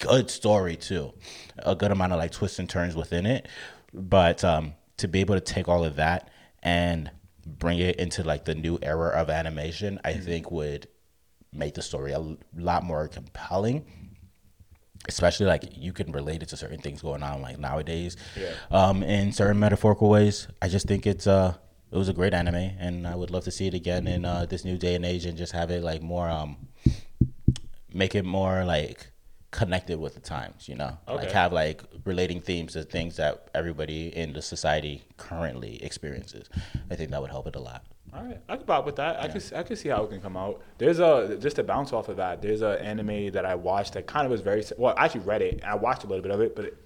good 0.00 0.30
story 0.30 0.74
too, 0.74 1.12
a 1.58 1.76
good 1.76 1.92
amount 1.92 2.12
of 2.12 2.18
like 2.18 2.32
twists 2.32 2.58
and 2.58 2.68
turns 2.68 2.96
within 2.96 3.24
it. 3.24 3.46
But 3.94 4.42
um, 4.42 4.74
to 4.96 5.06
be 5.06 5.20
able 5.20 5.36
to 5.36 5.40
take 5.40 5.68
all 5.68 5.84
of 5.84 5.94
that 5.96 6.28
and 6.60 7.12
bring 7.46 7.78
it 7.78 7.96
into 7.96 8.24
like 8.24 8.44
the 8.44 8.56
new 8.56 8.80
era 8.82 9.10
of 9.10 9.30
animation, 9.30 10.00
I 10.04 10.14
think 10.14 10.50
would 10.50 10.88
make 11.52 11.74
the 11.74 11.82
story 11.82 12.12
a 12.12 12.36
lot 12.56 12.82
more 12.82 13.06
compelling. 13.06 14.07
Especially 15.08 15.46
like 15.46 15.64
you 15.76 15.92
can 15.92 16.12
relate 16.12 16.42
it 16.42 16.50
to 16.50 16.56
certain 16.56 16.80
things 16.80 17.00
going 17.00 17.22
on 17.22 17.40
like 17.40 17.58
nowadays, 17.58 18.16
Yeah. 18.36 18.52
um, 18.70 19.02
in 19.02 19.32
certain 19.32 19.58
metaphorical 19.58 20.08
ways. 20.10 20.48
I 20.60 20.68
just 20.68 20.86
think 20.86 21.06
it's 21.06 21.26
uh 21.26 21.54
it 21.90 21.96
was 21.96 22.10
a 22.10 22.12
great 22.12 22.34
anime, 22.34 22.54
and 22.78 23.06
I 23.06 23.14
would 23.14 23.30
love 23.30 23.44
to 23.44 23.50
see 23.50 23.66
it 23.66 23.72
again 23.72 24.06
in 24.06 24.26
uh, 24.26 24.44
this 24.44 24.62
new 24.64 24.76
day 24.76 24.94
and 24.94 25.06
age, 25.06 25.24
and 25.24 25.38
just 25.38 25.52
have 25.52 25.70
it 25.70 25.82
like 25.82 26.02
more 26.02 26.28
um 26.28 26.56
make 27.92 28.14
it 28.14 28.24
more 28.26 28.64
like 28.64 29.10
connected 29.50 29.98
with 29.98 30.12
the 30.14 30.20
times, 30.20 30.68
you 30.68 30.74
know, 30.74 30.98
like 31.08 31.30
have 31.30 31.54
like 31.54 31.82
relating 32.04 32.42
themes 32.42 32.74
to 32.74 32.82
things 32.84 33.16
that 33.16 33.48
everybody 33.54 34.14
in 34.14 34.34
the 34.34 34.42
society 34.42 35.02
currently 35.16 35.82
experiences. 35.82 36.50
I 36.90 36.96
think 36.96 37.10
that 37.12 37.20
would 37.22 37.30
help 37.30 37.46
it 37.46 37.56
a 37.56 37.60
lot. 37.60 37.82
All 38.14 38.22
right, 38.24 38.40
I 38.48 38.56
could 38.56 38.66
vibe 38.66 38.86
with 38.86 38.96
that. 38.96 39.20
I 39.22 39.28
could 39.28 39.42
I 39.54 39.62
could 39.62 39.78
see 39.78 39.88
how 39.88 40.04
it 40.04 40.10
can 40.10 40.20
come 40.20 40.36
out. 40.36 40.62
There's 40.78 40.98
a 40.98 41.36
just 41.40 41.56
to 41.56 41.62
bounce 41.62 41.92
off 41.92 42.08
of 42.08 42.16
that. 42.16 42.40
There's 42.42 42.62
a 42.62 42.80
anime 42.82 43.32
that 43.32 43.44
I 43.44 43.54
watched 43.54 43.92
that 43.94 44.06
kind 44.06 44.24
of 44.24 44.30
was 44.30 44.40
very 44.40 44.64
well. 44.76 44.94
I 44.96 45.04
actually 45.04 45.22
read 45.22 45.42
it 45.42 45.54
and 45.54 45.64
I 45.64 45.74
watched 45.74 46.04
a 46.04 46.06
little 46.06 46.22
bit 46.22 46.32
of 46.32 46.40
it, 46.40 46.56
but 46.56 46.64
it, 46.66 46.76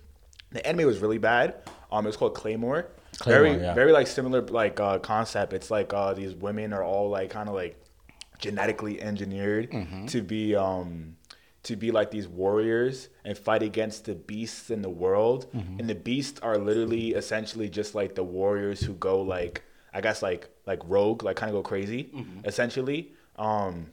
the 0.50 0.66
anime 0.66 0.86
was 0.86 0.98
really 0.98 1.18
bad. 1.18 1.54
Um, 1.90 2.04
it 2.04 2.08
was 2.08 2.16
called 2.16 2.34
Claymore. 2.34 2.88
Claymore, 3.18 3.42
very 3.42 3.60
yeah. 3.62 3.74
very 3.74 3.92
like 3.92 4.06
similar 4.06 4.42
like 4.42 4.80
uh, 4.80 4.98
concept. 4.98 5.52
It's 5.52 5.70
like 5.70 5.92
uh, 5.94 6.12
these 6.14 6.34
women 6.34 6.72
are 6.72 6.82
all 6.84 7.08
like 7.10 7.30
kind 7.30 7.48
of 7.48 7.54
like 7.54 7.78
genetically 8.38 9.00
engineered 9.00 9.70
Mm-hmm. 9.70 10.06
to 10.06 10.22
be 10.22 10.56
um 10.56 11.16
to 11.62 11.76
be 11.76 11.92
like 11.92 12.10
these 12.10 12.26
warriors 12.26 13.08
and 13.24 13.38
fight 13.38 13.62
against 13.62 14.06
the 14.06 14.16
beasts 14.16 14.68
in 14.70 14.82
the 14.82 14.90
world. 14.90 15.46
Mm-hmm. 15.54 15.78
And 15.78 15.88
the 15.88 15.94
beasts 15.94 16.40
are 16.40 16.58
literally 16.58 17.10
essentially 17.14 17.68
just 17.68 17.94
like 17.94 18.16
the 18.16 18.24
warriors 18.24 18.80
who 18.80 18.94
go 18.94 19.20
like 19.22 19.62
I 19.94 20.00
guess 20.00 20.22
like 20.22 20.48
like 20.66 20.80
rogue, 20.86 21.22
like 21.22 21.36
kind 21.36 21.50
of 21.50 21.54
go 21.54 21.62
crazy, 21.62 22.04
Mm-hmm. 22.14 22.46
essentially. 22.46 23.12
Um 23.36 23.90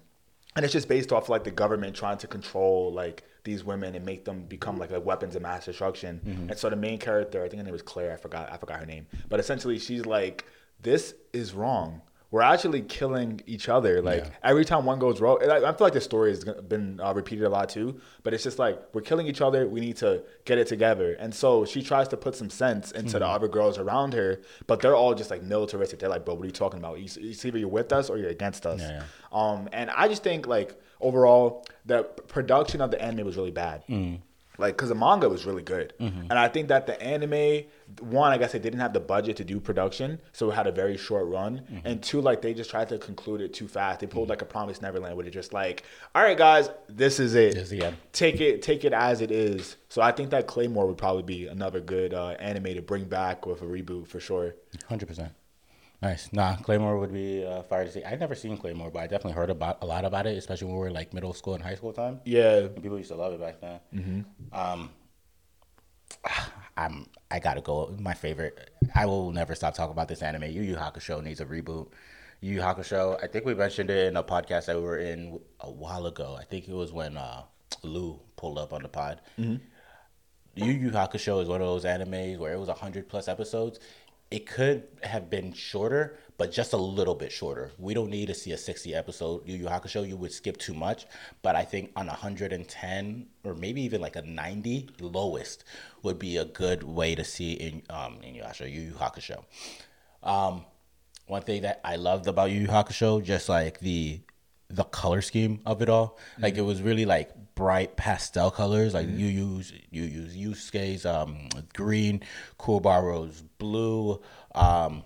and 0.55 0.65
it's 0.65 0.73
just 0.73 0.87
based 0.87 1.11
off 1.11 1.29
like 1.29 1.43
the 1.43 1.51
government 1.51 1.95
trying 1.95 2.17
to 2.19 2.27
control 2.27 2.91
like 2.91 3.23
these 3.43 3.63
women 3.63 3.95
and 3.95 4.05
make 4.05 4.25
them 4.25 4.41
become 4.41 4.77
like, 4.77 4.91
like 4.91 5.05
weapons 5.05 5.35
of 5.35 5.41
mass 5.41 5.65
destruction. 5.65 6.19
Mm-hmm. 6.25 6.49
And 6.49 6.59
so 6.59 6.69
the 6.69 6.75
main 6.75 6.99
character, 6.99 7.43
I 7.43 7.47
think 7.47 7.59
her 7.59 7.63
name 7.63 7.71
was 7.71 7.81
Claire. 7.81 8.13
I 8.13 8.17
forgot. 8.17 8.51
I 8.51 8.57
forgot 8.57 8.79
her 8.79 8.85
name. 8.85 9.07
But 9.29 9.39
essentially, 9.39 9.79
she's 9.79 10.05
like, 10.05 10.45
"This 10.81 11.13
is 11.31 11.53
wrong. 11.53 12.01
We're 12.31 12.43
actually 12.43 12.81
killing 12.83 13.41
each 13.47 13.69
other. 13.69 14.03
Like 14.03 14.23
Yeah. 14.25 14.29
every 14.43 14.63
time 14.63 14.85
one 14.85 14.99
goes 14.99 15.19
wrong, 15.19 15.39
I, 15.41 15.59
feel 15.73 15.77
like 15.87 15.93
the 15.93 16.01
story 16.01 16.29
has 16.29 16.43
been 16.45 16.99
uh, 17.03 17.11
repeated 17.13 17.45
a 17.45 17.49
lot 17.49 17.69
too. 17.69 17.99
But 18.21 18.35
it's 18.35 18.43
just 18.43 18.59
like 18.59 18.79
we're 18.93 19.01
killing 19.01 19.25
each 19.25 19.41
other. 19.41 19.67
We 19.67 19.79
need 19.79 19.97
to 19.97 20.21
get 20.45 20.59
it 20.59 20.67
together. 20.67 21.13
And 21.13 21.33
so 21.33 21.65
she 21.65 21.81
tries 21.81 22.07
to 22.09 22.17
put 22.17 22.35
some 22.35 22.51
sense 22.51 22.91
into 22.91 23.09
Mm-hmm. 23.09 23.19
the 23.19 23.25
other 23.27 23.47
girls 23.47 23.79
around 23.79 24.13
her, 24.13 24.41
but 24.67 24.79
they're 24.79 24.95
all 24.95 25.15
just 25.15 25.31
like 25.31 25.41
militaristic. 25.41 25.97
They're 25.99 26.09
like, 26.09 26.23
"Bro, 26.23 26.35
what 26.35 26.43
are 26.43 26.45
you 26.45 26.51
talking 26.51 26.79
about? 26.79 26.99
You, 26.99 27.05
it's 27.29 27.43
either 27.45 27.57
you're 27.57 27.67
with 27.67 27.91
us 27.91 28.09
or 28.11 28.17
you're 28.19 28.29
against 28.29 28.65
us." 28.67 28.79
Yeah, 28.81 29.01
yeah. 29.01 29.03
Um, 29.31 29.67
and 29.73 29.89
I 29.89 30.07
just 30.07 30.21
think 30.21 30.45
like 30.45 30.79
overall 31.01 31.65
the 31.85 32.03
production 32.27 32.79
of 32.81 32.91
the 32.91 33.01
anime 33.01 33.25
was 33.25 33.37
really 33.37 33.51
bad. 33.51 33.83
Mm. 33.89 34.19
Like, 34.59 34.77
cause 34.77 34.89
the 34.89 34.95
manga 34.95 35.29
was 35.29 35.45
really 35.45 35.63
good, 35.63 35.93
Mm-hmm. 35.99 36.21
and 36.29 36.33
I 36.33 36.47
think 36.49 36.67
that 36.67 36.85
the 36.85 37.01
anime, 37.01 37.65
one, 38.01 38.31
I 38.31 38.37
guess 38.37 38.51
they 38.51 38.59
didn't 38.59 38.79
have 38.81 38.93
the 38.93 38.99
budget 38.99 39.37
to 39.37 39.43
do 39.43 39.59
production, 39.59 40.19
so 40.33 40.51
it 40.51 40.55
had 40.55 40.67
a 40.67 40.71
very 40.71 40.97
short 40.97 41.27
run, 41.27 41.61
Mm-hmm. 41.71 41.87
and 41.87 42.03
two, 42.03 42.21
like 42.21 42.41
they 42.41 42.53
just 42.53 42.69
tried 42.69 42.89
to 42.89 42.97
conclude 42.97 43.41
it 43.41 43.53
too 43.53 43.67
fast. 43.67 44.01
They 44.01 44.07
pulled 44.07 44.29
like 44.29 44.41
a 44.41 44.45
Promise 44.45 44.81
Neverland, 44.81 45.15
where 45.15 45.23
they 45.23 45.31
just 45.31 45.53
like, 45.53 45.83
all 46.13 46.23
right, 46.23 46.37
guys, 46.37 46.69
this 46.87 47.19
is 47.19 47.35
it. 47.35 47.55
This 47.55 47.71
is. 47.71 47.83
Take 48.11 48.41
it, 48.41 48.61
take 48.61 48.83
it 48.85 48.93
as 48.93 49.21
it 49.21 49.31
is. 49.31 49.77
So 49.87 50.01
I 50.01 50.11
think 50.11 50.29
that 50.31 50.45
Claymore 50.47 50.85
would 50.87 50.97
probably 50.97 51.23
be 51.23 51.47
another 51.47 51.79
good 51.79 52.13
uh, 52.13 52.29
anime 52.39 52.75
to 52.75 52.81
bring 52.81 53.05
back 53.05 53.45
with 53.45 53.61
a 53.61 53.65
reboot 53.65 54.07
for 54.07 54.19
sure. 54.19 54.55
Hundred 54.87 55.07
percent. 55.07 55.31
Nice. 56.01 56.31
Nah, 56.31 56.55
Claymore 56.55 56.97
would 56.97 57.11
be 57.11 57.45
uh, 57.45 57.61
fire 57.63 57.83
to 57.85 57.91
see. 57.91 58.03
I've 58.03 58.19
never 58.21 58.33
seen 58.35 58.57
Claymore, 58.57 58.89
but 58.89 58.99
I 58.99 59.07
definitely 59.07 59.33
heard 59.33 59.49
about 59.49 59.79
a 59.81 59.85
lot 59.85 60.05
about 60.05 60.27
it, 60.27 60.37
especially 60.37 60.67
when 60.67 60.75
we 60.77 60.81
were 60.81 60.91
like 60.91 61.13
middle 61.13 61.33
school 61.33 61.55
and 61.55 61.63
high 61.63 61.75
school 61.75 61.91
time. 61.91 62.21
Yeah, 62.23 62.53
and 62.57 62.81
People 62.81 62.97
used 62.97 63.09
to 63.11 63.15
love 63.17 63.33
it 63.33 63.41
back 63.41 63.59
then. 63.59 64.25
Um, 64.53 64.89
I'm. 66.77 67.07
I 67.29 67.39
gotta 67.39 67.61
go. 67.61 67.93
My 67.99 68.13
favorite. 68.13 68.71
I 68.95 69.05
will 69.05 69.31
never 69.31 69.55
stop 69.55 69.73
talking 69.73 69.91
about 69.91 70.07
this 70.07 70.21
anime. 70.21 70.43
Yu 70.43 70.61
Yu 70.61 70.75
Hakusho 70.77 71.21
needs 71.21 71.41
a 71.41 71.45
reboot. 71.45 71.89
Yu 72.39 72.55
Yu 72.55 72.61
Hakusho. 72.61 73.21
I 73.21 73.27
think 73.27 73.43
we 73.45 73.53
mentioned 73.53 73.89
it 73.89 74.07
in 74.07 74.15
a 74.15 74.23
podcast 74.23 74.67
that 74.67 74.77
we 74.77 74.83
were 74.83 74.99
in 74.99 75.39
a 75.59 75.69
while 75.69 76.05
ago. 76.05 76.37
I 76.39 76.45
think 76.45 76.69
it 76.69 76.73
was 76.73 76.93
when 76.93 77.17
uh, 77.17 77.43
Lou 77.83 78.21
pulled 78.37 78.57
up 78.57 78.71
on 78.71 78.83
the 78.83 78.87
pod. 78.87 79.19
Yu 79.37 79.59
Yu 80.55 80.91
Hakusho 80.91 81.41
is 81.43 81.49
one 81.49 81.61
of 81.61 81.67
those 81.67 81.83
animes 81.83 82.37
where 82.39 82.53
it 82.53 82.59
was 82.59 82.69
hundred 82.69 83.09
plus 83.09 83.27
episodes. 83.27 83.79
It 84.31 84.45
could 84.45 84.83
have 85.01 85.29
been 85.29 85.53
shorter, 85.53 86.17
but 86.37 86.51
just 86.51 86.73
a 86.73 86.77
little 86.77 87.15
bit 87.15 87.31
shorter. 87.31 87.71
We 87.79 87.95
don't 87.95 88.11
need 88.11 88.27
to 88.27 88.35
see 88.35 88.51
a 88.51 88.57
sixty 88.57 88.93
episode 88.93 89.47
Yu 89.47 89.55
Yu 89.55 89.65
Hakusho. 89.65 90.07
You 90.07 90.17
would 90.17 90.31
skip 90.31 90.57
too 90.57 90.75
much. 90.75 91.07
But 91.41 91.55
I 91.55 91.63
think 91.65 91.91
on 91.95 92.07
hundred 92.07 92.53
and 92.53 92.67
ten 92.67 93.27
or 93.43 93.55
maybe 93.55 93.81
even 93.81 94.01
like 94.01 94.15
a 94.15 94.21
ninety 94.21 94.87
lowest 94.99 95.63
would 96.03 96.19
be 96.19 96.37
a 96.37 96.45
good 96.45 96.83
way 96.83 97.15
to 97.15 97.23
see 97.23 97.53
in 97.53 97.81
um 97.89 98.19
in. 98.21 98.35
Yu 98.35 98.43
Yu 98.67 98.93
Hakusho. 98.93 99.43
Um, 100.21 100.65
one 101.25 101.41
thing 101.41 101.63
that 101.63 101.81
I 101.83 101.95
loved 101.95 102.27
about 102.27 102.51
Yu 102.51 102.61
Yu 102.61 102.67
Hakusho, 102.67 103.23
just 103.23 103.49
like 103.49 103.79
the 103.79 104.21
the 104.69 104.83
color 104.83 105.21
scheme 105.21 105.61
of 105.65 105.81
it 105.81 105.89
all, 105.89 106.17
like 106.37 106.55
it 106.57 106.61
was 106.61 106.81
really 106.81 107.05
like 107.05 107.31
bright 107.55 107.97
pastel 107.97 108.51
colors, 108.51 108.93
like 108.93 109.07
you 109.07 109.25
use 109.25 109.73
you 109.89 110.03
use 110.03 110.35
Yusuke's 110.35 111.05
um 111.05 111.49
green, 111.73 112.21
Kuwabara's 112.59 113.41
blue, 113.57 114.21
um 114.53 115.03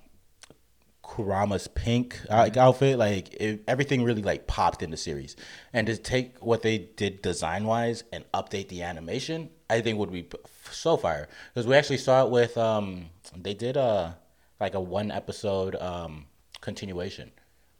Kurama's 1.03 1.67
pink 1.67 2.19
uh, 2.29 2.49
outfit, 2.57 2.97
like 2.97 3.33
it, 3.33 3.63
everything 3.67 4.03
really 4.03 4.23
like 4.23 4.47
popped 4.47 4.81
in 4.81 4.89
the 4.89 4.97
series, 4.97 5.35
and 5.71 5.87
to 5.87 5.95
take 5.97 6.43
what 6.43 6.61
they 6.61 6.77
did 6.77 7.21
design 7.21 7.65
wise 7.65 8.03
and 8.11 8.25
update 8.33 8.69
the 8.69 8.83
animation, 8.83 9.49
I 9.69 9.81
think 9.81 9.97
would 9.99 10.11
be 10.11 10.27
so 10.71 10.97
fire. 10.97 11.29
Because 11.53 11.67
we 11.67 11.75
actually 11.75 11.97
saw 11.97 12.25
it 12.25 12.31
with 12.31 12.57
um 12.57 13.05
they 13.37 13.53
did 13.53 13.77
a 13.77 14.17
like 14.59 14.73
a 14.73 14.81
one 14.81 15.11
episode 15.11 15.75
um 15.75 16.25
continuation. 16.61 17.31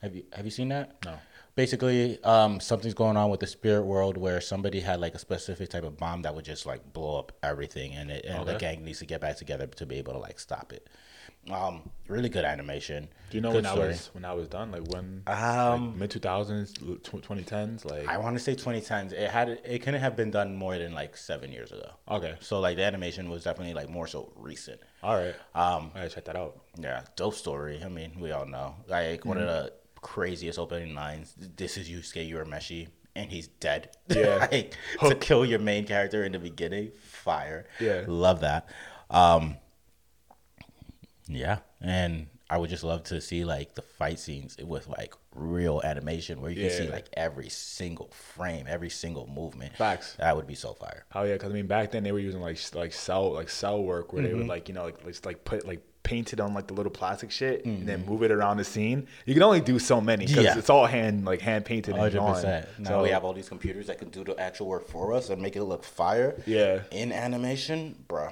Have 0.02 0.16
you 0.16 0.24
have 0.34 0.46
you 0.46 0.52
seen 0.52 0.70
that? 0.70 1.04
No. 1.04 1.16
Basically, 1.56 2.22
um, 2.24 2.60
something's 2.60 2.96
going 2.96 3.16
on 3.16 3.30
with 3.30 3.40
the 3.40 3.48
spirit 3.48 3.84
world 3.84 4.18
where 4.18 4.42
somebody 4.42 4.80
had 4.80 5.00
like 5.00 5.14
a 5.14 5.20
specific 5.20 5.70
type 5.70 5.84
of 5.84 5.98
bomb 5.98 6.24
that 6.24 6.34
would 6.34 6.46
just 6.46 6.66
like 6.66 6.94
blow 6.94 7.20
up 7.20 7.32
everything, 7.44 7.94
and 7.94 8.10
it, 8.10 8.26
and 8.26 8.48
the 8.48 8.56
gang 8.56 8.84
needs 8.84 9.00
to 9.00 9.06
get 9.06 9.22
back 9.22 9.38
together 9.38 9.68
to 9.68 9.86
be 9.86 9.98
able 9.98 10.14
to 10.14 10.20
like 10.20 10.40
stop 10.40 10.74
it. 10.74 10.88
Um, 11.52 11.90
really 12.08 12.30
good 12.30 12.46
animation. 12.46 13.10
Do 13.30 13.38
you 13.38 13.42
know 13.42 13.50
Good 13.52 13.66
when 13.66 13.72
story. 13.74 13.84
I 13.84 13.88
was 13.92 14.10
when 14.14 14.26
I 14.26 14.34
was 14.34 14.48
done? 14.48 14.72
Like 14.72 14.88
when? 14.88 15.24
Um, 15.28 16.00
mid 16.00 16.10
two 16.10 16.20
thousands, 16.20 16.74
twenty 17.04 17.44
tens. 17.44 17.84
Like 17.86 18.08
I 18.08 18.18
want 18.18 18.38
to 18.38 18.42
say 18.44 18.56
2010s. 18.56 19.12
It 19.12 19.30
had 19.30 19.50
it 19.50 19.80
couldn't 19.84 20.00
have 20.00 20.16
been 20.16 20.32
done 20.32 20.56
more 20.56 20.78
than 20.78 20.94
like 20.94 21.18
seven 21.18 21.52
years 21.52 21.72
ago. 21.74 21.92
okay, 22.10 22.36
So 22.40 22.62
like 22.62 22.78
the 22.78 22.84
animation 22.84 23.30
was 23.30 23.44
definitely 23.44 23.74
like 23.74 23.90
more 23.90 24.08
so 24.08 24.32
recent. 24.38 24.80
all 25.04 25.16
right. 25.18 25.36
Um, 25.54 25.92
I 25.94 26.00
gotta 26.00 26.10
check 26.10 26.26
that 26.26 26.38
out. 26.38 26.62
Yeah, 26.80 27.02
dope 27.18 27.36
story. 27.36 27.82
I 27.84 27.90
mean, 27.90 28.14
we 28.20 28.32
all 28.32 28.46
know. 28.46 28.76
Like 28.88 29.26
one 29.26 29.38
of 29.38 29.46
the 29.48 29.74
craziest 30.04 30.60
opening 30.60 30.94
lines. 30.94 31.34
This 31.56 31.78
is 31.78 31.90
Yusuke 31.90 32.30
Urameshi, 32.32 32.90
and 33.16 33.32
he's 33.32 33.48
dead. 33.48 33.90
Yeah. 34.10 34.48
like 34.52 34.76
to 35.02 35.16
kill 35.16 35.44
your 35.46 35.60
main 35.60 35.86
character 35.86 36.24
in 36.24 36.32
the 36.34 36.40
beginning. 36.40 36.92
Fire. 37.02 37.66
Yeah. 37.80 38.04
love 38.08 38.42
that. 38.42 38.70
Um, 39.10 39.56
yeah, 41.28 41.60
and 41.82 42.28
I 42.50 42.58
would 42.58 42.70
just 42.70 42.84
love 42.84 43.04
to 43.06 43.22
see 43.22 43.46
like 43.46 43.76
the 43.76 43.82
fight 43.82 44.20
scenes 44.20 44.58
with 44.62 44.88
like 44.88 45.16
real 45.34 45.82
animation 45.84 46.42
where 46.42 46.52
you 46.52 46.62
can 46.68 46.78
see 46.78 46.84
Yeah. 46.86 46.92
like 46.92 47.08
every 47.14 47.50
single 47.50 48.10
frame, 48.10 48.66
every 48.68 48.90
single 48.90 49.26
movement. 49.28 49.76
Facts. 49.78 50.16
That 50.20 50.36
would 50.36 50.48
be 50.48 50.56
so 50.56 50.74
fire. 50.74 51.06
Oh 51.16 51.24
yeah, 51.24 51.34
because 51.34 51.50
I 51.52 51.54
mean 51.54 51.68
back 51.68 51.92
then 51.92 52.04
they 52.04 52.12
were 52.12 52.20
using 52.20 52.42
like 52.42 52.60
like 52.76 52.94
cell 52.94 53.32
like 53.34 53.50
cell 53.50 53.82
work 53.82 54.12
where 54.14 54.22
Mm-hmm. 54.22 54.32
they 54.32 54.38
would 54.38 54.48
like 54.48 54.68
you 54.68 54.76
know 54.76 54.84
like 54.84 55.04
just 55.06 55.26
like 55.26 55.44
put 55.46 55.66
like 55.66 55.82
paint 56.04 56.34
it 56.34 56.40
on 56.40 56.54
like 56.54 56.68
the 56.68 56.74
little 56.74 56.92
plastic 56.92 57.32
shit 57.32 57.64
and 57.66 57.88
then 57.88 58.02
Mm-hmm. 58.02 58.10
move 58.12 58.24
it 58.24 58.32
around 58.32 58.58
the 58.58 58.64
scene. 58.64 59.08
You 59.26 59.34
can 59.34 59.42
only 59.44 59.62
do 59.62 59.80
so 59.80 60.02
many 60.02 60.26
because 60.26 60.44
Yeah. 60.44 60.58
it's 60.58 60.70
all 60.70 60.86
hand 60.86 61.26
like 61.26 61.40
hand 61.42 61.64
painted 61.66 61.92
and 61.96 62.00
Hundred 62.02 62.22
percent. 62.22 62.68
Now 62.80 62.90
So, 62.90 63.04
we 63.04 63.10
have 63.10 63.24
all 63.24 63.34
these 63.34 63.48
computers 63.50 63.88
that 63.88 63.98
can 64.00 64.10
do 64.10 64.24
the 64.24 64.38
actual 64.40 64.68
work 64.68 64.88
for 64.88 65.14
us 65.14 65.30
and 65.30 65.42
make 65.42 65.56
it 65.56 65.64
look 65.64 65.84
fire. 65.84 66.36
Yeah. 66.46 66.82
In 66.92 67.12
animation, 67.12 67.96
bro. 68.08 68.30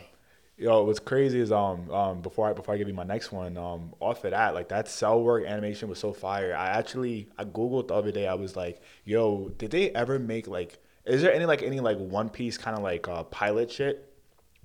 Yo, 0.57 0.83
what's 0.83 0.99
crazy 0.99 1.39
is 1.39 1.51
um 1.51 1.89
um 1.89 2.21
before 2.21 2.49
I 2.49 2.53
before 2.53 2.75
I 2.75 2.77
give 2.77 2.87
you 2.87 2.93
my 2.93 3.03
next 3.03 3.31
one 3.31 3.57
um 3.57 3.93
off 3.99 4.23
of 4.25 4.31
that 4.31 4.53
like 4.53 4.67
that 4.69 4.87
cell 4.87 5.23
work 5.23 5.45
animation 5.45 5.89
was 5.89 5.97
so 5.97 6.13
fire. 6.13 6.53
I 6.55 6.67
actually 6.77 7.29
I 7.37 7.45
googled 7.45 7.87
the 7.87 7.95
other 7.95 8.11
day. 8.11 8.27
I 8.27 8.35
was 8.35 8.55
like, 8.55 8.79
yo, 9.05 9.49
did 9.57 9.71
they 9.71 9.89
ever 9.91 10.19
make 10.19 10.47
like? 10.47 10.77
Is 11.05 11.21
there 11.23 11.33
any 11.33 11.45
like 11.45 11.63
any 11.63 11.79
like 11.79 11.97
One 11.97 12.29
Piece 12.29 12.57
kind 12.59 12.77
of 12.77 12.83
like 12.83 13.07
uh, 13.07 13.23
pilot 13.23 13.71
shit? 13.71 14.07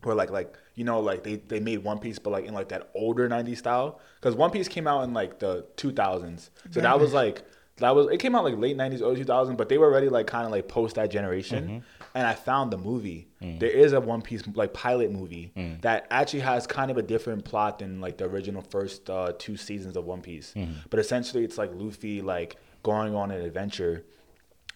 Where 0.03 0.14
like 0.14 0.31
like 0.31 0.55
you 0.77 0.85
know 0.85 1.01
like 1.01 1.25
they, 1.25 1.37
they 1.37 1.59
made 1.59 1.79
One 1.79 1.99
Piece 1.99 2.21
but 2.21 2.31
like 2.31 2.45
in 2.45 2.55
like 2.55 2.69
that 2.69 2.91
older 2.95 3.29
'90s 3.29 3.59
style 3.59 4.01
because 4.21 4.37
One 4.37 4.51
Piece 4.53 4.69
came 4.69 4.87
out 4.87 5.03
in 5.03 5.12
like 5.12 5.41
the 5.41 5.67
2000s 5.77 6.51
so 6.71 6.81
that 6.81 7.01
was 7.01 7.12
like 7.12 7.43
that 7.79 7.95
was 7.95 8.07
it 8.11 8.19
came 8.19 8.35
out 8.35 8.45
like 8.45 8.57
late 8.57 8.77
'90s, 8.77 9.03
early 9.03 9.23
2000s, 9.23 9.57
but 9.57 9.69
they 9.69 9.77
were 9.77 9.87
already 9.87 10.09
like 10.09 10.27
kind 10.27 10.47
of 10.47 10.51
like 10.51 10.67
post 10.67 10.97
that 10.97 11.11
generation. 11.11 11.65
Mm-hmm. 11.65 11.79
And 12.15 12.27
I 12.27 12.33
found 12.33 12.73
the 12.73 12.79
movie. 12.79 13.29
Mm. 13.43 13.61
There 13.61 13.69
is 13.69 13.93
a 13.93 14.01
One 14.01 14.23
Piece 14.23 14.43
like 14.55 14.73
pilot 14.73 15.12
movie 15.12 15.53
mm. 15.55 15.81
that 15.83 16.07
actually 16.11 16.41
has 16.41 16.67
kind 16.67 16.91
of 16.91 16.97
a 16.97 17.03
different 17.03 17.45
plot 17.45 17.81
than 17.81 18.01
like 18.01 18.17
the 18.17 18.25
original 18.25 18.62
first 18.62 19.11
uh, 19.11 19.33
two 19.39 19.59
seasons 19.59 19.97
of 19.97 20.07
One 20.07 20.23
Piece. 20.23 20.55
Mm-hmm. 20.57 20.73
But 20.89 21.01
essentially, 21.01 21.45
it's 21.45 21.59
like 21.59 21.71
Luffy 21.75 22.23
like 22.23 22.57
going 22.83 23.15
on 23.15 23.31
an 23.31 23.43
adventure 23.43 24.05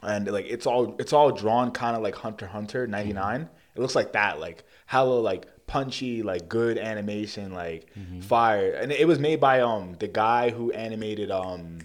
and 0.03 0.31
like 0.31 0.47
it's 0.47 0.67
all 0.67 0.97
it's 0.99 1.13
all 1.13 1.31
drawn 1.31 1.71
kind 1.71 1.97
of 1.97 2.03
like 2.03 2.15
Hunter 2.15 2.47
Hunter 2.47 2.87
'99. 2.87 3.41
Mm-hmm. 3.41 3.49
It 3.77 3.81
looks 3.81 3.95
like 3.95 4.13
that, 4.13 4.41
like 4.41 4.65
hella 4.87 5.21
like 5.21 5.47
punchy, 5.71 6.23
like 6.23 6.49
good 6.49 6.77
animation, 6.79 7.53
like 7.53 7.87
fire. 8.23 8.73
And 8.73 8.91
it 8.91 9.07
was 9.07 9.19
made 9.19 9.41
by 9.41 9.61
um 9.61 9.95
the 10.01 10.09
guy 10.09 10.51
who 10.51 10.73
animated 10.73 11.31
um 11.31 11.79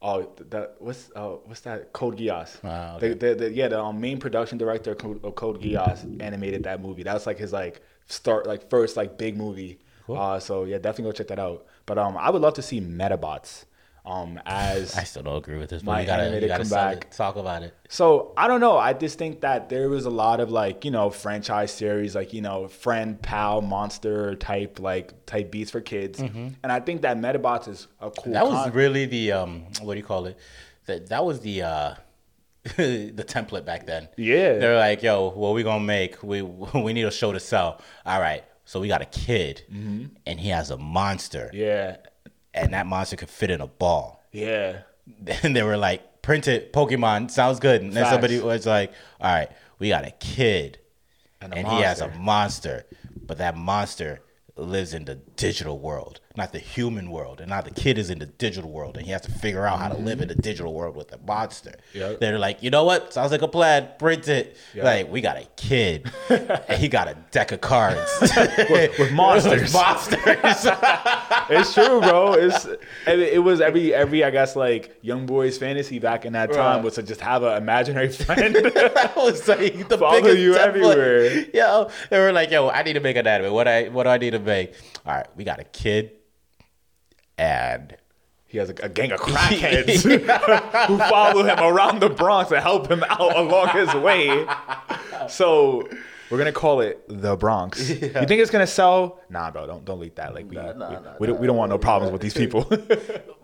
oh 0.00 0.30
that 0.50 0.76
what's 0.78 1.10
uh 1.16 1.30
what's 1.44 1.60
that 1.62 1.92
Code 1.92 2.16
Geass. 2.16 2.58
Ah, 2.62 2.96
the, 2.98 3.14
the, 3.14 3.34
the, 3.34 3.52
yeah, 3.52 3.68
the 3.68 3.80
um, 3.80 4.00
main 4.00 4.18
production 4.18 4.58
director 4.58 4.92
of 4.92 5.34
Code, 5.34 5.60
Geass 5.60 5.98
animated 6.22 6.62
that 6.64 6.80
movie. 6.80 7.02
That 7.02 7.14
was 7.14 7.26
like 7.26 7.38
his 7.38 7.52
like 7.52 7.82
start 8.06 8.46
like 8.46 8.70
first 8.70 8.96
like 8.96 9.18
big 9.18 9.36
movie. 9.36 9.80
Uh, 10.08 10.38
so 10.38 10.64
yeah, 10.64 10.78
definitely 10.78 11.04
go 11.04 11.12
check 11.12 11.28
that 11.28 11.38
out. 11.38 11.66
But 11.86 11.98
um, 11.98 12.16
I 12.16 12.30
would 12.30 12.42
love 12.42 12.54
to 12.54 12.62
see 12.62 12.80
Medabots 12.80 13.64
um 14.06 14.38
as 14.44 14.94
I 14.96 15.04
still 15.04 15.22
don't 15.22 15.36
agree 15.38 15.56
with 15.56 15.70
this, 15.70 15.82
but 15.82 16.00
you 16.02 16.06
gotta, 16.06 16.38
you 16.40 16.46
gotta 16.46 16.64
sell 16.64 16.78
comeback. 16.90 17.04
it. 17.04 17.10
talk 17.12 17.36
about 17.36 17.62
it. 17.62 17.74
So 17.88 18.34
I 18.36 18.48
don't 18.48 18.60
know. 18.60 18.76
I 18.76 18.92
just 18.92 19.16
think 19.18 19.40
that 19.40 19.68
there 19.70 19.88
was 19.88 20.04
a 20.04 20.10
lot 20.10 20.40
of 20.40 20.50
like 20.50 20.84
you 20.84 20.90
know 20.90 21.08
franchise 21.08 21.72
series, 21.72 22.14
like 22.14 22.32
you 22.34 22.42
know 22.42 22.68
friend, 22.68 23.20
pal, 23.22 23.62
monster 23.62 24.34
type 24.34 24.78
like 24.78 25.24
type 25.26 25.50
beats 25.50 25.70
for 25.70 25.80
kids, 25.80 26.20
and 26.20 26.56
I 26.62 26.80
think 26.80 27.02
that 27.02 27.16
Medabots 27.16 27.66
is 27.68 27.86
a 28.00 28.10
cool. 28.10 28.24
Mm-hmm. 28.24 28.32
That 28.32 28.46
was 28.46 28.70
really 28.74 29.06
the 29.06 29.32
um, 29.32 29.64
what 29.80 29.94
do 29.94 30.00
you 30.00 30.06
call 30.06 30.26
it? 30.26 30.38
That 30.86 31.08
that 31.08 31.24
was 31.24 31.40
the 31.40 31.62
uh, 31.62 31.94
the 32.76 33.24
template 33.26 33.64
back 33.64 33.86
then. 33.86 34.08
Yeah. 34.16 34.58
they're 34.58 34.76
like, 34.78 35.02
yo, 35.02 35.30
what 35.30 35.54
we 35.54 35.62
gonna 35.62 35.82
make? 35.84 36.22
We 36.22 36.42
we 36.74 36.92
need 36.92 37.04
a 37.04 37.10
show 37.10 37.32
to 37.32 37.40
sell. 37.40 37.80
All 38.04 38.20
right, 38.20 38.44
so 38.64 38.80
we 38.80 38.88
got 38.88 39.02
a 39.02 39.06
kid, 39.06 39.62
and 40.26 40.40
he 40.40 40.48
has 40.50 40.70
a 40.70 40.76
monster, 40.76 41.46
Mm-hmm. 41.52 41.56
yeah, 41.56 41.96
and 42.54 42.72
that 42.72 42.86
monster 42.86 43.16
could 43.16 43.28
fit 43.30 43.50
in 43.50 43.60
a 43.60 43.66
ball. 43.66 44.22
yeah, 44.32 44.78
and 45.42 45.54
they 45.54 45.62
were 45.62 45.76
like, 45.76 46.22
print 46.22 46.48
it, 46.48 46.72
Pokemon, 46.72 47.30
sounds 47.30 47.60
good. 47.60 47.82
And 47.82 47.92
then 47.92 48.04
Facts. 48.04 48.14
somebody 48.14 48.40
was 48.40 48.64
like, 48.66 48.92
all 49.20 49.32
right, 49.32 49.50
we 49.78 49.88
got 49.90 50.06
a 50.06 50.10
kid 50.12 50.78
And 51.42 51.52
and, 51.54 51.68
he 51.68 51.82
has 51.82 52.00
a 52.00 52.08
monster, 52.08 52.86
but 53.26 53.36
that 53.38 53.56
monster 53.56 54.20
lives 54.56 54.94
in 54.94 55.04
the 55.04 55.16
digital 55.36 55.78
world, 55.78 56.20
not 56.36 56.52
the 56.52 56.58
human 56.58 57.10
world. 57.10 57.40
And 57.40 57.50
now 57.50 57.60
the 57.60 57.70
kid 57.70 57.96
is 57.96 58.10
in 58.10 58.18
the 58.18 58.26
digital 58.26 58.68
world 58.68 58.96
and 58.96 59.06
he 59.06 59.12
has 59.12 59.20
to 59.22 59.30
figure 59.30 59.66
out 59.66 59.78
how 59.78 59.88
to 59.88 59.96
live 59.96 60.20
in 60.20 60.26
the 60.28 60.34
mm-hmm. 60.34 60.40
digital 60.42 60.74
world 60.74 60.96
with 60.96 61.12
a 61.12 61.18
monster. 61.18 61.74
Yep. 61.92 62.18
They're 62.18 62.40
like, 62.40 62.60
you 62.60 62.70
know 62.70 62.82
what? 62.82 63.12
Sounds 63.12 63.30
like 63.30 63.42
a 63.42 63.48
plan. 63.48 63.88
Print 64.00 64.26
it. 64.26 64.56
Yep. 64.74 64.84
Like, 64.84 65.12
we 65.12 65.20
got 65.20 65.36
a 65.36 65.46
kid 65.56 66.10
and 66.28 66.80
he 66.80 66.88
got 66.88 67.06
a 67.06 67.16
deck 67.30 67.52
of 67.52 67.60
cards 67.60 68.10
with 68.70 69.12
monsters. 69.12 69.72
monsters. 69.72 70.20
it's 71.50 71.72
true, 71.72 72.00
bro. 72.00 72.32
It's 72.32 72.64
and 73.06 73.20
it 73.20 73.42
was 73.42 73.60
every 73.60 73.94
every 73.94 74.24
I 74.24 74.30
guess 74.30 74.56
like 74.56 74.98
young 75.02 75.26
boys 75.26 75.56
fantasy 75.56 76.00
back 76.00 76.24
in 76.24 76.32
that 76.32 76.52
time 76.52 76.76
Right. 76.76 76.84
was 76.84 76.94
to 76.94 77.02
just 77.04 77.20
have 77.20 77.42
an 77.44 77.56
imaginary 77.62 78.08
friend. 78.08 78.56
that 78.56 79.12
was 79.16 79.46
like 79.46 79.88
the 79.88 79.98
Follow 79.98 80.20
biggest 80.20 80.38
you 80.38 80.54
template. 80.54 80.58
everywhere. 80.58 81.26
Yo, 81.54 81.90
they 82.10 82.18
were 82.18 82.32
like, 82.32 82.50
"Yo, 82.50 82.68
I 82.70 82.82
need 82.82 82.94
to 82.94 83.00
make 83.00 83.16
an 83.16 83.26
anime. 83.26 83.52
What 83.52 83.68
I 83.68 83.88
what 83.88 84.04
do 84.04 84.10
I 84.10 84.18
need 84.18 84.30
to 84.30 84.38
make? 84.40 84.74
All 85.06 85.14
right, 85.14 85.26
we 85.36 85.44
got 85.44 85.60
a 85.60 85.64
kid, 85.64 86.12
and 87.38 87.96
He 88.46 88.58
has 88.58 88.70
a, 88.70 88.74
a 88.82 88.88
gang 88.88 89.12
of 89.12 89.20
crackheads 89.28 90.02
who 90.86 90.98
follow 90.98 91.42
him 91.44 91.58
around 91.58 92.00
the 92.00 92.10
Bronx 92.10 92.50
and 92.50 92.62
help 92.62 92.90
him 92.90 93.02
out 93.08 93.36
along 93.36 93.68
his 93.70 93.92
way. 93.94 94.46
So 95.28 95.88
we're 96.30 96.38
gonna 96.38 96.52
call 96.52 96.80
it 96.80 97.02
the 97.08 97.36
Bronx. 97.36 97.88
You 97.88 97.96
think 97.96 98.32
it's 98.32 98.50
gonna 98.50 98.66
sell? 98.66 99.20
Nah, 99.30 99.50
bro. 99.50 99.66
Don't 99.66 99.84
don't 99.84 100.00
leak 100.00 100.14
that. 100.16 100.34
Like 100.34 100.48
we 100.50 100.56
we, 100.56 100.62
we, 101.20 101.26
don't, 101.26 101.40
we 101.40 101.46
don't 101.46 101.56
want 101.56 101.70
no 101.70 101.78
problems 101.78 102.12
with 102.12 102.22
these 102.22 102.34
people. 102.34 102.64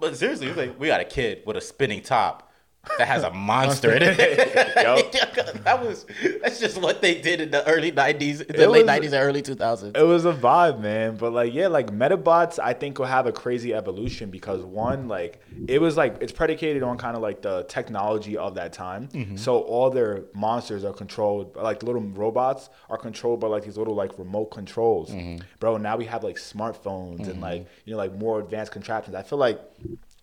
but 0.01 0.17
seriously, 0.17 0.53
like 0.53 0.79
we 0.79 0.89
got 0.89 1.01
a 1.01 1.05
kid 1.05 1.43
with 1.47 1.57
a 1.57 1.61
spinning 1.61 2.03
top 2.03 2.50
that 2.99 3.09
has 3.09 3.23
a 3.23 3.31
monster 3.31 3.93
in 3.93 4.03
it. 4.03 4.19
Yup. 4.77 5.13
that 5.65 5.83
was 5.85 6.07
that's 6.43 6.59
just 6.59 6.81
what 6.81 7.03
they 7.03 7.21
did 7.21 7.41
in 7.41 7.51
the 7.51 7.67
early 7.69 7.93
'90s, 7.93 8.47
the 8.47 8.63
It 8.63 8.69
late 8.69 8.87
'90s 8.87 9.05
and 9.05 9.15
early 9.15 9.43
2000s. 9.43 9.97
It 9.97 10.03
was 10.03 10.25
a 10.25 10.33
vibe, 10.33 10.81
man. 10.81 11.17
But 11.17 11.33
like, 11.33 11.53
yeah, 11.53 11.69
like 11.69 11.93
Medabots, 11.93 12.59
I 12.59 12.73
think 12.73 12.99
will 12.99 13.07
have 13.07 13.27
a 13.27 13.33
crazy 13.33 13.75
evolution 13.75 14.31
because 14.31 14.63
one, 14.63 15.09
like, 15.09 15.43
it 15.69 15.81
was 15.81 15.97
like 15.97 16.17
it's 16.21 16.33
predicated 16.33 16.83
on 16.83 16.97
kind 16.97 17.17
of 17.17 17.23
like 17.23 17.43
the 17.43 17.65
technology 17.65 18.37
of 18.37 18.55
that 18.55 18.73
time. 18.73 19.09
Mm-hmm. 19.09 19.37
So 19.37 19.61
all 19.61 19.91
their 19.91 20.25
monsters 20.35 20.85
are 20.85 20.95
controlled, 20.95 21.57
like 21.57 21.83
little 21.83 22.03
robots 22.03 22.71
are 22.89 22.99
controlled 22.99 23.41
by 23.41 23.49
like 23.49 23.65
these 23.65 23.77
little 23.77 23.95
like 23.95 24.19
remote 24.19 24.47
controls, 24.47 25.11
mm-hmm. 25.11 25.43
bro. 25.59 25.77
Now 25.77 25.97
we 25.97 26.07
have 26.07 26.25
like 26.25 26.37
smartphones 26.37 27.21
and 27.21 27.35
mm-hmm. 27.35 27.43
like 27.43 27.67
you 27.85 27.93
know 27.93 27.99
like 27.99 28.15
more 28.15 28.41
advanced 28.41 28.73
contraptions. 28.73 29.15
I 29.15 29.23
feel 29.23 29.39
like 29.39 29.61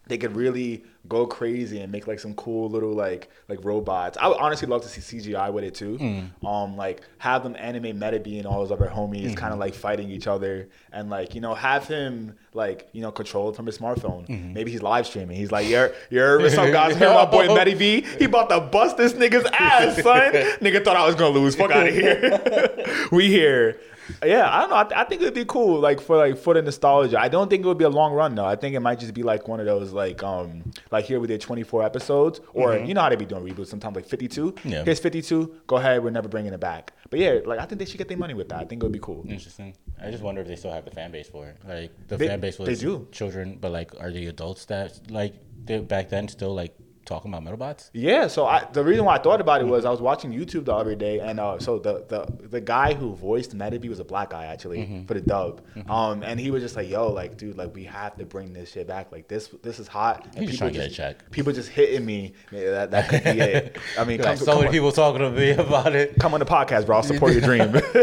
they 0.08 0.18
could 0.18 0.36
really 0.36 0.84
go 1.08 1.26
crazy 1.26 1.80
and 1.80 1.92
make 1.92 2.08
like 2.08 2.20
some 2.20 2.34
cool 2.36 2.70
little 2.70 2.94
like 2.94 3.30
like 3.48 3.64
robots. 3.64 4.18
I 4.20 4.28
would 4.28 4.38
honestly 4.38 4.68
love 4.68 4.82
to 4.84 4.90
see 4.90 5.02
CGI 5.02 5.52
with 5.52 5.64
it 5.64 5.76
too. 5.76 5.98
Hmm. 5.98 6.46
Um, 6.46 6.76
like 6.76 7.02
have 7.18 7.44
them 7.44 7.56
animate 7.58 7.98
Metabee 7.98 8.38
and 8.38 8.46
all 8.46 8.62
his 8.62 8.72
other 8.72 8.88
homies 8.88 9.30
hmm. 9.30 9.36
kind 9.36 9.54
of 9.54 9.60
like 9.60 9.74
fighting 9.74 10.10
each 10.10 10.28
other, 10.28 10.70
and 10.92 11.10
like 11.10 11.36
you 11.36 11.42
know 11.42 11.54
have 11.54 11.88
him 11.88 12.36
like 12.54 12.90
you 12.94 13.02
know 13.02 13.12
controlled 13.12 13.56
from 13.56 13.66
his 13.66 13.78
smartphone. 13.78 14.26
Hmm. 14.28 14.54
Maybe 14.54 14.72
he's 14.72 14.82
live 14.82 15.08
streaming. 15.08 15.38
He's 15.38 15.52
like, 15.52 15.68
"You're 15.68 15.94
you're 16.10 16.40
what's 16.40 16.58
up, 16.58 16.72
guys? 16.72 16.96
Here, 16.98 17.10
my 17.10 17.26
boy 17.26 17.48
Metabee. 17.48 18.06
He 18.18 18.26
about 18.26 18.50
to 18.50 18.60
bust 18.60 18.98
this 18.98 19.14
nigga's 19.14 19.48
ass, 19.54 20.02
son. 20.02 20.34
Nigga 20.62 20.84
thought 20.84 20.96
I 20.96 21.06
was 21.06 21.16
gonna 21.16 21.38
lose. 21.38 21.56
Fuck 21.56 21.72
out 21.72 21.88
of 21.88 21.94
here. 21.94 23.08
we 23.12 23.28
here." 23.28 23.80
Yeah, 24.26 24.50
I 24.52 24.62
don't 24.62 24.70
know. 24.70 24.76
I, 24.78 24.84
th- 24.84 24.94
I 25.00 25.04
think 25.04 25.22
it'd 25.22 25.34
be 25.34 25.46
cool, 25.46 25.80
like 25.80 26.00
for 26.02 26.18
like 26.18 26.38
for 26.38 26.54
the 26.54 26.62
nostalgia. 26.62 27.20
I 27.20 27.28
don't 27.28 27.50
think 27.50 27.64
it 27.64 27.68
would 27.68 27.78
be 27.78 27.84
a 27.86 27.90
long 27.90 28.14
run 28.14 28.36
though. 28.36 28.46
I 28.46 28.56
think 28.56 28.76
it 28.76 28.80
might 28.80 29.00
just 29.00 29.14
be 29.14 29.24
like 29.24 29.48
one 29.48 29.60
of 29.60 29.66
those 29.66 29.92
like 29.94 30.24
um 30.24 30.72
like 30.92 31.06
here 31.06 31.20
we 31.20 31.28
did 31.28 31.42
twenty 31.42 31.64
four 31.64 31.84
episodes, 31.84 32.40
or 32.54 32.78
you 32.78 32.94
know 32.94 33.02
how 33.02 33.10
they 33.10 33.16
be 33.16 33.26
doing 33.26 33.44
reboots 33.46 33.68
sometimes 33.68 33.96
like 33.96 34.06
fifty 34.06 34.28
two. 34.28 34.54
Yeah. 34.64 34.84
Here's 34.84 35.00
fifty 35.00 35.22
two. 35.22 35.56
Go 35.68 35.78
ahead, 35.78 36.04
we're 36.04 36.10
never 36.10 36.28
bringing 36.28 36.54
it 36.54 36.60
back. 36.60 36.94
But 37.10 37.20
yeah, 37.20 37.40
like 37.46 37.60
I 37.60 37.66
think 37.66 37.80
they 37.80 37.86
should 37.86 37.98
get 37.98 38.08
their 38.08 38.18
money 38.18 38.34
with 38.34 38.50
that. 38.50 38.60
I 38.60 38.66
think 38.66 38.82
it 38.82 38.86
would 38.86 38.94
be 38.94 39.00
cool. 39.00 39.24
Interesting. 39.28 39.76
I 40.02 40.12
just 40.12 40.24
wonder 40.24 40.42
if 40.42 40.48
they 40.48 40.56
still 40.56 40.72
have 40.72 40.86
the 40.86 40.92
fan 40.92 41.12
base 41.12 41.28
for 41.30 41.48
it. 41.48 41.58
Like 41.68 41.92
the 42.08 42.18
They- 42.18 42.28
fan 42.28 42.40
base 42.40 42.58
they 42.58 42.66
was 42.66 42.80
do. 42.80 43.08
children, 43.12 43.58
but 43.60 43.72
like, 43.72 43.92
are 44.00 44.12
the 44.12 44.28
adults 44.28 44.66
that 44.66 45.00
like 45.12 45.34
they, 45.66 45.80
back 45.80 46.10
then 46.10 46.28
still 46.28 46.54
like 46.54 46.76
talking 47.08 47.34
about 47.34 47.44
Medabots? 47.44 47.90
Yeah, 47.94 48.28
so 48.28 48.46
I, 48.46 48.66
the 48.74 48.84
reason 48.84 49.06
why 49.06 49.16
I 49.16 49.20
thought 49.20 49.42
about 49.42 49.62
it 49.62 49.66
was 49.66 49.86
I 49.86 49.90
was 49.90 50.02
watching 50.02 50.32
YouTube 50.32 50.66
the 50.66 50.76
other 50.76 50.94
day, 50.94 51.20
and 51.20 51.40
uh, 51.40 51.58
so 51.58 51.80
the, 51.80 52.06
the 52.08 52.48
the 52.48 52.62
guy 52.62 52.94
who 52.94 53.16
voiced 53.16 53.58
Metabee 53.58 53.90
was 53.90 54.00
a 54.00 54.04
black 54.06 54.30
guy 54.30 54.46
actually 54.46 54.78
Mm-hmm. 54.78 55.06
for 55.06 55.14
the 55.16 55.22
dub, 55.22 55.62
um, 55.90 56.22
and 56.24 56.40
he 56.40 56.52
was 56.52 56.62
just 56.62 56.76
like, 56.76 56.88
"Yo, 56.90 57.12
like, 57.12 57.38
dude, 57.38 57.58
like, 57.58 57.74
we 57.74 57.86
have 57.86 58.16
to 58.18 58.26
bring 58.26 58.54
this 58.54 58.72
shit 58.74 58.86
back. 58.88 59.12
Like, 59.12 59.28
this 59.28 59.48
this 59.64 59.80
is 59.80 59.88
hot." 59.88 60.26
And 60.36 60.40
He's 60.40 60.50
just 60.50 60.60
trying 60.60 60.74
to 60.74 60.80
get 60.80 60.92
a 60.92 60.94
check. 60.94 61.32
People 61.32 61.54
just 61.54 61.70
hitting 61.70 62.06
me. 62.06 62.34
Yeah, 62.52 62.72
that 62.72 62.92
that 62.92 63.10
could 63.10 63.24
be 63.24 63.30
it. 63.42 63.78
I 63.98 64.04
mean, 64.04 64.18
come, 64.22 64.28
Like, 64.28 64.38
so 64.38 64.60
many 64.60 64.70
people 64.72 64.92
talking 64.92 65.22
to 65.22 65.32
me 65.32 65.52
about 65.52 65.96
it. 65.96 66.20
come 66.20 66.34
on 66.34 66.40
the 66.42 66.46
podcast, 66.46 66.86
bro. 66.86 66.98
I'll 66.98 67.04
support 67.04 67.32
your 67.32 67.42
dream. 67.42 67.74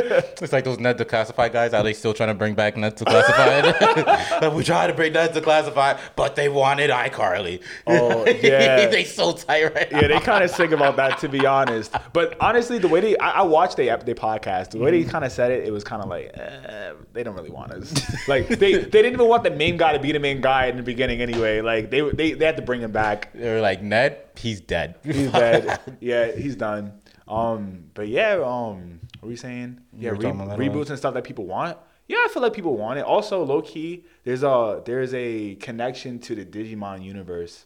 It's 0.45 0.53
like 0.53 0.65
those 0.65 0.79
Ned's 0.79 1.01
Declassified 1.01 1.53
guys. 1.53 1.73
Are 1.73 1.83
they 1.83 1.93
still 1.93 2.13
trying 2.13 2.29
to 2.31 2.35
bring 2.35 2.55
back 2.55 2.77
Ned's 2.77 3.01
Declassified? 3.03 4.41
like, 4.43 4.53
we 4.53 4.65
tried 4.65 4.89
to 4.89 4.95
bring 4.95 5.13
Ned's 5.13 5.39
Declassified, 5.39 5.99
but 6.17 6.35
they 6.37 6.49
wanted 6.49 6.91
iCarly. 6.91 7.63
Oh, 7.87 8.25
yeah. 8.27 8.77
They 8.95 9.05
so 9.05 9.33
tight 9.33 9.75
right 9.75 9.93
now. 9.93 10.01
yeah, 10.01 10.09
they 10.09 10.21
kind 10.21 10.45
of 10.45 10.51
sick 10.51 10.71
about 10.71 10.97
that, 10.97 11.19
to 11.19 11.29
be 11.29 11.45
honest. 11.45 11.95
But 12.13 12.37
honestly, 12.41 12.79
the 12.79 12.89
way 12.89 13.01
they, 13.01 13.17
I, 13.19 13.41
I 13.41 13.43
watched 13.43 13.77
they 13.77 13.87
they 13.87 14.15
podcast. 14.15 14.71
The 14.71 14.79
way 14.79 14.91
they 14.91 15.09
kind 15.09 15.25
of 15.25 15.33
said 15.33 15.51
it, 15.51 15.67
it 15.67 15.73
was 15.73 15.85
kind 15.85 16.03
of 16.03 16.09
like, 16.09 16.31
eh, 16.35 16.93
they 17.13 17.23
don't 17.23 17.35
really 17.35 17.51
want 17.51 17.73
us. 17.73 18.29
like 18.29 18.49
they, 18.49 18.75
they 18.75 18.81
didn't 18.85 19.15
even 19.15 19.29
want 19.29 19.45
the 19.45 19.51
main 19.51 19.77
guy 19.77 19.93
to 19.93 19.99
be 19.99 20.13
the 20.13 20.19
main 20.19 20.41
guy 20.41 20.67
in 20.67 20.77
the 20.77 20.83
beginning 20.83 21.21
anyway. 21.21 21.61
Like 21.61 21.91
they, 21.91 22.01
they, 22.01 22.33
they 22.33 22.45
had 22.45 22.57
to 22.57 22.63
bring 22.63 22.81
him 22.81 22.93
back. 22.93 23.33
They 23.35 23.53
were 23.53 23.61
like, 23.61 23.83
Ned, 23.83 24.19
he's 24.37 24.61
dead. 24.61 24.97
He's 25.03 25.31
dead. 25.31 25.81
yeah, 26.01 26.33
he's 26.33 26.57
done. 26.57 27.01
Um, 27.27 27.85
but 27.95 28.09
yeah, 28.09 28.35
um, 28.45 29.01
what 29.19 29.23
were 29.23 29.29
we 29.29 29.37
saying? 29.37 29.81
Yeah, 29.93 30.11
re- 30.11 30.19
reboots 30.19 30.91
and 30.91 30.99
stuff 30.99 31.15
that 31.15 31.25
people 31.25 31.47
want. 31.47 31.79
Yeah, 32.07 32.19
I 32.19 32.29
feel 32.29 32.43
like 32.43 32.53
people 32.53 32.77
want 32.77 32.99
it. 32.99 33.05
Also, 33.05 33.43
low 33.43 33.63
key, 33.63 34.05
there's 34.25 34.43
a 34.43 34.83
there's 34.85 35.15
a 35.15 35.55
connection 35.55 36.19
to 36.21 36.35
the 36.35 36.45
Digimon 36.45 37.03
universe 37.03 37.65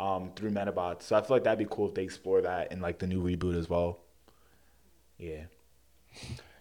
um, 0.00 0.30
through 0.34 0.50
Medabots. 0.50 1.02
So 1.02 1.16
I 1.16 1.20
feel 1.20 1.36
like 1.36 1.44
that'd 1.44 1.58
be 1.58 1.66
cool 1.70 1.88
if 1.88 1.94
they 1.94 2.02
explore 2.02 2.40
that 2.42 2.72
in 2.72 2.80
like 2.80 2.98
the 2.98 3.06
new 3.06 3.22
reboot 3.22 3.56
as 3.56 3.68
well. 3.68 4.00
Yeah. 5.18 5.42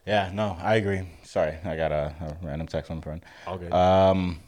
Yeah, 0.06 0.32
no, 0.34 0.58
I 0.60 0.76
agree. 0.76 1.08
Sorry, 1.24 1.56
I 1.64 1.76
got 1.76 1.92
a, 1.92 2.14
a 2.22 2.38
random 2.46 2.68
text 2.68 2.88
from 2.88 3.00
a 3.00 3.02
friend. 3.02 3.22
Okay. 3.48 3.70
Um, 3.70 4.40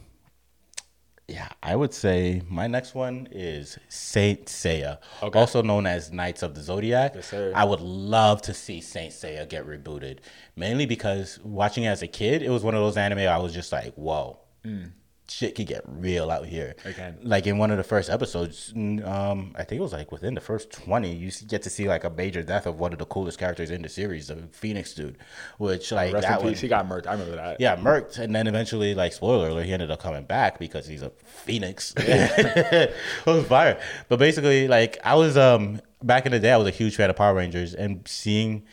yeah, 1.28 1.48
I 1.62 1.76
would 1.76 1.94
say 1.94 2.42
my 2.48 2.66
next 2.66 2.94
one 2.94 3.28
is 3.30 3.78
Saint 3.88 4.46
Seiya, 4.46 4.98
Okay. 5.22 5.38
also 5.38 5.62
known 5.62 5.86
as 5.86 6.10
Knights 6.12 6.42
of 6.42 6.54
the 6.54 6.60
Zodiac. 6.62 7.12
Yes, 7.14 7.28
sir. 7.28 7.52
I 7.54 7.64
would 7.64 7.80
love 7.80 8.42
to 8.42 8.54
see 8.54 8.80
Saint 8.80 9.12
Seiya 9.12 9.48
get 9.48 9.66
rebooted, 9.66 10.18
mainly 10.56 10.84
because 10.84 11.38
watching 11.44 11.84
it 11.84 11.88
as 11.88 12.02
a 12.02 12.08
kid, 12.08 12.42
it 12.42 12.50
was 12.50 12.62
one 12.64 12.74
of 12.74 12.80
those 12.80 12.96
anime 12.96 13.20
I 13.20 13.38
was 13.38 13.54
just 13.54 13.72
like, 13.72 13.94
whoa, 13.94 14.38
Mm. 14.64 14.92
Shit 15.32 15.54
could 15.54 15.66
get 15.66 15.82
real 15.86 16.30
out 16.30 16.46
here. 16.46 16.74
Can. 16.94 17.18
Like 17.22 17.46
in 17.46 17.58
one 17.58 17.70
of 17.70 17.76
the 17.76 17.84
first 17.84 18.10
episodes, 18.10 18.72
um, 18.76 19.54
I 19.56 19.64
think 19.64 19.80
it 19.80 19.82
was 19.82 19.92
like 19.92 20.12
within 20.12 20.34
the 20.34 20.40
first 20.40 20.70
twenty, 20.70 21.14
you 21.14 21.30
get 21.46 21.62
to 21.62 21.70
see 21.70 21.88
like 21.88 22.04
a 22.04 22.10
major 22.10 22.42
death 22.42 22.66
of 22.66 22.78
one 22.78 22.92
of 22.92 22.98
the 22.98 23.06
coolest 23.06 23.38
characters 23.38 23.70
in 23.70 23.82
the 23.82 23.88
series, 23.88 24.28
the 24.28 24.36
Phoenix 24.52 24.94
dude, 24.94 25.18
which 25.58 25.90
like 25.92 26.12
Rest 26.12 26.28
that 26.28 26.42
one. 26.42 26.54
He 26.54 26.68
got 26.68 26.88
murked. 26.88 27.06
I 27.06 27.12
remember 27.12 27.36
that. 27.36 27.60
yeah, 27.60 27.76
murked, 27.76 28.18
and 28.18 28.34
then 28.34 28.46
eventually, 28.46 28.94
like 28.94 29.12
spoiler 29.12 29.48
alert, 29.48 29.66
he 29.66 29.72
ended 29.72 29.90
up 29.90 30.00
coming 30.00 30.24
back 30.24 30.58
because 30.58 30.86
he's 30.86 31.02
a 31.02 31.10
phoenix. 31.24 31.94
it 31.96 32.94
was 33.26 33.46
fire. 33.46 33.80
But 34.08 34.18
basically, 34.18 34.68
like 34.68 34.98
I 35.04 35.14
was 35.14 35.36
um 35.36 35.80
back 36.02 36.26
in 36.26 36.32
the 36.32 36.40
day, 36.40 36.52
I 36.52 36.56
was 36.56 36.68
a 36.68 36.72
huge 36.72 36.96
fan 36.96 37.10
of 37.10 37.16
Power 37.16 37.34
Rangers, 37.34 37.74
and 37.74 38.06
seeing 38.06 38.64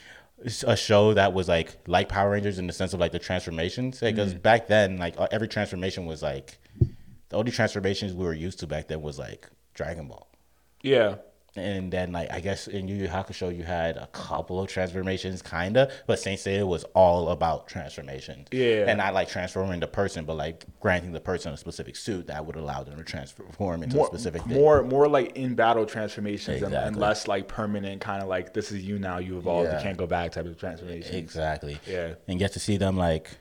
a 0.66 0.76
show 0.76 1.14
that 1.14 1.34
was 1.34 1.48
like 1.48 1.78
like 1.88 2.10
Power 2.10 2.32
Rangers 2.32 2.60
in 2.60 2.68
the 2.68 2.74
sense 2.74 2.94
of 2.94 3.00
like 3.00 3.12
the 3.12 3.20
transformations, 3.20 4.00
because 4.00 4.34
back 4.34 4.68
then, 4.68 4.98
like 4.98 5.16
uh, 5.18 5.28
every 5.32 5.48
transformation 5.48 6.06
was 6.06 6.22
like 6.22 6.58
the 7.30 7.38
only 7.38 7.52
transformations 7.52 8.14
we 8.14 8.26
were 8.26 8.34
used 8.34 8.60
to 8.60 8.68
back 8.68 8.88
then 8.88 9.02
was 9.02 9.20
like 9.20 9.50
Dragon 9.74 10.08
Ball. 10.08 10.28
Yeah. 10.82 11.16
And 11.56 11.92
then, 11.92 12.12
like, 12.12 12.32
I 12.32 12.40
guess 12.40 12.68
in 12.68 12.88
Yu 12.88 12.96
Yu 12.96 13.08
Hakusho, 13.08 13.56
you 13.56 13.64
had 13.64 13.98
a 13.98 14.08
couple 14.08 14.62
of 14.62 14.68
transformations, 14.68 15.42
kind 15.42 15.78
of, 15.78 15.92
but 16.06 16.20
Saint 16.20 16.40
Seiya 16.40 16.66
was 16.66 16.84
all 16.94 17.30
about 17.30 17.68
transformations. 17.68 18.48
Yeah. 18.52 18.86
And 18.88 19.00
not 19.00 19.14
like 19.14 19.30
transforming 19.30 19.80
the 19.80 19.88
person, 19.88 20.26
but 20.26 20.36
like 20.36 20.66
granting 20.80 21.12
the 21.12 21.20
person 21.20 21.52
a 21.52 21.58
specific 21.58 21.96
suit 21.96 22.28
that 22.28 22.46
would 22.46 22.56
allow 22.56 22.84
them 22.84 22.98
to 22.98 23.04
transform 23.04 23.84
into 23.84 23.96
More, 23.96 24.06
a 24.06 24.10
specific 24.10 24.44
thing. 24.44 24.54
more, 24.54 24.84
more 24.84 25.08
like 25.08 25.36
in 25.36 25.56
battle 25.56 25.86
transformations 25.86 26.62
and, 26.62 26.74
and 26.74 26.96
less 26.96 27.28
like 27.28 27.48
permanent 27.48 28.00
kind 28.00 28.22
of 28.22 28.30
like 28.30 28.54
this 28.54 28.72
is 28.72 28.84
you 28.84 29.00
now. 29.00 29.18
You 29.18 29.38
evolved. 29.38 29.70
Yeah. 29.70 29.78
You 29.78 29.84
can't 29.84 29.98
go 29.98 30.08
back 30.08 30.32
type 30.32 30.46
of 30.46 30.58
transformation. 30.58 31.16
Exactly. 31.16 31.80
Yeah. 31.88 32.14
And 32.28 32.38
get 32.38 32.54
to 32.54 32.60
see 32.60 32.78
them, 32.78 32.96
like, 32.96 33.32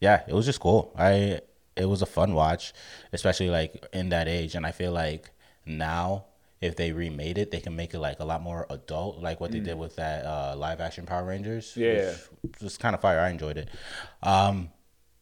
yeah, 0.00 0.22
it 0.26 0.34
was 0.34 0.46
just 0.46 0.60
cool. 0.60 0.94
I, 0.98 1.40
it 1.76 1.84
was 1.84 2.00
a 2.00 2.06
fun 2.06 2.32
watch, 2.32 2.72
especially 3.12 3.50
like 3.50 3.84
in 3.92 4.08
that 4.08 4.28
age. 4.28 4.54
And 4.54 4.64
I 4.66 4.72
feel 4.72 4.92
like 4.92 5.30
now, 5.66 6.24
if 6.60 6.76
they 6.76 6.92
remade 6.92 7.38
it, 7.38 7.50
they 7.50 7.60
can 7.60 7.74
make 7.74 7.94
it 7.94 7.98
like 7.98 8.20
a 8.20 8.24
lot 8.24 8.42
more 8.42 8.66
adult, 8.68 9.18
like 9.20 9.40
what 9.40 9.50
they 9.50 9.60
did 9.60 9.78
with 9.78 9.96
that 9.96 10.26
uh, 10.26 10.54
live 10.56 10.80
action 10.80 11.06
Power 11.06 11.24
Rangers. 11.24 11.74
Mm. 11.74 11.76
Yeah. 11.76 12.14
which 12.42 12.60
was 12.60 12.76
kind 12.76 12.94
of 12.94 13.00
fire. 13.00 13.18
I 13.20 13.30
enjoyed 13.30 13.56
it. 13.56 13.68
Um, 14.22 14.70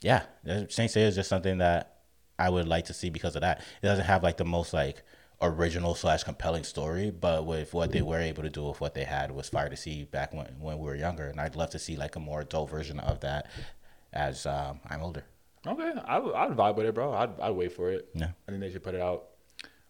yeah, 0.03 0.23
Saint 0.69 0.91
Seiya 0.91 1.07
is 1.07 1.15
just 1.15 1.29
something 1.29 1.59
that 1.59 1.99
I 2.39 2.51
would 2.51 2.67
like 2.67 2.87
to 2.87 2.95
see 2.95 3.11
because 3.11 3.37
of 3.37 3.43
that. 3.43 3.61
It 3.83 3.87
doesn't 3.87 4.05
have 4.05 4.23
like 4.23 4.37
the 4.37 4.45
most 4.45 4.73
like 4.73 5.03
original 5.41 5.95
slash 5.95 6.25
compelling 6.25 6.65
story, 6.65 7.11
but 7.11 7.47
with 7.47 7.73
what 7.73 7.93
they 7.93 8.03
were 8.03 8.19
able 8.21 8.43
to 8.43 8.51
do 8.51 8.65
with 8.65 8.81
what 8.81 8.95
they 8.95 9.05
had 9.05 9.31
was 9.31 9.49
fire 9.49 9.69
to 9.69 9.77
see 9.77 10.05
back 10.05 10.33
when 10.33 10.47
when 10.59 10.79
we 10.79 10.87
were 10.87 10.97
younger. 10.97 11.29
And 11.29 11.41
I'd 11.41 11.57
love 11.57 11.71
to 11.71 11.79
see 11.79 11.97
like 11.97 12.17
a 12.17 12.21
more 12.21 12.41
adult 12.41 12.71
version 12.71 12.99
of 12.99 13.21
that 13.21 13.49
as 14.13 14.47
um, 14.47 14.81
I'm 14.89 15.03
older. 15.03 15.25
Okay, 15.67 15.93
I 16.05 16.19
would, 16.19 16.35
I'd 16.35 16.51
vibe 16.57 16.77
with 16.77 16.87
it, 16.87 16.95
bro. 16.95 17.13
I'd, 17.13 17.39
I'd 17.41 17.51
wait 17.51 17.73
for 17.73 17.91
it. 17.91 18.09
Yeah. 18.15 18.31
I 18.47 18.51
think 18.51 18.61
they 18.61 18.71
should 18.71 18.83
put 18.83 18.95
it 18.95 19.01
out. 19.01 19.29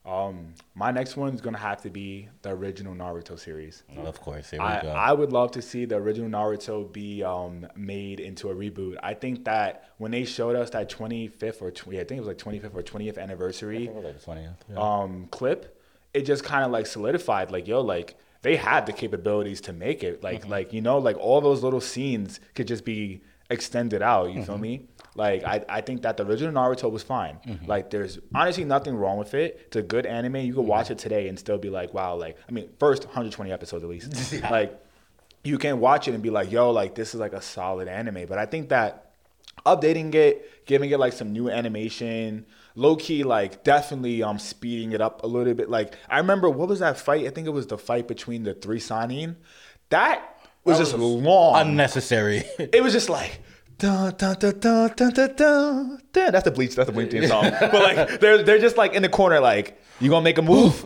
Um, 0.05 0.55
my 0.75 0.91
next 0.91 1.17
one 1.17 1.35
is 1.35 1.41
gonna 1.41 1.59
have 1.59 1.83
to 1.83 1.91
be 1.91 2.29
the 2.43 2.51
original 2.51 2.95
Naruto 2.95 3.39
series. 3.39 3.83
Of 3.97 4.21
course, 4.21 4.51
here 4.51 4.61
we 4.61 4.67
I, 4.67 4.83
go. 4.83 4.89
I 4.91 5.13
would 5.13 5.33
love 5.33 5.51
to 5.53 5.63
see 5.63 5.85
the 5.85 5.97
original 5.97 6.31
Naruto 6.31 6.91
be 6.91 7.23
um, 7.23 7.67
made 7.77 8.19
into 8.21 8.49
a 8.49 8.55
reboot. 8.55 8.97
I 9.03 9.13
think 9.15 9.45
that 9.45 9.91
when 9.99 10.11
they 10.11 10.25
showed 10.25 10.57
us 10.57 10.71
that 10.71 10.89
25th 10.91 11.61
or 11.61 11.71
20, 11.71 12.01
I 12.01 12.05
think 12.05 12.19
it 12.19 12.25
was 12.25 12.29
like 12.29 12.39
25th 12.39 12.75
or 12.75 12.83
20th 12.83 13.19
anniversary 13.19 13.91
Like 13.95 14.23
20th, 14.25 14.55
yeah. 14.71 14.77
um, 15.03 15.27
clip, 15.31 15.79
it 16.15 16.23
just 16.23 16.43
kind 16.43 16.65
of 16.65 16.71
like 16.71 16.87
solidified, 16.87 17.51
like 17.51 17.69
yo, 17.69 17.83
like 17.83 18.17
they 18.41 18.57
had 18.57 18.87
the 18.87 18.93
capabilities 18.93 19.61
to 19.63 19.73
make 19.75 20.03
it. 20.03 20.23
Like 20.23 20.41
Mm-hmm. 20.43 20.51
like 20.51 20.73
you 20.73 20.81
know, 20.81 20.97
like 20.99 21.19
all 21.19 21.41
those 21.43 21.63
little 21.63 21.83
scenes 21.83 22.41
could 22.55 22.67
just 22.67 22.85
be 22.85 23.21
extended 23.51 24.01
out. 24.01 24.29
You 24.29 24.37
Mm-hmm. 24.37 24.43
feel 24.45 24.59
me? 24.59 24.87
Like 25.19 25.43
I, 25.43 25.65
I 25.69 25.81
think 25.81 26.03
that 26.03 26.17
the 26.17 26.25
original 26.25 26.53
Naruto 26.53 26.89
was 26.89 27.03
fine. 27.03 27.41
Mm-hmm. 27.45 27.67
Like 27.67 27.91
there's 27.91 28.21
honestly 28.33 28.65
nothing 28.65 28.95
wrong 28.95 29.19
with 29.19 29.35
it. 29.35 29.61
It's 29.67 29.77
a 29.77 29.83
good 29.83 30.07
anime. 30.07 30.37
You 30.37 30.55
could 30.55 30.65
watch 30.65 30.93
it 30.93 30.99
today 30.99 31.27
and 31.27 31.37
still 31.37 31.59
be 31.59 31.71
like, 31.71 31.93
wow. 31.93 32.15
Like 32.15 32.39
I 32.49 32.53
mean, 32.53 32.69
first 32.79 33.05
120 33.05 33.51
episodes 33.51 33.83
at 33.83 33.91
least. 33.91 34.33
Like 34.51 34.81
you 35.43 35.59
can 35.59 35.81
watch 35.81 36.07
it 36.07 36.15
and 36.15 36.23
be 36.23 36.31
like, 36.31 36.53
yo, 36.53 36.71
like 36.71 36.95
this 36.95 37.15
is 37.15 37.21
like 37.21 37.33
a 37.33 37.43
solid 37.43 37.89
anime. 37.89 38.27
But 38.29 38.39
I 38.39 38.47
think 38.47 38.69
that 38.69 39.11
updating 39.67 40.15
it, 40.15 40.65
giving 40.67 40.89
it 40.91 41.01
like 41.01 41.13
some 41.13 41.33
new 41.33 41.51
animation, 41.51 42.47
low 42.77 42.95
key, 42.95 43.25
like 43.25 43.65
definitely 43.65 44.23
um 44.23 44.39
speeding 44.39 44.93
it 44.93 45.01
up 45.01 45.25
a 45.25 45.27
little 45.27 45.53
bit. 45.55 45.69
Like 45.69 45.97
I 46.09 46.19
remember 46.19 46.49
what 46.49 46.69
was 46.69 46.79
that 46.79 46.97
fight? 46.97 47.27
I 47.27 47.31
think 47.31 47.49
it 47.49 47.53
was 47.53 47.67
the 47.67 47.79
fight 47.79 48.07
between 48.07 48.45
the 48.45 48.55
three 48.55 48.79
Sannin. 48.79 49.35
That 49.89 50.23
was 50.63 50.79
just 50.79 50.95
long. 50.97 51.61
Unnecessary. 51.61 52.45
it 52.61 52.85
was 52.85 52.93
just 52.93 53.09
like. 53.09 53.41
Dun, 53.79 54.13
dun, 54.17 54.37
dun, 54.39 54.59
dun, 54.59 54.91
dun, 54.97 55.13
dun, 55.15 55.35
dun. 55.37 56.01
That's 56.13 56.43
the 56.45 56.51
bleach. 56.51 56.75
That's 56.75 56.87
the 56.89 56.93
bleach 56.93 57.11
theme 57.13 57.27
song. 57.29 57.45
But 57.61 57.73
like, 57.75 58.21
they're 58.21 58.43
they're 58.43 58.59
just 58.59 58.77
like 58.77 58.93
in 58.95 59.03
the 59.03 59.09
corner, 59.09 59.39
like, 59.39 59.81
you 60.01 60.11
gonna 60.11 60.25
make 60.25 60.39
a 60.39 60.43
move? 60.43 60.85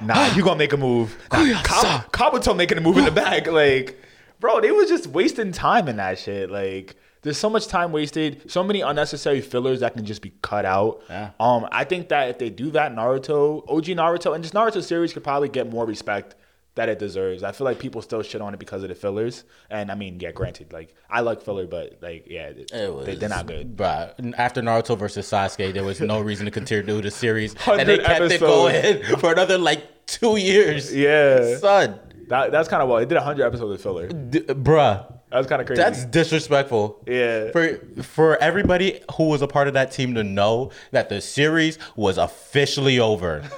Nah, 0.00 0.26
you 0.34 0.42
gonna 0.42 0.58
make 0.58 0.72
a 0.72 0.76
move. 0.76 1.16
Nah, 1.32 1.62
Ka- 1.62 2.06
Kabuto 2.12 2.56
making 2.56 2.78
a 2.78 2.80
move 2.80 2.98
in 2.98 3.04
the 3.04 3.10
back. 3.12 3.46
Like, 3.46 4.00
bro, 4.40 4.60
they 4.60 4.72
was 4.72 4.88
just 4.88 5.06
wasting 5.08 5.52
time 5.52 5.88
in 5.88 5.96
that 5.96 6.18
shit. 6.18 6.50
Like, 6.50 6.96
there's 7.22 7.38
so 7.38 7.48
much 7.50 7.66
time 7.68 7.92
wasted, 7.92 8.50
so 8.50 8.62
many 8.64 8.80
unnecessary 8.80 9.40
fillers 9.40 9.80
that 9.80 9.94
can 9.94 10.04
just 10.04 10.22
be 10.22 10.32
cut 10.42 10.64
out. 10.64 11.02
Yeah. 11.08 11.30
Um, 11.38 11.68
I 11.70 11.84
think 11.84 12.08
that 12.08 12.30
if 12.30 12.38
they 12.38 12.50
do 12.50 12.70
that, 12.72 12.92
Naruto, 12.94 13.62
OG 13.68 13.86
Naruto, 13.86 14.34
and 14.34 14.42
just 14.42 14.54
Naruto 14.54 14.82
series 14.82 15.12
could 15.12 15.24
probably 15.24 15.48
get 15.48 15.70
more 15.70 15.84
respect 15.86 16.34
that 16.78 16.88
it 16.88 16.98
deserves. 17.00 17.42
I 17.42 17.50
feel 17.52 17.64
like 17.64 17.78
people 17.80 18.00
still 18.02 18.22
shit 18.22 18.40
on 18.40 18.54
it 18.54 18.60
because 18.60 18.84
of 18.84 18.88
the 18.88 18.94
fillers. 18.94 19.42
And 19.68 19.90
I 19.90 19.96
mean, 19.96 20.20
yeah, 20.20 20.30
granted, 20.30 20.72
like 20.72 20.94
I 21.10 21.20
like 21.20 21.42
filler, 21.42 21.66
but 21.66 21.98
like, 22.00 22.26
yeah, 22.28 22.50
It 22.50 22.70
they, 23.04 23.16
they're 23.16 23.28
not 23.28 23.46
good. 23.46 23.76
But 23.76 24.18
after 24.38 24.62
Naruto 24.62 24.96
versus 24.96 25.28
Sasuke, 25.30 25.74
there 25.74 25.82
was 25.84 26.00
no 26.00 26.20
reason 26.20 26.44
to 26.46 26.52
continue 26.52 27.02
the 27.02 27.10
series, 27.10 27.54
and 27.66 27.88
they 27.88 27.98
kept 27.98 28.30
it 28.32 28.40
going 28.40 29.02
for 29.18 29.32
another 29.32 29.58
like 29.58 30.06
two 30.06 30.36
years. 30.36 30.94
Yeah. 30.94 31.56
son, 31.58 31.98
That, 32.28 32.52
that's 32.52 32.68
kind 32.68 32.82
of 32.82 32.88
well. 32.88 32.98
It 32.98 33.08
did 33.08 33.16
100 33.16 33.44
episodes 33.44 33.74
of 33.74 33.80
filler. 33.82 34.06
D- 34.08 34.40
bruh, 34.40 35.12
That's 35.32 35.48
kind 35.48 35.60
of 35.60 35.66
crazy. 35.66 35.82
that's 35.82 36.04
disrespectful. 36.04 37.02
Yeah. 37.08 37.50
For 37.50 37.80
for 38.02 38.36
everybody 38.38 39.00
who 39.16 39.24
was 39.24 39.42
a 39.42 39.48
part 39.48 39.66
of 39.66 39.74
that 39.74 39.90
team 39.90 40.14
to 40.14 40.22
know 40.22 40.70
that 40.92 41.08
the 41.08 41.20
series 41.20 41.76
was 41.96 42.18
officially 42.18 42.98
over. 43.00 43.42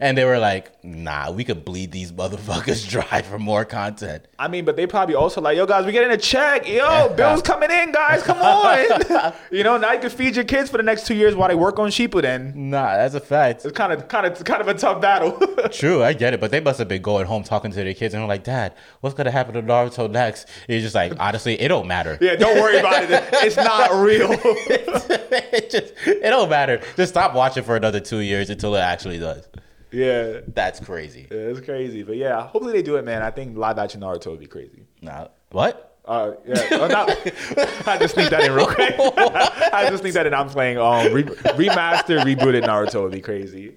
And 0.00 0.16
they 0.16 0.24
were 0.24 0.38
like, 0.38 0.82
nah, 0.82 1.30
we 1.30 1.44
could 1.44 1.62
bleed 1.62 1.92
these 1.92 2.10
motherfuckers 2.10 2.88
dry 2.88 3.20
for 3.20 3.38
more 3.38 3.66
content. 3.66 4.24
I 4.38 4.48
mean, 4.48 4.64
but 4.64 4.76
they 4.76 4.86
probably 4.86 5.14
also 5.14 5.42
like, 5.42 5.58
yo, 5.58 5.66
guys, 5.66 5.84
we're 5.84 5.92
getting 5.92 6.10
a 6.10 6.16
check. 6.16 6.66
Yo, 6.66 7.12
bills 7.16 7.42
coming 7.42 7.70
in, 7.70 7.92
guys. 7.92 8.22
Come 8.22 8.38
on. 8.38 9.34
you 9.50 9.62
know, 9.62 9.76
now 9.76 9.92
you 9.92 10.00
can 10.00 10.08
feed 10.08 10.36
your 10.36 10.46
kids 10.46 10.70
for 10.70 10.78
the 10.78 10.82
next 10.82 11.06
two 11.06 11.14
years 11.14 11.34
while 11.34 11.48
they 11.48 11.54
work 11.54 11.78
on 11.78 11.90
Shippuden. 11.90 12.54
Nah, 12.54 12.96
that's 12.96 13.14
a 13.14 13.20
fact. 13.20 13.66
It's 13.66 13.76
kind 13.76 13.92
of, 13.92 14.08
kind 14.08 14.26
of, 14.26 14.42
kind 14.42 14.62
of 14.62 14.68
a 14.68 14.74
tough 14.74 15.02
battle. 15.02 15.32
True, 15.70 16.02
I 16.02 16.14
get 16.14 16.32
it, 16.32 16.40
but 16.40 16.50
they 16.50 16.60
must 16.60 16.78
have 16.78 16.88
been 16.88 17.02
going 17.02 17.26
home 17.26 17.42
talking 17.42 17.70
to 17.70 17.76
their 17.76 17.92
kids 17.92 18.14
and 18.14 18.22
they're 18.22 18.28
like, 18.28 18.44
Dad, 18.44 18.74
what's 19.02 19.14
gonna 19.14 19.30
happen 19.30 19.52
to 19.54 19.62
Naruto 19.62 20.10
next? 20.10 20.44
And 20.66 20.74
he's 20.74 20.82
just 20.82 20.94
like, 20.94 21.12
honestly, 21.20 21.60
it 21.60 21.68
don't 21.68 21.86
matter. 21.86 22.16
yeah, 22.22 22.36
don't 22.36 22.58
worry 22.58 22.78
about 22.78 23.02
it. 23.02 23.22
It's 23.34 23.56
not 23.56 23.90
real. 23.92 24.30
it 24.32 25.70
just 25.70 25.92
it 26.06 26.30
don't 26.30 26.48
matter. 26.48 26.80
Just 26.96 27.12
stop 27.12 27.34
watching 27.34 27.64
for 27.64 27.76
another 27.76 28.00
two 28.00 28.20
years 28.20 28.48
until 28.48 28.74
it 28.76 28.80
actually 28.80 29.18
does. 29.18 29.46
Yeah. 29.92 30.40
That's 30.48 30.80
crazy. 30.80 31.26
Yeah, 31.30 31.36
It's 31.38 31.60
crazy, 31.60 32.02
but 32.02 32.16
yeah, 32.16 32.46
hopefully 32.46 32.72
they 32.72 32.82
do 32.82 32.96
it, 32.96 33.04
man. 33.04 33.22
I 33.22 33.30
think 33.30 33.56
live 33.56 33.78
action 33.78 34.00
Naruto 34.00 34.30
would 34.32 34.40
be 34.40 34.46
crazy. 34.46 34.86
Nah, 35.02 35.28
what? 35.50 35.98
Uh, 36.04 36.32
yeah, 36.46 36.66
oh, 36.72 36.86
not, 36.88 37.10
I 37.86 37.98
just 37.98 38.14
sneak 38.14 38.30
that 38.30 38.42
in 38.44 38.52
real 38.52 38.66
quick. 38.66 38.94
I 38.98 39.86
just 39.90 40.02
think 40.02 40.14
that 40.14 40.26
in. 40.26 40.34
I'm 40.34 40.48
playing 40.48 40.78
um 40.78 41.12
re- 41.12 41.22
remaster, 41.24 42.20
rebooted 42.22 42.64
Naruto 42.64 43.02
would 43.02 43.12
be 43.12 43.20
crazy. 43.20 43.76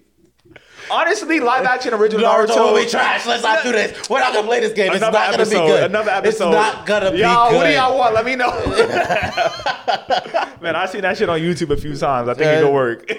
Honestly, 0.91 1.39
live 1.39 1.65
action 1.65 1.93
original 1.93 2.25
Naruto, 2.25 2.47
Naruto 2.47 2.73
will 2.73 2.83
be 2.83 2.89
trash. 2.89 3.25
Let's 3.25 3.43
not 3.43 3.63
do 3.63 3.71
this. 3.71 4.09
We're 4.09 4.19
not 4.19 4.33
gonna 4.33 4.47
play 4.47 4.59
this 4.61 4.73
game. 4.73 4.87
It's 4.91 4.97
Another 4.97 5.17
not 5.17 5.31
gonna 5.31 5.43
episode. 5.43 5.61
be 5.61 5.67
good. 5.67 5.83
Another 5.83 6.11
episode. 6.11 6.47
It's 6.49 6.55
not 6.55 6.85
gonna 6.85 7.11
be 7.11 7.17
y'all, 7.19 7.49
good. 7.51 7.57
What 7.57 7.67
do 7.67 7.73
y'all 7.73 7.97
want? 7.97 8.13
Let 8.15 8.25
me 8.25 8.35
know. 8.35 8.49
Man, 10.61 10.75
I 10.75 10.85
seen 10.87 11.01
that 11.01 11.17
shit 11.17 11.29
on 11.29 11.39
YouTube 11.39 11.69
a 11.71 11.77
few 11.77 11.95
times. 11.95 12.27
I 12.29 12.33
think 12.33 12.47
it 12.47 12.57
Uh, 12.57 12.61
could 12.67 12.73
work. 12.73 13.11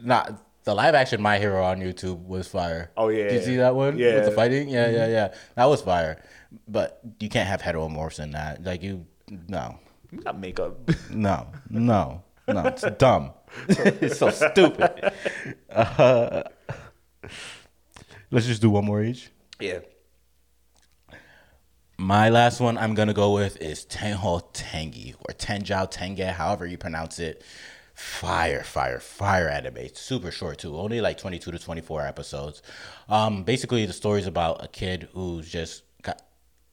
Nah, 0.00 0.26
the 0.64 0.74
live 0.74 0.94
action 0.94 1.20
My 1.22 1.38
Hero 1.38 1.64
on 1.64 1.80
YouTube 1.80 2.24
was 2.26 2.48
fire. 2.48 2.90
Oh, 2.96 3.08
yeah. 3.08 3.24
Did 3.24 3.32
you 3.34 3.42
see 3.42 3.56
that 3.56 3.74
one? 3.74 3.98
Yeah. 3.98 4.16
With 4.16 4.26
the 4.26 4.32
fighting? 4.32 4.68
Yeah, 4.68 4.88
yeah, 4.90 5.06
yeah. 5.06 5.34
That 5.56 5.66
was 5.66 5.82
fire. 5.82 6.22
But 6.68 7.00
you 7.18 7.28
can't 7.28 7.48
have 7.48 7.62
heteromorphs 7.62 8.20
in 8.20 8.32
that. 8.32 8.64
Like 8.64 8.82
you 8.82 9.06
no. 9.48 9.78
we 10.10 10.18
got 10.18 10.38
makeup. 10.38 10.90
No. 11.10 11.46
No. 11.68 12.22
No. 12.48 12.66
It's 12.66 12.84
dumb. 12.98 13.32
it's 13.68 14.18
so 14.18 14.30
stupid. 14.30 15.12
Uh, 15.70 16.42
let's 18.30 18.46
just 18.46 18.60
do 18.60 18.70
one 18.70 18.84
more 18.84 19.02
each. 19.02 19.30
Yeah. 19.60 19.80
My 21.96 22.30
last 22.30 22.60
one 22.60 22.78
I'm 22.78 22.94
gonna 22.94 23.12
go 23.12 23.34
with 23.34 23.60
is 23.60 23.84
Tenho 23.84 24.42
Tengi 24.54 25.14
or 25.28 25.34
Tenjao 25.34 25.90
Tenge, 25.90 26.32
however 26.32 26.66
you 26.66 26.78
pronounce 26.78 27.18
it. 27.18 27.44
Fire, 28.02 28.64
fire, 28.64 28.98
fire 28.98 29.48
anime. 29.48 29.88
Super 29.92 30.30
short 30.30 30.58
too, 30.58 30.74
only 30.78 31.02
like 31.02 31.18
22 31.18 31.50
to 31.52 31.58
24 31.58 32.06
episodes. 32.06 32.62
Um, 33.10 33.44
basically, 33.44 33.84
the 33.84 33.92
story's 33.92 34.26
about 34.26 34.64
a 34.64 34.68
kid 34.68 35.08
who's 35.12 35.50
just 35.50 35.82
got 36.02 36.22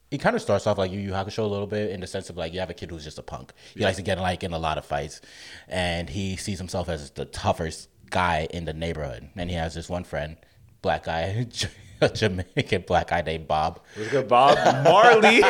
He 0.09 0.17
kind 0.17 0.37
of 0.37 0.41
starts 0.41 0.65
off 0.67 0.77
like 0.77 0.89
Yu 0.89 0.99
Yu 0.99 1.11
Hakusho 1.11 1.39
a 1.39 1.43
little 1.43 1.67
bit 1.67 1.91
in 1.91 1.99
the 1.99 2.07
sense 2.07 2.29
of 2.29 2.37
like 2.37 2.53
you 2.53 2.61
have 2.61 2.69
a 2.69 2.73
kid 2.73 2.89
who's 2.89 3.03
just 3.03 3.19
a 3.19 3.23
punk. 3.23 3.51
He 3.73 3.81
likes 3.83 3.97
to 3.97 4.03
get 4.03 4.17
like 4.19 4.41
in 4.43 4.53
a 4.53 4.57
lot 4.57 4.77
of 4.77 4.85
fights, 4.85 5.19
and 5.67 6.09
he 6.09 6.37
sees 6.37 6.59
himself 6.59 6.87
as 6.87 7.11
the 7.11 7.25
toughest 7.25 7.89
guy 8.09 8.47
in 8.49 8.63
the 8.63 8.73
neighborhood. 8.73 9.29
And 9.35 9.49
he 9.49 9.57
has 9.57 9.73
this 9.75 9.89
one 9.89 10.05
friend, 10.05 10.37
black 10.81 11.03
guy, 11.03 11.47
a 12.01 12.09
Jamaican 12.13 12.83
black 12.87 13.09
guy 13.09 13.21
named 13.21 13.47
Bob. 13.47 13.79
What's 13.95 14.09
good, 14.09 14.27
Bob 14.27 14.57
Marley? 14.83 15.41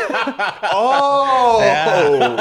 oh, 0.74 1.60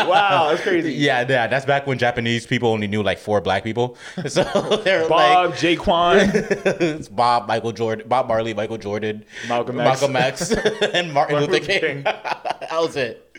wow, 0.08 0.48
that's 0.50 0.62
crazy. 0.62 0.92
Yeah, 0.92 1.26
yeah, 1.28 1.46
that's 1.46 1.66
back 1.66 1.86
when 1.86 1.98
Japanese 1.98 2.46
people 2.46 2.68
only 2.70 2.86
knew 2.86 3.02
like 3.02 3.18
four 3.18 3.40
black 3.40 3.64
people. 3.64 3.96
So 4.26 4.42
they're 4.84 5.08
Bob, 5.08 5.50
like 5.50 5.58
Jaquan, 5.58 6.80
it's 6.80 7.08
Bob, 7.08 7.46
Michael 7.48 7.72
Jordan, 7.72 8.06
Bob 8.08 8.28
Marley, 8.28 8.52
Michael 8.54 8.76
Jordan, 8.76 9.24
Malcolm 9.48 9.80
X. 9.80 10.00
Malcolm 10.00 10.16
X, 10.16 10.52
and 10.92 11.12
Martin 11.12 11.38
Luther. 11.40 11.60
King. 11.60 12.02
that 12.02 12.68
was 12.72 12.96
it. 12.96 13.36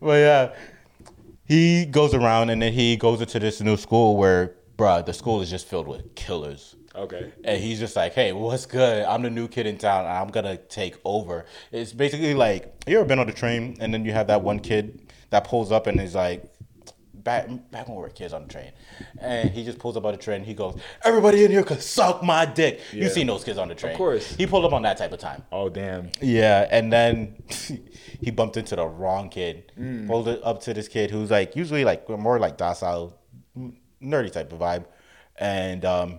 But 0.00 0.14
yeah, 0.14 0.54
he 1.44 1.84
goes 1.84 2.14
around 2.14 2.50
and 2.50 2.62
then 2.62 2.72
he 2.72 2.96
goes 2.96 3.20
into 3.20 3.38
this 3.38 3.60
new 3.60 3.76
school 3.76 4.16
where, 4.16 4.54
bruh, 4.76 5.04
the 5.04 5.12
school 5.12 5.42
is 5.42 5.50
just 5.50 5.66
filled 5.66 5.86
with 5.86 6.14
killers. 6.14 6.76
Okay. 6.94 7.32
And 7.44 7.62
he's 7.62 7.78
just 7.78 7.94
like, 7.96 8.14
hey, 8.14 8.32
what's 8.32 8.66
good? 8.66 9.04
I'm 9.04 9.22
the 9.22 9.30
new 9.30 9.48
kid 9.48 9.66
in 9.66 9.78
town. 9.78 10.06
I'm 10.06 10.28
going 10.28 10.44
to 10.44 10.56
take 10.56 10.96
over. 11.04 11.46
It's 11.70 11.92
basically 11.92 12.34
like, 12.34 12.72
you 12.86 12.98
ever 12.98 13.06
been 13.06 13.18
on 13.18 13.26
the 13.26 13.32
train 13.32 13.76
and 13.80 13.94
then 13.94 14.04
you 14.04 14.12
have 14.12 14.26
that 14.26 14.42
one 14.42 14.58
kid 14.58 15.12
that 15.30 15.44
pulls 15.44 15.70
up 15.70 15.86
and 15.86 16.00
is 16.00 16.14
like, 16.16 16.44
back, 17.14 17.48
back 17.70 17.86
when 17.86 17.96
we 17.96 18.02
were 18.02 18.08
kids 18.08 18.32
on 18.32 18.42
the 18.42 18.52
train. 18.52 18.72
And 19.20 19.50
he 19.50 19.64
just 19.64 19.78
pulls 19.78 19.96
up 19.96 20.04
on 20.04 20.12
the 20.12 20.18
train. 20.18 20.42
He 20.42 20.54
goes, 20.54 20.80
everybody 21.04 21.44
in 21.44 21.50
here 21.52 21.62
can 21.62 21.80
suck 21.80 22.22
my 22.24 22.44
dick. 22.44 22.80
Yeah. 22.92 23.04
You've 23.04 23.12
seen 23.12 23.28
those 23.28 23.44
kids 23.44 23.58
on 23.58 23.68
the 23.68 23.74
train. 23.74 23.92
Of 23.92 23.98
course. 23.98 24.34
He 24.34 24.46
pulled 24.46 24.64
up 24.64 24.72
on 24.72 24.82
that 24.82 24.96
type 24.96 25.12
of 25.12 25.20
time. 25.20 25.44
Oh 25.52 25.68
damn. 25.68 26.10
Yeah, 26.20 26.66
and 26.70 26.92
then 26.92 27.42
he 28.20 28.30
bumped 28.30 28.56
into 28.56 28.74
the 28.74 28.86
wrong 28.86 29.28
kid. 29.28 29.72
Pulled 30.06 30.28
it 30.28 30.40
up 30.42 30.60
to 30.62 30.74
this 30.74 30.88
kid 30.88 31.10
who's 31.10 31.30
like 31.30 31.54
usually 31.54 31.84
like 31.84 32.08
more 32.08 32.38
like 32.38 32.56
docile, 32.56 33.16
nerdy 34.02 34.32
type 34.32 34.52
of 34.52 34.58
vibe, 34.58 34.86
and 35.38 35.84
um, 35.84 36.18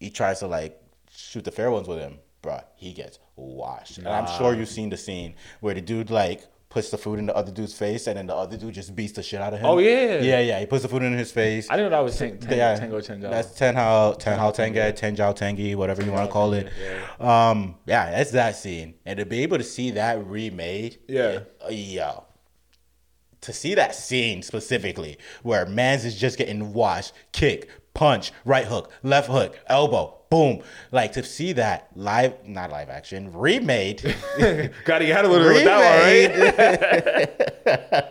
he 0.00 0.10
tries 0.10 0.40
to 0.40 0.46
like 0.48 0.80
shoot 1.14 1.44
the 1.44 1.52
fair 1.52 1.70
ones 1.70 1.86
with 1.86 1.98
him, 1.98 2.18
bruh. 2.42 2.64
He 2.76 2.92
gets 2.92 3.18
washed, 3.36 3.98
and 3.98 4.08
I'm 4.08 4.26
sure 4.38 4.54
you've 4.54 4.68
seen 4.68 4.90
the 4.90 4.96
scene 4.96 5.34
where 5.60 5.74
the 5.74 5.80
dude 5.80 6.10
like 6.10 6.42
puts 6.70 6.90
the 6.90 6.96
food 6.98 7.18
in 7.18 7.26
the 7.26 7.34
other 7.34 7.50
dude's 7.50 7.76
face, 7.76 8.06
and 8.06 8.16
then 8.16 8.26
the 8.28 8.34
other 8.34 8.56
dude 8.56 8.72
just 8.74 8.94
beats 8.94 9.12
the 9.14 9.22
shit 9.24 9.40
out 9.40 9.52
of 9.52 9.58
him. 9.58 9.66
Oh, 9.66 9.78
yeah. 9.78 10.20
yeah, 10.20 10.38
yeah. 10.38 10.60
He 10.60 10.66
puts 10.66 10.82
the 10.82 10.88
food 10.88 11.02
in 11.02 11.12
his 11.12 11.32
face. 11.32 11.68
I 11.68 11.74
didn't 11.76 11.90
know 11.90 11.96
that 11.98 12.04
was 12.04 12.16
ten, 12.16 12.38
ten, 12.38 12.56
Yeah, 12.56 12.76
Tango 12.76 13.00
Chenjo. 13.00 13.22
That's 13.28 13.48
Tenhao, 13.58 14.16
Tenhao 14.20 14.54
Tenge, 14.54 14.92
Tenjao 14.96 15.36
Tengi, 15.36 15.74
whatever 15.74 16.02
you 16.04 16.12
want 16.12 16.26
to 16.28 16.32
call 16.32 16.52
it. 16.52 16.68
Um, 17.18 17.74
yeah, 17.86 18.12
that's 18.12 18.30
that 18.30 18.54
scene, 18.54 18.94
and 19.04 19.18
to 19.18 19.26
be 19.26 19.42
able 19.42 19.58
to 19.58 19.64
see 19.64 19.90
that 19.92 20.24
remade, 20.24 20.98
Yeah. 21.08 21.40
uh, 21.66 21.70
yo, 21.70 22.24
to 23.40 23.52
see 23.52 23.74
that 23.74 23.94
scene 23.94 24.42
specifically 24.42 25.16
where 25.42 25.66
Mans 25.66 26.04
is 26.04 26.14
just 26.20 26.38
getting 26.38 26.72
washed, 26.72 27.12
kick, 27.32 27.68
punch, 28.00 28.32
right 28.46 28.64
hook, 28.66 28.90
left 29.02 29.28
hook, 29.28 29.58
elbow, 29.66 30.16
boom, 30.30 30.62
like 30.90 31.12
to 31.12 31.22
see 31.22 31.52
that 31.52 31.90
live, 31.94 32.32
not 32.48 32.70
live 32.70 32.88
action, 32.88 33.30
remade. 33.30 34.00
Gotta 34.86 35.04
get 35.04 35.22
a 35.22 35.28
little 35.28 35.46
bit 35.46 35.54
with 35.56 35.64
that 35.64 36.30
one, 37.66 37.92
right? 37.92 38.08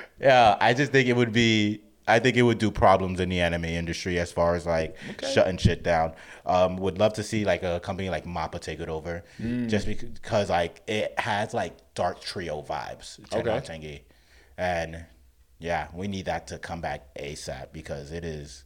yeah, 0.20 0.56
I 0.58 0.72
just 0.72 0.90
think 0.90 1.06
it 1.06 1.14
would 1.14 1.32
be. 1.32 1.82
I 2.08 2.18
think 2.18 2.38
it 2.38 2.42
would 2.42 2.56
do 2.58 2.70
problems 2.70 3.20
in 3.20 3.28
the 3.28 3.40
anime 3.40 3.66
industry 3.66 4.18
as 4.18 4.32
far 4.32 4.56
as 4.56 4.64
like 4.66 4.96
shutting 5.32 5.58
shit 5.58 5.82
down. 5.84 6.14
Um, 6.46 6.76
would 6.78 6.96
love 6.98 7.12
to 7.14 7.22
see 7.22 7.44
like 7.44 7.62
a 7.62 7.78
company 7.80 8.08
like 8.08 8.24
Mappa 8.24 8.58
take 8.58 8.80
it 8.80 8.88
over, 8.88 9.22
Mm. 9.38 9.68
just 9.68 9.86
because 9.86 10.48
like 10.48 10.80
it 10.88 11.12
has 11.20 11.52
like 11.52 11.76
dark 11.94 12.22
trio 12.22 12.62
vibes. 12.62 13.20
Okay. 13.34 13.60
Tengi. 13.60 14.00
and 14.56 15.04
yeah, 15.58 15.88
we 15.92 16.08
need 16.08 16.24
that 16.24 16.46
to 16.46 16.58
come 16.58 16.80
back 16.80 17.14
ASAP 17.16 17.66
because 17.72 18.12
it 18.12 18.24
is. 18.24 18.64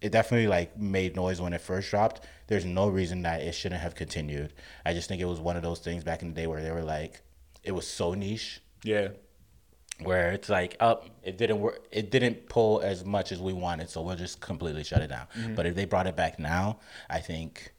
It 0.00 0.10
definitely 0.12 0.48
like 0.48 0.78
made 0.78 1.16
noise 1.16 1.40
when 1.40 1.52
it 1.52 1.60
first 1.60 1.90
dropped. 1.90 2.20
There's 2.48 2.64
no 2.64 2.88
reason 2.88 3.22
that 3.22 3.40
it 3.40 3.52
shouldn't 3.52 3.80
have 3.80 3.94
continued. 3.94 4.52
I 4.84 4.92
just 4.92 5.08
think 5.08 5.20
it 5.22 5.24
was 5.26 5.40
one 5.40 5.56
of 5.56 5.62
those 5.62 5.80
things 5.80 6.04
back 6.04 6.22
in 6.22 6.28
the 6.28 6.34
day 6.34 6.46
where 6.46 6.62
they 6.62 6.70
were 6.70 6.82
like, 6.84 7.22
it 7.64 7.72
was 7.72 7.86
so 7.86 8.14
niche 8.14 8.60
Yeah. 8.84 9.08
where 10.02 10.30
it's 10.32 10.48
like 10.48 10.76
up 10.78 11.08
it 11.22 11.38
didn't 11.38 11.58
work 11.58 11.84
it 11.90 12.10
didn't 12.10 12.48
pull 12.48 12.80
as 12.80 13.04
much 13.04 13.32
as 13.32 13.40
we 13.40 13.52
wanted 13.52 13.88
so 13.88 14.02
we'll 14.02 14.14
just 14.14 14.40
completely 14.40 14.84
shut 14.84 15.00
it 15.02 15.08
down 15.08 15.26
Mm-hmm. 15.36 15.54
but 15.54 15.64
if 15.66 15.74
they 15.74 15.84
brought 15.86 16.06
it 16.06 16.14
back 16.14 16.38
now 16.38 16.78
i 17.10 17.18
think 17.18 17.72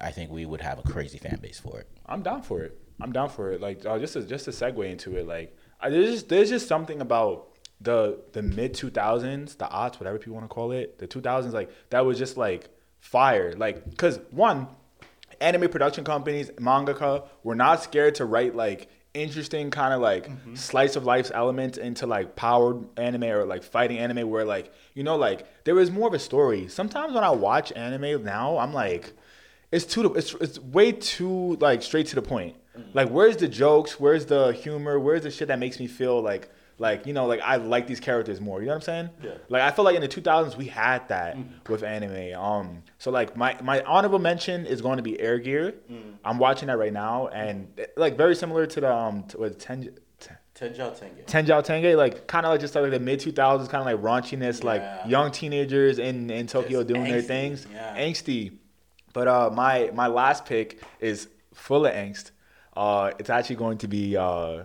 i 0.00 0.10
think 0.10 0.30
we 0.30 0.46
would 0.46 0.62
have 0.62 0.78
a 0.78 0.82
crazy 0.82 1.18
fan 1.18 1.38
base 1.40 1.60
for 1.60 1.78
it 1.80 1.88
I'm 2.06 2.22
down 2.22 2.42
for 2.42 2.62
it. 2.62 2.76
I'm 3.00 3.12
down 3.12 3.28
for 3.28 3.52
it. 3.52 3.60
Like 3.60 3.84
uh, 3.86 3.98
just 3.98 4.12
to, 4.14 4.22
just 4.22 4.44
to 4.46 4.50
segue 4.52 4.90
into 4.90 5.16
it, 5.16 5.26
like 5.26 5.56
I, 5.80 5.90
there's 5.90 6.10
just 6.12 6.28
there's 6.28 6.50
just 6.50 6.66
something 6.68 7.00
about 7.00 7.48
the 7.84 8.18
the 8.32 8.42
mid 8.42 8.74
2000s, 8.74 9.58
the 9.58 9.66
aughts, 9.66 10.00
whatever 10.00 10.18
people 10.18 10.34
want 10.34 10.44
to 10.44 10.54
call 10.54 10.72
it, 10.72 10.98
the 10.98 11.06
2000s, 11.06 11.52
like 11.52 11.70
that 11.90 12.04
was 12.04 12.18
just 12.18 12.36
like 12.36 12.68
fire. 13.00 13.54
Like 13.56 13.88
because 13.88 14.18
one, 14.30 14.66
anime 15.40 15.68
production 15.68 16.04
companies, 16.04 16.50
mangaka 16.52 17.26
were 17.42 17.54
not 17.54 17.82
scared 17.82 18.16
to 18.16 18.24
write 18.24 18.56
like 18.56 18.88
interesting 19.12 19.70
kind 19.70 19.94
of 19.94 20.00
like 20.00 20.28
mm-hmm. 20.28 20.56
slice 20.56 20.96
of 20.96 21.04
life 21.04 21.30
elements 21.32 21.78
into 21.78 22.04
like 22.04 22.34
powered 22.34 22.84
anime 22.98 23.24
or 23.24 23.44
like 23.44 23.62
fighting 23.62 23.96
anime 23.98 24.28
where 24.28 24.44
like 24.44 24.72
you 24.94 25.04
know 25.04 25.14
like 25.14 25.46
there 25.62 25.74
was 25.74 25.90
more 25.90 26.08
of 26.08 26.14
a 26.14 26.18
story. 26.18 26.68
Sometimes 26.68 27.14
when 27.14 27.22
I 27.22 27.30
watch 27.30 27.72
anime 27.76 28.24
now, 28.24 28.58
I'm 28.58 28.72
like 28.72 29.12
it's 29.70 29.84
too 29.84 30.14
it's 30.14 30.34
it's 30.34 30.58
way 30.58 30.92
too 30.92 31.56
like 31.60 31.82
straight 31.82 32.06
to 32.08 32.14
the 32.14 32.22
point. 32.22 32.56
Mm. 32.76 32.94
Like 32.94 33.08
where's 33.10 33.36
the 33.36 33.48
jokes? 33.48 34.00
Where's 34.00 34.26
the 34.26 34.52
humor? 34.52 34.98
Where's 34.98 35.22
the 35.22 35.30
shit 35.30 35.48
that 35.48 35.58
makes 35.58 35.78
me 35.78 35.86
feel 35.86 36.20
like 36.22 36.48
like 36.78 37.06
you 37.06 37.12
know 37.12 37.26
like 37.26 37.40
I 37.40 37.56
like 37.56 37.86
these 37.86 38.00
characters 38.00 38.40
more. 38.40 38.60
You 38.60 38.66
know 38.66 38.72
what 38.72 38.76
I'm 38.76 38.82
saying? 38.82 39.10
Yeah. 39.22 39.30
Like 39.48 39.62
I 39.62 39.70
feel 39.70 39.84
like 39.84 39.94
in 39.94 40.00
the 40.02 40.08
2000s 40.08 40.56
we 40.56 40.66
had 40.66 41.08
that 41.08 41.36
with 41.68 41.82
anime. 41.82 42.38
Um, 42.38 42.82
so 42.98 43.10
like 43.10 43.36
my 43.36 43.56
my 43.62 43.82
honorable 43.82 44.18
mention 44.18 44.66
is 44.66 44.82
going 44.82 44.96
to 44.96 45.02
be 45.02 45.20
Air 45.20 45.38
Gear. 45.38 45.74
I'm 46.24 46.38
watching 46.38 46.68
that 46.68 46.78
right 46.78 46.92
now, 46.92 47.28
and 47.28 47.68
like 47.96 48.16
very 48.16 48.34
similar 48.34 48.66
to 48.66 48.80
the 48.80 48.92
um 48.92 49.24
to, 49.28 49.38
what, 49.38 49.58
Ten, 49.58 49.94
Tenjao 51.26 51.64
Tenge, 51.64 51.96
like 51.96 52.26
kind 52.28 52.46
of 52.46 52.52
like 52.52 52.60
just 52.60 52.74
like 52.74 52.90
the 52.90 53.00
mid 53.00 53.20
2000s, 53.20 53.68
kind 53.68 53.88
of 53.88 54.02
like 54.02 54.24
raunchiness, 54.24 54.62
like 54.62 54.82
young 55.06 55.30
teenagers 55.32 55.98
in 55.98 56.30
in 56.30 56.46
Tokyo 56.46 56.80
Just 56.80 56.88
doing 56.88 57.04
their 57.04 57.22
things, 57.22 57.66
yeah. 57.72 57.96
angsty. 57.96 58.58
But 59.12 59.28
uh, 59.28 59.50
my 59.52 59.90
my 59.94 60.06
last 60.06 60.44
pick 60.44 60.80
is 61.00 61.28
full 61.52 61.86
of 61.86 61.92
angst. 61.92 62.30
Uh, 62.76 63.12
it's 63.18 63.30
actually 63.30 63.56
going 63.56 63.78
to 63.78 63.88
be 63.88 64.16
uh, 64.16 64.64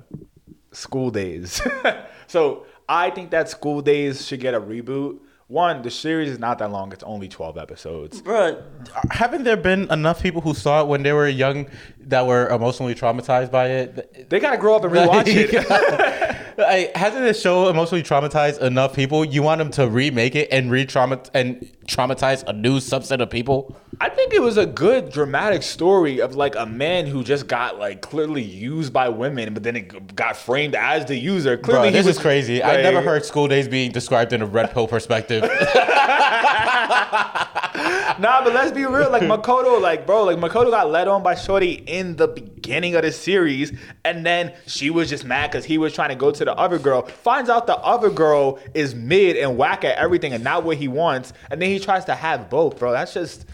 School 0.71 1.11
Days. 1.11 1.61
so 2.27 2.65
I 2.87 3.09
think 3.09 3.31
that 3.31 3.49
School 3.49 3.81
Days 3.81 4.25
should 4.25 4.39
get 4.39 4.53
a 4.53 4.61
reboot. 4.61 5.19
One, 5.47 5.81
the 5.81 5.89
series 5.89 6.29
is 6.29 6.37
not 6.37 6.59
that 6.59 6.69
long; 6.71 6.93
it's 6.93 7.03
only 7.03 7.27
12 7.27 7.57
episodes. 7.57 8.21
Bro, 8.21 8.63
haven't 9.09 9.45
there 9.45 9.57
been 9.57 9.91
enough 9.91 10.21
people 10.21 10.41
who 10.41 10.53
saw 10.53 10.81
it 10.81 10.87
when 10.87 11.01
they 11.01 11.11
were 11.11 11.27
young 11.27 11.67
that 12.01 12.27
were 12.27 12.47
emotionally 12.49 12.93
traumatized 12.93 13.49
by 13.49 13.67
it? 13.67 14.29
They 14.29 14.39
gotta 14.39 14.57
grow 14.57 14.75
up 14.75 14.83
and 14.83 14.93
rewatch 14.93 15.23
it. 15.25 16.29
Like, 16.55 16.95
hasn't 16.95 17.23
this 17.23 17.41
show 17.41 17.67
emotionally 17.67 18.03
traumatized 18.03 18.61
enough 18.61 18.95
people? 18.95 19.25
You 19.25 19.41
want 19.41 19.57
them 19.57 19.71
to 19.71 19.87
remake 19.87 20.35
it 20.35 20.49
and 20.51 20.69
re-trauma 20.69 21.23
and 21.33 21.67
traumatize 21.89 22.43
a 22.47 22.53
new 22.53 22.79
subset 22.79 23.21
of 23.21 23.29
people? 23.29 23.75
I 24.01 24.09
think 24.09 24.33
it 24.33 24.41
was 24.41 24.57
a 24.57 24.65
good 24.65 25.11
dramatic 25.11 25.63
story 25.63 26.21
of 26.21 26.35
like 26.35 26.55
a 26.55 26.65
man 26.65 27.05
who 27.05 27.23
just 27.23 27.47
got 27.47 27.79
like 27.79 28.01
clearly 28.01 28.43
used 28.43 28.93
by 28.93 29.09
women, 29.09 29.53
but 29.53 29.63
then 29.63 29.75
it 29.75 30.15
got 30.15 30.37
framed 30.37 30.75
as 30.75 31.05
the 31.05 31.17
user. 31.17 31.57
Clearly, 31.57 31.81
Bro, 31.81 31.89
he 31.89 31.97
this 31.97 32.05
was 32.05 32.15
is 32.17 32.21
crazy. 32.21 32.63
I 32.63 32.75
like- 32.75 32.83
never 32.83 33.01
heard 33.01 33.25
school 33.25 33.47
days 33.47 33.67
being 33.67 33.91
described 33.91 34.31
in 34.31 34.41
a 34.41 34.45
red 34.45 34.71
pill 34.71 34.87
perspective. 34.87 35.43
Nah, 38.19 38.43
but 38.43 38.53
let's 38.53 38.73
be 38.73 38.85
real. 38.85 39.09
Like 39.09 39.21
Makoto, 39.21 39.79
like 39.79 40.05
bro, 40.05 40.25
like 40.25 40.37
Makoto 40.37 40.69
got 40.69 40.91
led 40.91 41.07
on 41.07 41.23
by 41.23 41.35
Shorty 41.35 41.83
in 41.85 42.17
the 42.17 42.27
beginning 42.27 42.95
of 42.95 43.03
the 43.03 43.13
series, 43.13 43.71
and 44.03 44.25
then 44.25 44.53
she 44.67 44.89
was 44.89 45.09
just 45.09 45.23
mad 45.23 45.51
because 45.51 45.63
he 45.63 45.77
was 45.77 45.93
trying 45.93 46.09
to 46.09 46.15
go 46.15 46.29
to 46.29 46.43
the 46.43 46.53
other 46.55 46.79
girl. 46.79 47.03
Finds 47.03 47.49
out 47.49 47.65
the 47.65 47.77
other 47.77 48.09
girl 48.09 48.59
is 48.73 48.93
mid 48.93 49.37
and 49.37 49.57
whack 49.57 49.85
at 49.85 49.97
everything 49.97 50.33
and 50.33 50.43
not 50.43 50.65
what 50.65 50.75
he 50.75 50.89
wants, 50.89 51.31
and 51.49 51.61
then 51.61 51.69
he 51.69 51.78
tries 51.79 52.05
to 52.05 52.15
have 52.15 52.49
both, 52.49 52.77
bro. 52.79 52.91
That's 52.91 53.13
just. 53.13 53.45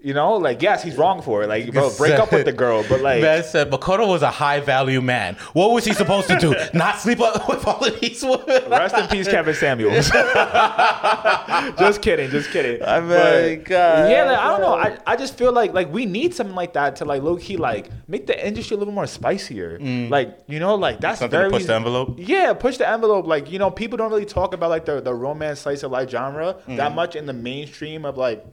You 0.00 0.14
know, 0.14 0.34
like 0.34 0.62
yes, 0.62 0.82
he's 0.82 0.96
wrong 0.96 1.20
for 1.22 1.42
it. 1.42 1.48
Like, 1.48 1.72
bro, 1.72 1.90
break 1.98 2.14
up 2.18 2.32
with 2.32 2.44
the 2.46 2.52
girl, 2.52 2.84
but 2.88 3.00
like, 3.02 3.20
Man 3.20 3.42
said 3.44 3.70
Makoto 3.70 4.06
was 4.08 4.22
a 4.22 4.30
high 4.30 4.60
value 4.60 5.00
man. 5.00 5.34
What 5.52 5.72
was 5.72 5.84
he 5.84 5.92
supposed 5.92 6.28
to 6.28 6.38
do? 6.38 6.54
Not 6.74 6.98
sleep 6.98 7.20
up 7.20 7.48
with 7.48 7.66
all 7.66 7.84
of 7.84 8.00
these 8.00 8.22
women? 8.22 8.70
Rest 8.70 8.96
in 8.96 9.06
peace, 9.08 9.28
Kevin 9.28 9.54
Samuels. 9.54 10.10
just 11.78 12.02
kidding, 12.02 12.30
just 12.30 12.50
kidding. 12.50 12.82
I 12.86 13.00
mean, 13.00 13.08
But, 13.08 13.64
God. 13.64 14.10
Yeah, 14.10 14.24
like, 14.24 14.38
I 14.38 14.48
don't 14.50 14.60
know. 14.60 14.74
I, 14.74 14.98
I 15.06 15.16
just 15.16 15.36
feel 15.36 15.52
like 15.52 15.72
like 15.74 15.92
we 15.92 16.06
need 16.06 16.34
something 16.34 16.54
like 16.56 16.72
that 16.74 16.96
to 16.96 17.04
like 17.04 17.22
low 17.22 17.36
key 17.36 17.56
like 17.56 17.90
make 18.08 18.26
the 18.26 18.46
industry 18.46 18.76
a 18.76 18.78
little 18.78 18.94
more 18.94 19.06
spicier. 19.06 19.78
Like 20.08 20.38
you 20.46 20.58
know, 20.60 20.74
like 20.76 21.00
that's 21.00 21.16
Mm. 21.16 21.20
Something 21.20 21.30
to 21.30 21.36
very 21.38 21.50
push 21.50 21.64
the 21.64 21.74
envelope? 21.74 22.14
Yeah, 22.18 22.52
push 22.52 22.76
the 22.76 22.88
envelope. 22.88 23.26
Like 23.26 23.50
you 23.50 23.58
know, 23.58 23.70
people 23.70 23.96
don't 23.96 24.10
really 24.10 24.26
talk 24.26 24.52
about 24.54 24.70
like 24.70 24.84
the 24.84 25.00
the 25.00 25.14
romance 25.14 25.60
slice 25.60 25.82
of 25.82 25.90
life 25.90 26.10
genre 26.10 26.56
Mm. 26.68 26.76
that 26.76 26.94
much 26.94 27.16
in 27.16 27.26
the 27.26 27.32
mainstream 27.32 28.04
of 28.04 28.16
like 28.18 28.44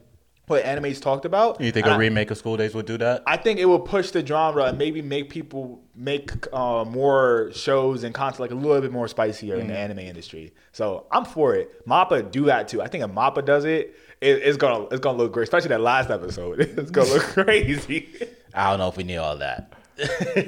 what 0.48 0.64
anime's 0.66 1.00
talked 1.00 1.24
about. 1.26 1.62
You 1.62 1.72
think 1.72 1.86
And 1.86 1.94
a 1.94 1.96
I- 1.96 2.00
remake 2.00 2.30
of 2.32 2.38
School 2.38 2.58
Days 2.58 2.76
would 2.76 2.86
do 2.86 2.98
that? 2.98 3.24
I 3.26 3.38
think 3.38 3.60
it 3.60 3.66
would 3.66 3.86
push 3.86 4.12
the 4.12 4.26
genre 4.26 4.66
and 4.66 4.78
maybe 4.78 5.02
make 5.02 5.30
people 5.30 5.82
make 5.96 6.32
uh, 6.54 6.84
more 6.86 7.50
shows 7.54 8.04
and 8.04 8.14
content 8.14 8.42
like 8.42 8.52
a 8.52 8.56
little 8.56 8.82
bit 8.82 8.92
more 8.92 9.08
spicier 9.08 9.56
in 9.56 9.68
the 9.68 9.78
anime 9.78 10.00
industry. 10.00 10.54
So 10.74 11.06
I'm 11.12 11.24
for 11.26 11.56
it. 11.56 11.88
Mappa 11.88 12.30
do 12.30 12.46
that 12.46 12.68
too. 12.68 12.82
I 12.82 12.88
think 12.88 13.04
if 13.04 13.10
Mappa 13.12 13.46
does 13.46 13.64
it, 13.66 13.96
it 14.22 14.42
it's 14.44 14.58
gonna 14.58 14.86
it's 14.92 15.00
gonna 15.00 15.18
look 15.18 15.32
great. 15.34 15.44
Especially 15.44 15.70
that 15.70 15.82
last 15.82 16.10
episode, 16.10 16.60
it's 16.78 16.92
gonna 16.92 17.10
look 17.10 17.24
crazy. 17.46 18.10
I 18.54 18.70
don't 18.70 18.80
know 18.80 18.90
if 18.90 18.98
we 18.98 19.04
need 19.04 19.18
all 19.18 19.38
that. 19.38 19.72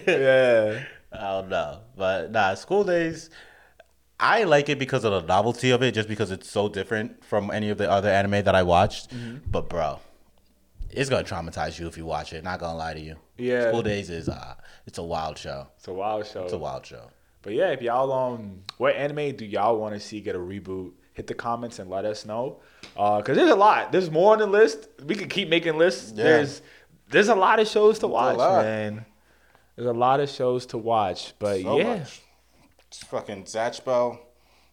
yeah, 0.07 0.83
I 1.13 1.21
don't 1.31 1.49
know, 1.49 1.79
but 1.95 2.31
nah, 2.31 2.53
School 2.55 2.83
Days. 2.83 3.29
I 4.19 4.43
like 4.43 4.69
it 4.69 4.79
because 4.79 5.03
of 5.03 5.11
the 5.11 5.21
novelty 5.21 5.71
of 5.71 5.83
it, 5.83 5.93
just 5.93 6.07
because 6.07 6.31
it's 6.31 6.49
so 6.49 6.69
different 6.69 7.23
from 7.23 7.51
any 7.51 7.69
of 7.69 7.77
the 7.77 7.89
other 7.89 8.09
anime 8.09 8.43
that 8.43 8.55
I 8.55 8.63
watched. 8.63 9.09
Mm-hmm. 9.11 9.49
But 9.51 9.69
bro, 9.69 9.99
it's 10.89 11.09
gonna 11.09 11.23
traumatize 11.23 11.79
you 11.79 11.87
if 11.87 11.97
you 11.97 12.05
watch 12.05 12.31
it. 12.33 12.43
Not 12.43 12.59
gonna 12.59 12.77
lie 12.77 12.93
to 12.93 12.99
you. 12.99 13.17
Yeah. 13.37 13.69
School 13.69 13.83
Days 13.83 14.09
is 14.09 14.29
uh, 14.29 14.55
it's 14.85 14.97
a 14.97 15.03
wild 15.03 15.37
show. 15.37 15.67
it's 15.77 15.87
a 15.87 15.93
wild 15.93 16.25
show. 16.25 16.43
It's 16.43 16.53
a 16.53 16.57
wild 16.57 16.85
show. 16.85 17.09
But 17.41 17.53
yeah, 17.53 17.69
if 17.71 17.81
y'all 17.81 18.11
um, 18.11 18.61
what 18.77 18.95
anime 18.95 19.35
do 19.35 19.45
y'all 19.45 19.77
want 19.77 19.93
to 19.93 19.99
see 19.99 20.21
get 20.21 20.35
a 20.35 20.39
reboot? 20.39 20.93
Hit 21.13 21.27
the 21.27 21.33
comments 21.33 21.79
and 21.79 21.89
let 21.89 22.03
us 22.03 22.25
know. 22.25 22.59
Uh, 22.97 23.21
cause 23.21 23.37
there's 23.37 23.49
a 23.51 23.55
lot. 23.55 23.91
There's 23.91 24.11
more 24.11 24.33
on 24.33 24.39
the 24.39 24.47
list. 24.47 24.89
We 25.05 25.15
could 25.15 25.29
keep 25.29 25.47
making 25.47 25.77
lists. 25.77 26.11
Yeah. 26.15 26.23
There's 26.23 26.61
there's 27.09 27.29
a 27.29 27.35
lot 27.35 27.59
of 27.59 27.67
shows 27.67 27.99
to 27.99 28.07
watch, 28.07 28.37
man. 28.37 29.05
There's 29.75 29.87
a 29.87 29.93
lot 29.93 30.19
of 30.19 30.29
shows 30.29 30.65
to 30.67 30.77
watch. 30.77 31.33
But 31.39 31.61
So 31.61 31.77
yeah, 31.77 31.97
much. 31.97 32.21
Fucking 33.03 33.43
Zatch 33.43 33.83
Bell. 33.85 34.19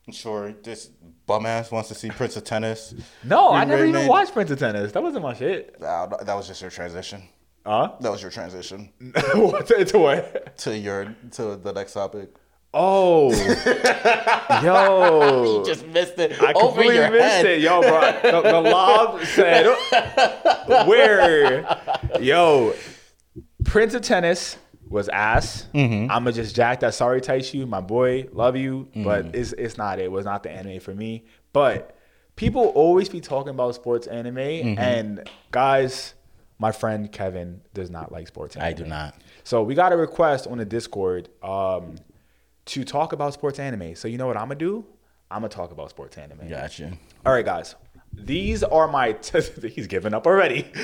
I'm 0.06 0.12
sure 0.12 0.52
this 0.52 0.86
bum 1.26 1.46
ass 1.46 1.70
wants 1.70 1.88
to 1.88 1.94
see 1.94 2.10
Prince 2.10 2.36
of 2.36 2.44
Tennis. 2.44 2.94
no, 3.22 3.52
I 3.52 3.64
never 3.64 3.84
even 3.84 4.08
watched 4.08 4.32
Prince 4.32 4.50
of 4.50 4.58
Tennis. 4.58 4.92
That 4.92 5.02
wasn't 5.02 5.22
my 5.22 5.34
shit. 5.34 5.78
That 5.80 6.34
was 6.34 6.48
just 6.48 6.60
your 6.60 6.70
transition. 6.70 7.22
Huh? 7.64 7.92
That 8.00 8.10
was 8.10 8.20
your 8.20 8.32
transition 8.32 8.90
to, 9.14 9.84
to 9.84 9.98
what? 9.98 10.56
to 10.58 10.76
your 10.76 11.14
to 11.32 11.56
the 11.56 11.72
next 11.72 11.92
topic. 11.92 12.30
Oh, 12.74 13.30
yo, 14.62 15.58
You 15.60 15.64
just 15.64 15.86
missed 15.86 16.18
it. 16.18 16.42
I 16.42 16.52
over 16.54 16.72
completely 16.82 17.10
missed 17.10 17.22
head. 17.22 17.46
it, 17.46 17.60
yo, 17.60 17.80
bro. 17.82 18.00
The, 18.22 18.50
the 18.50 18.60
lob 18.60 19.22
said, 19.24 19.66
"Where, 20.88 21.78
yo, 22.20 22.74
Prince 23.64 23.94
of 23.94 24.02
Tennis 24.02 24.56
was 24.92 25.08
ass. 25.08 25.66
Mm-hmm. 25.74 26.10
I'ma 26.10 26.30
just 26.30 26.54
jack 26.54 26.80
that. 26.80 26.94
Sorry, 26.94 27.20
Taishu, 27.20 27.66
my 27.68 27.80
boy, 27.80 28.28
love 28.32 28.56
you, 28.56 28.88
Mm-hmm. 28.90 29.04
but 29.04 29.34
it's 29.34 29.52
it's 29.54 29.76
not 29.78 29.98
it. 29.98 30.04
It 30.04 30.12
was 30.12 30.24
not 30.24 30.42
the 30.42 30.50
anime 30.50 30.80
for 30.80 30.94
me. 30.94 31.24
But 31.52 31.96
people 32.36 32.66
always 32.68 33.08
be 33.08 33.20
talking 33.20 33.50
about 33.50 33.74
sports 33.74 34.06
anime, 34.06 34.36
Mm-hmm. 34.36 34.78
and 34.78 35.28
guys, 35.50 36.14
my 36.58 36.70
friend 36.72 37.10
Kevin 37.10 37.60
does 37.74 37.90
not 37.90 38.12
like 38.12 38.28
sports 38.28 38.54
anime. 38.56 38.68
I 38.68 38.72
do 38.72 38.84
not. 38.84 39.14
So 39.44 39.62
we 39.62 39.74
got 39.74 39.92
a 39.92 39.96
request 39.96 40.46
on 40.46 40.58
the 40.58 40.64
Discord 40.64 41.28
um, 41.42 41.96
to 42.66 42.84
talk 42.84 43.12
about 43.12 43.34
sports 43.34 43.58
anime. 43.58 43.96
So 43.96 44.06
you 44.08 44.18
know 44.18 44.26
what 44.28 44.36
I'm 44.36 44.44
gonna 44.44 44.54
do? 44.56 44.84
I'm 45.30 45.38
gonna 45.40 45.48
talk 45.48 45.72
about 45.72 45.90
sports 45.90 46.16
anime. 46.18 46.48
Gotcha. 46.48 46.92
All 47.26 47.32
right, 47.32 47.44
guys. 47.44 47.74
These 48.12 48.62
are 48.62 48.88
my. 48.88 49.12
T- 49.12 49.68
he's 49.74 49.86
giving 49.86 50.14
up 50.14 50.26
already. 50.26 50.62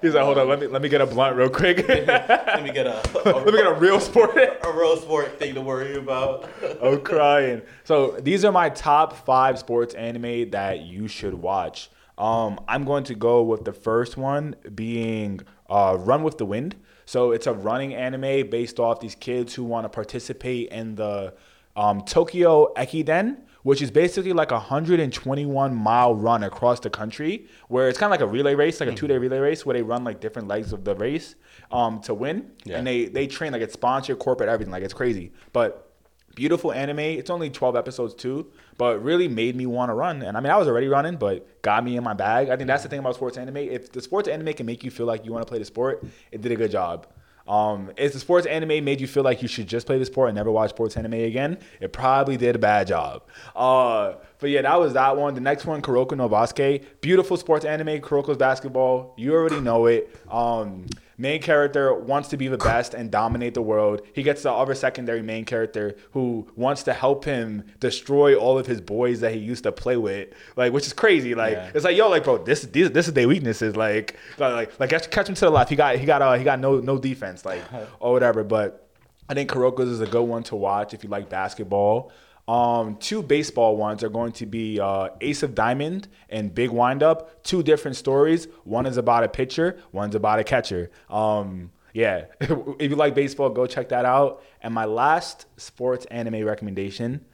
he's 0.00 0.14
like, 0.14 0.24
hold 0.24 0.38
on, 0.38 0.48
let 0.48 0.60
me 0.60 0.66
let 0.66 0.80
me 0.80 0.88
get 0.88 1.00
a 1.00 1.06
blunt 1.06 1.36
real 1.36 1.50
quick. 1.50 1.86
Let 1.88 2.62
me 2.62 2.72
get 2.72 2.86
a, 2.86 3.02
let 3.24 3.46
me 3.46 3.52
get 3.52 3.66
a 3.66 3.74
real 3.74 4.00
sport. 4.00 4.36
a 4.36 4.72
real 4.72 4.96
sport 4.96 5.38
thing 5.38 5.54
to 5.54 5.60
worry 5.60 5.96
about. 5.96 6.48
I'm 6.82 7.00
crying. 7.00 7.62
So 7.84 8.16
these 8.20 8.44
are 8.44 8.52
my 8.52 8.70
top 8.70 9.26
five 9.26 9.58
sports 9.58 9.94
anime 9.94 10.50
that 10.50 10.80
you 10.80 11.08
should 11.08 11.34
watch. 11.34 11.90
Um, 12.16 12.60
I'm 12.68 12.84
going 12.84 13.04
to 13.04 13.14
go 13.14 13.42
with 13.42 13.64
the 13.64 13.72
first 13.72 14.16
one 14.16 14.54
being 14.74 15.40
uh, 15.68 15.96
Run 15.98 16.22
with 16.22 16.38
the 16.38 16.46
Wind. 16.46 16.76
So 17.06 17.32
it's 17.32 17.46
a 17.46 17.52
running 17.52 17.94
anime 17.94 18.48
based 18.48 18.80
off 18.80 19.00
these 19.00 19.14
kids 19.14 19.54
who 19.54 19.64
want 19.64 19.84
to 19.84 19.88
participate 19.88 20.70
in 20.70 20.94
the 20.94 21.34
um, 21.76 22.02
Tokyo 22.02 22.72
Ekiden, 22.76 23.38
which 23.64 23.82
is 23.82 23.90
basically 23.90 24.32
like 24.32 24.50
a 24.52 24.54
121 24.54 25.74
mile 25.74 26.14
run 26.14 26.44
across 26.44 26.80
the 26.80 26.90
country, 26.90 27.46
where 27.68 27.88
it's 27.88 27.98
kind 27.98 28.08
of 28.08 28.12
like 28.12 28.20
a 28.20 28.30
relay 28.30 28.54
race, 28.54 28.78
like 28.78 28.88
a 28.88 28.94
two 28.94 29.08
day 29.08 29.18
relay 29.18 29.38
race, 29.38 29.66
where 29.66 29.74
they 29.74 29.82
run 29.82 30.04
like 30.04 30.20
different 30.20 30.46
legs 30.48 30.72
of 30.72 30.84
the 30.84 30.94
race 30.94 31.34
um, 31.72 32.00
to 32.02 32.14
win, 32.14 32.50
Yeah. 32.64 32.78
and 32.78 32.86
they 32.86 33.06
they 33.06 33.26
train 33.26 33.52
like 33.52 33.62
it's 33.62 33.74
sponsored, 33.74 34.18
corporate, 34.18 34.48
everything, 34.48 34.70
like 34.72 34.84
it's 34.84 34.94
crazy, 34.94 35.32
but 35.52 35.90
beautiful 36.34 36.72
anime. 36.72 36.98
It's 36.98 37.30
only 37.30 37.48
12 37.48 37.76
episodes 37.76 38.12
too, 38.14 38.50
but 38.76 39.02
really 39.02 39.28
made 39.28 39.54
me 39.54 39.66
want 39.66 39.88
to 39.90 39.94
run. 39.94 40.20
And 40.22 40.36
I 40.36 40.40
mean, 40.40 40.50
I 40.50 40.56
was 40.56 40.66
already 40.66 40.88
running, 40.88 41.16
but 41.16 41.62
got 41.62 41.84
me 41.84 41.96
in 41.96 42.02
my 42.02 42.12
bag. 42.14 42.48
I 42.50 42.56
think 42.56 42.66
that's 42.66 42.82
the 42.82 42.88
thing 42.88 42.98
about 42.98 43.14
sports 43.14 43.38
anime. 43.38 43.56
If 43.58 43.92
the 43.92 44.02
sports 44.02 44.26
anime 44.28 44.52
can 44.52 44.66
make 44.66 44.82
you 44.82 44.90
feel 44.90 45.06
like 45.06 45.24
you 45.24 45.32
want 45.32 45.42
to 45.46 45.48
play 45.48 45.58
the 45.60 45.64
sport, 45.64 46.04
it 46.32 46.40
did 46.40 46.50
a 46.52 46.56
good 46.56 46.72
job. 46.72 47.06
Um, 47.46 47.92
if 47.96 48.12
the 48.12 48.18
sports 48.18 48.46
anime 48.46 48.84
made 48.84 49.00
you 49.00 49.06
feel 49.06 49.22
like 49.22 49.42
you 49.42 49.48
should 49.48 49.66
just 49.66 49.86
play 49.86 49.98
the 49.98 50.04
sport 50.04 50.30
and 50.30 50.36
never 50.36 50.50
watch 50.50 50.70
sports 50.70 50.96
anime 50.96 51.14
again, 51.14 51.58
it 51.80 51.92
probably 51.92 52.36
did 52.36 52.56
a 52.56 52.58
bad 52.58 52.86
job. 52.86 53.22
Uh, 53.54 54.14
but 54.38 54.50
yeah, 54.50 54.62
that 54.62 54.78
was 54.80 54.94
that 54.94 55.16
one. 55.16 55.34
The 55.34 55.40
next 55.40 55.66
one, 55.66 55.82
Kuroko 55.82 56.16
no 56.16 56.28
Basket. 56.28 57.00
Beautiful 57.00 57.36
sports 57.36 57.64
anime, 57.64 58.00
Kuroko's 58.00 58.38
basketball. 58.38 59.14
You 59.16 59.34
already 59.34 59.60
know 59.60 59.86
it. 59.86 60.14
Um, 60.30 60.86
main 61.16 61.40
character 61.40 61.94
wants 61.94 62.28
to 62.28 62.36
be 62.36 62.48
the 62.48 62.58
best 62.58 62.94
and 62.94 63.10
dominate 63.10 63.54
the 63.54 63.62
world. 63.62 64.02
He 64.12 64.22
gets 64.22 64.42
the 64.42 64.52
other 64.52 64.74
secondary 64.74 65.22
main 65.22 65.44
character 65.44 65.96
who 66.12 66.48
wants 66.56 66.82
to 66.84 66.92
help 66.92 67.24
him 67.24 67.64
destroy 67.80 68.34
all 68.34 68.58
of 68.58 68.66
his 68.66 68.80
boys 68.80 69.20
that 69.20 69.32
he 69.32 69.38
used 69.38 69.62
to 69.64 69.72
play 69.72 69.96
with, 69.96 70.28
like 70.56 70.72
which 70.72 70.86
is 70.86 70.92
crazy. 70.92 71.34
Like 71.34 71.52
Yeah. 71.54 71.70
it's 71.74 71.84
like 71.84 71.96
yo, 71.96 72.08
like 72.08 72.24
bro, 72.24 72.38
this 72.38 72.62
this 72.62 72.90
this 72.90 73.06
is 73.08 73.14
their 73.14 73.28
weaknesses. 73.28 73.76
Like 73.76 74.16
like 74.38 74.78
like 74.80 74.90
catch, 74.90 75.10
catch 75.10 75.28
him 75.28 75.34
to 75.36 75.44
the 75.46 75.50
left. 75.50 75.70
He 75.70 75.76
got 75.76 75.96
he 75.96 76.06
got 76.06 76.22
uh, 76.22 76.34
he 76.34 76.44
got 76.44 76.58
no 76.60 76.80
no 76.80 76.98
defense 76.98 77.44
like 77.44 77.62
or 78.00 78.12
whatever. 78.12 78.42
But 78.44 78.88
I 79.28 79.34
think 79.34 79.50
Kuroko's 79.50 79.88
is 79.88 80.00
a 80.00 80.06
good 80.06 80.22
one 80.24 80.42
to 80.44 80.56
watch 80.56 80.94
if 80.94 81.02
you 81.04 81.10
like 81.10 81.28
basketball. 81.28 82.10
Um, 82.46 82.96
two 82.96 83.22
baseball 83.22 83.76
ones 83.76 84.02
are 84.04 84.08
going 84.10 84.32
to 84.32 84.46
be 84.46 84.78
uh, 84.78 85.08
Ace 85.22 85.42
of 85.42 85.54
Diamond 85.54 86.08
and 86.28 86.54
Big 86.54 86.70
Windup. 86.70 87.42
Two 87.42 87.62
different 87.62 87.96
stories. 87.96 88.48
One 88.64 88.84
is 88.86 88.96
about 88.98 89.24
a 89.24 89.28
pitcher. 89.28 89.78
One's 89.92 90.14
about 90.14 90.38
a 90.40 90.44
catcher. 90.44 90.90
Um, 91.08 91.70
yeah, 91.94 92.24
if 92.40 92.90
you 92.90 92.96
like 92.96 93.14
baseball, 93.14 93.48
go 93.50 93.66
check 93.66 93.88
that 93.90 94.04
out. 94.04 94.42
And 94.60 94.74
my 94.74 94.84
last 94.84 95.46
sports 95.56 96.04
anime 96.06 96.44
recommendation 96.44 97.24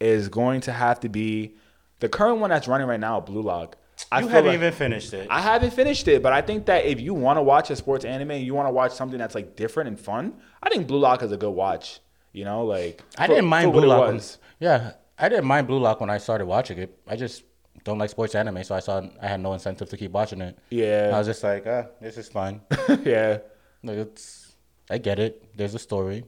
is 0.00 0.28
going 0.28 0.60
to 0.62 0.72
have 0.72 1.00
to 1.00 1.08
be 1.08 1.56
the 2.00 2.08
current 2.08 2.38
one 2.38 2.50
that's 2.50 2.66
running 2.68 2.86
right 2.86 3.00
now, 3.00 3.20
Blue 3.20 3.42
Lock. 3.42 3.76
I 4.10 4.20
you 4.20 4.28
haven't 4.28 4.46
like- 4.48 4.54
even 4.54 4.72
finished 4.72 5.12
it. 5.14 5.26
I 5.30 5.40
haven't 5.40 5.72
finished 5.72 6.08
it, 6.08 6.22
but 6.22 6.32
I 6.32 6.40
think 6.42 6.66
that 6.66 6.84
if 6.84 7.00
you 7.00 7.12
want 7.14 7.36
to 7.38 7.42
watch 7.42 7.70
a 7.70 7.76
sports 7.76 8.04
anime 8.04 8.30
and 8.32 8.44
you 8.44 8.54
want 8.54 8.66
to 8.68 8.72
watch 8.72 8.92
something 8.92 9.18
that's 9.18 9.34
like 9.34 9.56
different 9.56 9.88
and 9.88 10.00
fun, 10.00 10.34
I 10.62 10.68
think 10.70 10.86
Blue 10.86 10.98
Lock 10.98 11.22
is 11.22 11.32
a 11.32 11.36
good 11.36 11.50
watch. 11.52 12.00
You 12.32 12.44
know, 12.44 12.64
like 12.64 13.02
I 13.18 13.26
for- 13.26 13.34
didn't 13.34 13.48
mind 13.48 13.72
Blue 13.72 13.86
Lock. 13.86 14.20
Yeah, 14.60 14.92
I 15.18 15.28
didn't 15.28 15.46
mind 15.46 15.66
Blue 15.66 15.78
Lock 15.78 16.00
when 16.00 16.10
I 16.10 16.18
started 16.18 16.46
watching 16.46 16.78
it. 16.78 16.98
I 17.06 17.16
just 17.16 17.44
don't 17.84 17.98
like 17.98 18.10
sports 18.10 18.34
anime, 18.34 18.62
so 18.64 18.74
I 18.74 18.80
saw 18.80 19.02
I 19.20 19.26
had 19.26 19.40
no 19.40 19.52
incentive 19.52 19.88
to 19.90 19.96
keep 19.96 20.12
watching 20.12 20.40
it. 20.40 20.58
Yeah. 20.70 21.10
I 21.12 21.18
was 21.18 21.26
just 21.26 21.42
like, 21.42 21.64
ah, 21.66 21.86
this 22.00 22.16
is 22.16 22.28
fine. 22.28 22.60
yeah, 23.04 23.38
like 23.82 23.98
it's, 23.98 24.54
I 24.90 24.98
get 24.98 25.18
it. 25.18 25.56
There's 25.56 25.74
a 25.74 25.78
story. 25.78 26.24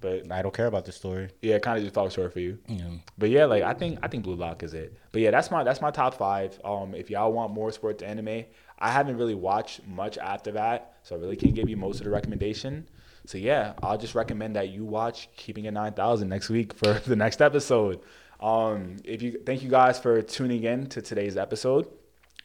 But 0.00 0.30
I 0.30 0.42
don't 0.42 0.54
care 0.54 0.66
about 0.66 0.84
the 0.84 0.92
story. 0.92 1.30
yeah, 1.42 1.56
it 1.56 1.62
kind 1.62 1.78
of 1.78 1.84
just 1.84 1.94
fell 1.94 2.08
short 2.08 2.32
for 2.32 2.40
you. 2.40 2.58
Yeah. 2.68 2.84
But 3.16 3.30
yeah, 3.30 3.46
like 3.46 3.62
I 3.62 3.74
think 3.74 3.98
I 4.02 4.08
think 4.08 4.24
Blue 4.24 4.34
Lock 4.36 4.62
is 4.62 4.74
it. 4.74 4.96
But 5.12 5.22
yeah, 5.22 5.30
that's 5.30 5.50
my 5.50 5.64
that's 5.64 5.80
my 5.80 5.90
top 5.90 6.14
five. 6.14 6.58
Um, 6.64 6.94
if 6.94 7.10
y'all 7.10 7.32
want 7.32 7.52
more 7.52 7.72
sports 7.72 8.02
anime, 8.02 8.44
I 8.78 8.90
haven't 8.90 9.16
really 9.16 9.34
watched 9.34 9.86
much 9.86 10.18
after 10.18 10.52
that, 10.52 10.94
so 11.02 11.16
I 11.16 11.18
really 11.18 11.36
can't 11.36 11.54
give 11.54 11.68
you 11.68 11.76
most 11.76 12.00
of 12.00 12.04
the 12.04 12.10
recommendation. 12.10 12.86
So 13.26 13.38
yeah, 13.38 13.72
I'll 13.82 13.96
just 13.96 14.14
recommend 14.14 14.56
that 14.56 14.68
you 14.68 14.84
watch 14.84 15.28
Keeping 15.36 15.64
It 15.64 15.70
Nine 15.72 15.94
Thousand 15.94 16.28
next 16.28 16.50
week 16.50 16.74
for 16.74 16.92
the 17.06 17.16
next 17.16 17.40
episode. 17.40 18.00
Um, 18.40 18.96
if 19.04 19.22
you 19.22 19.40
thank 19.46 19.62
you 19.62 19.70
guys 19.70 19.98
for 19.98 20.20
tuning 20.20 20.64
in 20.64 20.86
to 20.88 21.00
today's 21.00 21.36
episode. 21.36 21.88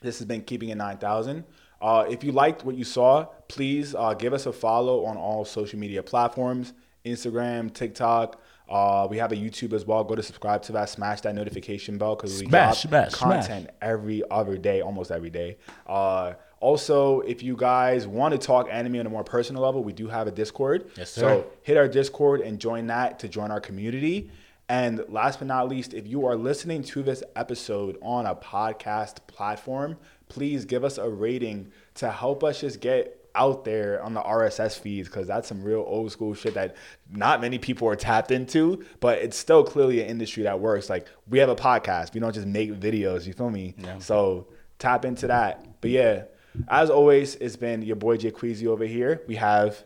This 0.01 0.19
has 0.19 0.25
been 0.25 0.43
Keeping 0.43 0.69
It 0.69 0.75
9000. 0.75 1.43
Uh, 1.81 2.05
if 2.09 2.23
you 2.23 2.31
liked 2.31 2.63
what 2.63 2.75
you 2.75 2.85
saw, 2.85 3.25
please 3.49 3.93
uh, 3.95 4.13
give 4.13 4.33
us 4.33 4.45
a 4.45 4.53
follow 4.53 5.05
on 5.05 5.17
all 5.17 5.43
social 5.43 5.77
media 5.77 6.01
platforms 6.03 6.71
Instagram, 7.11 7.73
TikTok. 7.73 8.41
Uh, 8.69 9.07
we 9.09 9.17
have 9.17 9.31
a 9.31 9.35
YouTube 9.35 9.73
as 9.73 9.83
well. 9.85 10.03
Go 10.03 10.13
to 10.15 10.21
subscribe 10.21 10.61
to 10.63 10.71
that. 10.73 10.89
Smash 10.89 11.21
that 11.21 11.33
notification 11.33 11.97
bell 11.97 12.15
because 12.15 12.39
we 12.39 12.45
Smash, 12.47 12.83
drop 12.83 12.89
smash, 13.09 13.11
smash. 13.13 13.47
content 13.47 13.69
every 13.81 14.21
other 14.29 14.57
day, 14.57 14.81
almost 14.81 15.09
every 15.09 15.31
day. 15.31 15.57
Uh, 15.87 16.33
also, 16.59 17.21
if 17.21 17.41
you 17.41 17.55
guys 17.55 18.05
want 18.05 18.33
to 18.33 18.37
talk 18.37 18.67
anime 18.69 18.99
on 18.99 19.05
a 19.07 19.09
more 19.09 19.23
personal 19.23 19.63
level, 19.63 19.83
we 19.83 19.93
do 19.93 20.07
have 20.07 20.27
a 20.27 20.31
Discord. 20.31 20.91
Yes, 20.97 21.11
sir. 21.11 21.21
So 21.21 21.45
hit 21.63 21.77
our 21.77 21.87
Discord 21.87 22.41
and 22.41 22.59
join 22.59 22.87
that 22.87 23.17
to 23.19 23.27
join 23.27 23.49
our 23.49 23.61
community. 23.61 24.29
And 24.67 25.03
last 25.09 25.39
but 25.39 25.47
not 25.47 25.67
least, 25.67 25.95
if 25.95 26.05
you 26.05 26.27
are 26.27 26.35
listening 26.35 26.83
to 26.83 27.01
this 27.01 27.23
episode 27.35 27.97
on 28.03 28.27
a 28.27 28.35
podcast 28.35 29.25
platform, 29.25 29.97
please 30.27 30.65
give 30.65 30.83
us 30.83 30.99
a 30.99 31.09
rating 31.09 31.71
to 31.95 32.11
help 32.11 32.43
us 32.43 32.61
just 32.61 32.79
get 32.79 33.18
out 33.39 33.63
there 33.63 34.03
on 34.03 34.13
the 34.13 34.21
RSS 34.21 34.77
feeds 34.77 35.07
because 35.07 35.25
that's 35.25 35.47
some 35.47 35.63
real 35.63 35.83
old 35.87 36.11
school 36.11 36.33
shit 36.33 36.53
that 36.55 36.75
not 37.09 37.39
many 37.39 37.57
people 37.57 37.87
are 37.87 37.95
tapped 37.95 38.31
into, 38.31 38.85
but 38.99 39.19
it's 39.19 39.37
still 39.37 39.63
clearly 39.63 40.01
an 40.01 40.07
industry 40.07 40.43
that 40.43 40.59
works. 40.59 40.89
Like 40.89 41.07
we 41.27 41.39
have 41.39 41.49
a 41.49 41.55
podcast, 41.55 42.13
we 42.13 42.19
don't 42.19 42.33
just 42.35 42.45
make 42.45 42.71
videos, 42.73 43.25
you 43.25 43.33
feel 43.33 43.49
me? 43.49 43.75
Yeah. 43.77 43.97
So 43.99 44.47
tap 44.77 45.05
into 45.05 45.27
that. 45.27 45.81
But 45.81 45.91
yeah, 45.91 46.23
as 46.67 46.89
always, 46.89 47.35
it's 47.35 47.55
been 47.55 47.81
your 47.81 47.95
boy 47.95 48.17
Jay 48.17 48.31
Queasy 48.31 48.67
over 48.67 48.85
here. 48.85 49.21
We 49.25 49.37
have 49.37 49.83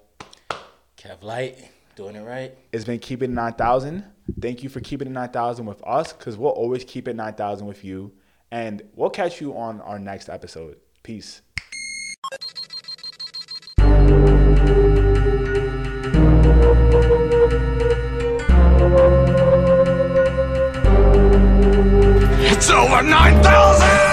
Kev 0.97 1.21
Light, 1.21 1.69
doing 1.95 2.15
it 2.15 2.23
right. 2.23 2.57
it's 2.71 2.85
been 2.85 2.99
keeping 2.99 3.31
it 3.31 3.35
9,000. 3.35 4.03
Thank 4.41 4.63
you 4.63 4.69
for 4.69 4.79
keeping 4.79 5.07
it 5.07 5.11
9,000 5.11 5.65
with 5.65 5.85
us 5.85 6.11
because 6.11 6.37
we'll 6.37 6.51
always 6.51 6.83
keep 6.83 7.07
it 7.07 7.15
9,000 7.15 7.67
with 7.67 7.83
you. 7.83 8.13
And 8.51 8.81
we'll 8.95 9.09
catch 9.09 9.41
you 9.41 9.55
on 9.55 9.81
our 9.81 9.99
next 9.99 10.29
episode. 10.29 10.77
Peace. 11.03 11.41
It's 22.64 22.72
over 22.72 23.03
9,000! 23.03 24.12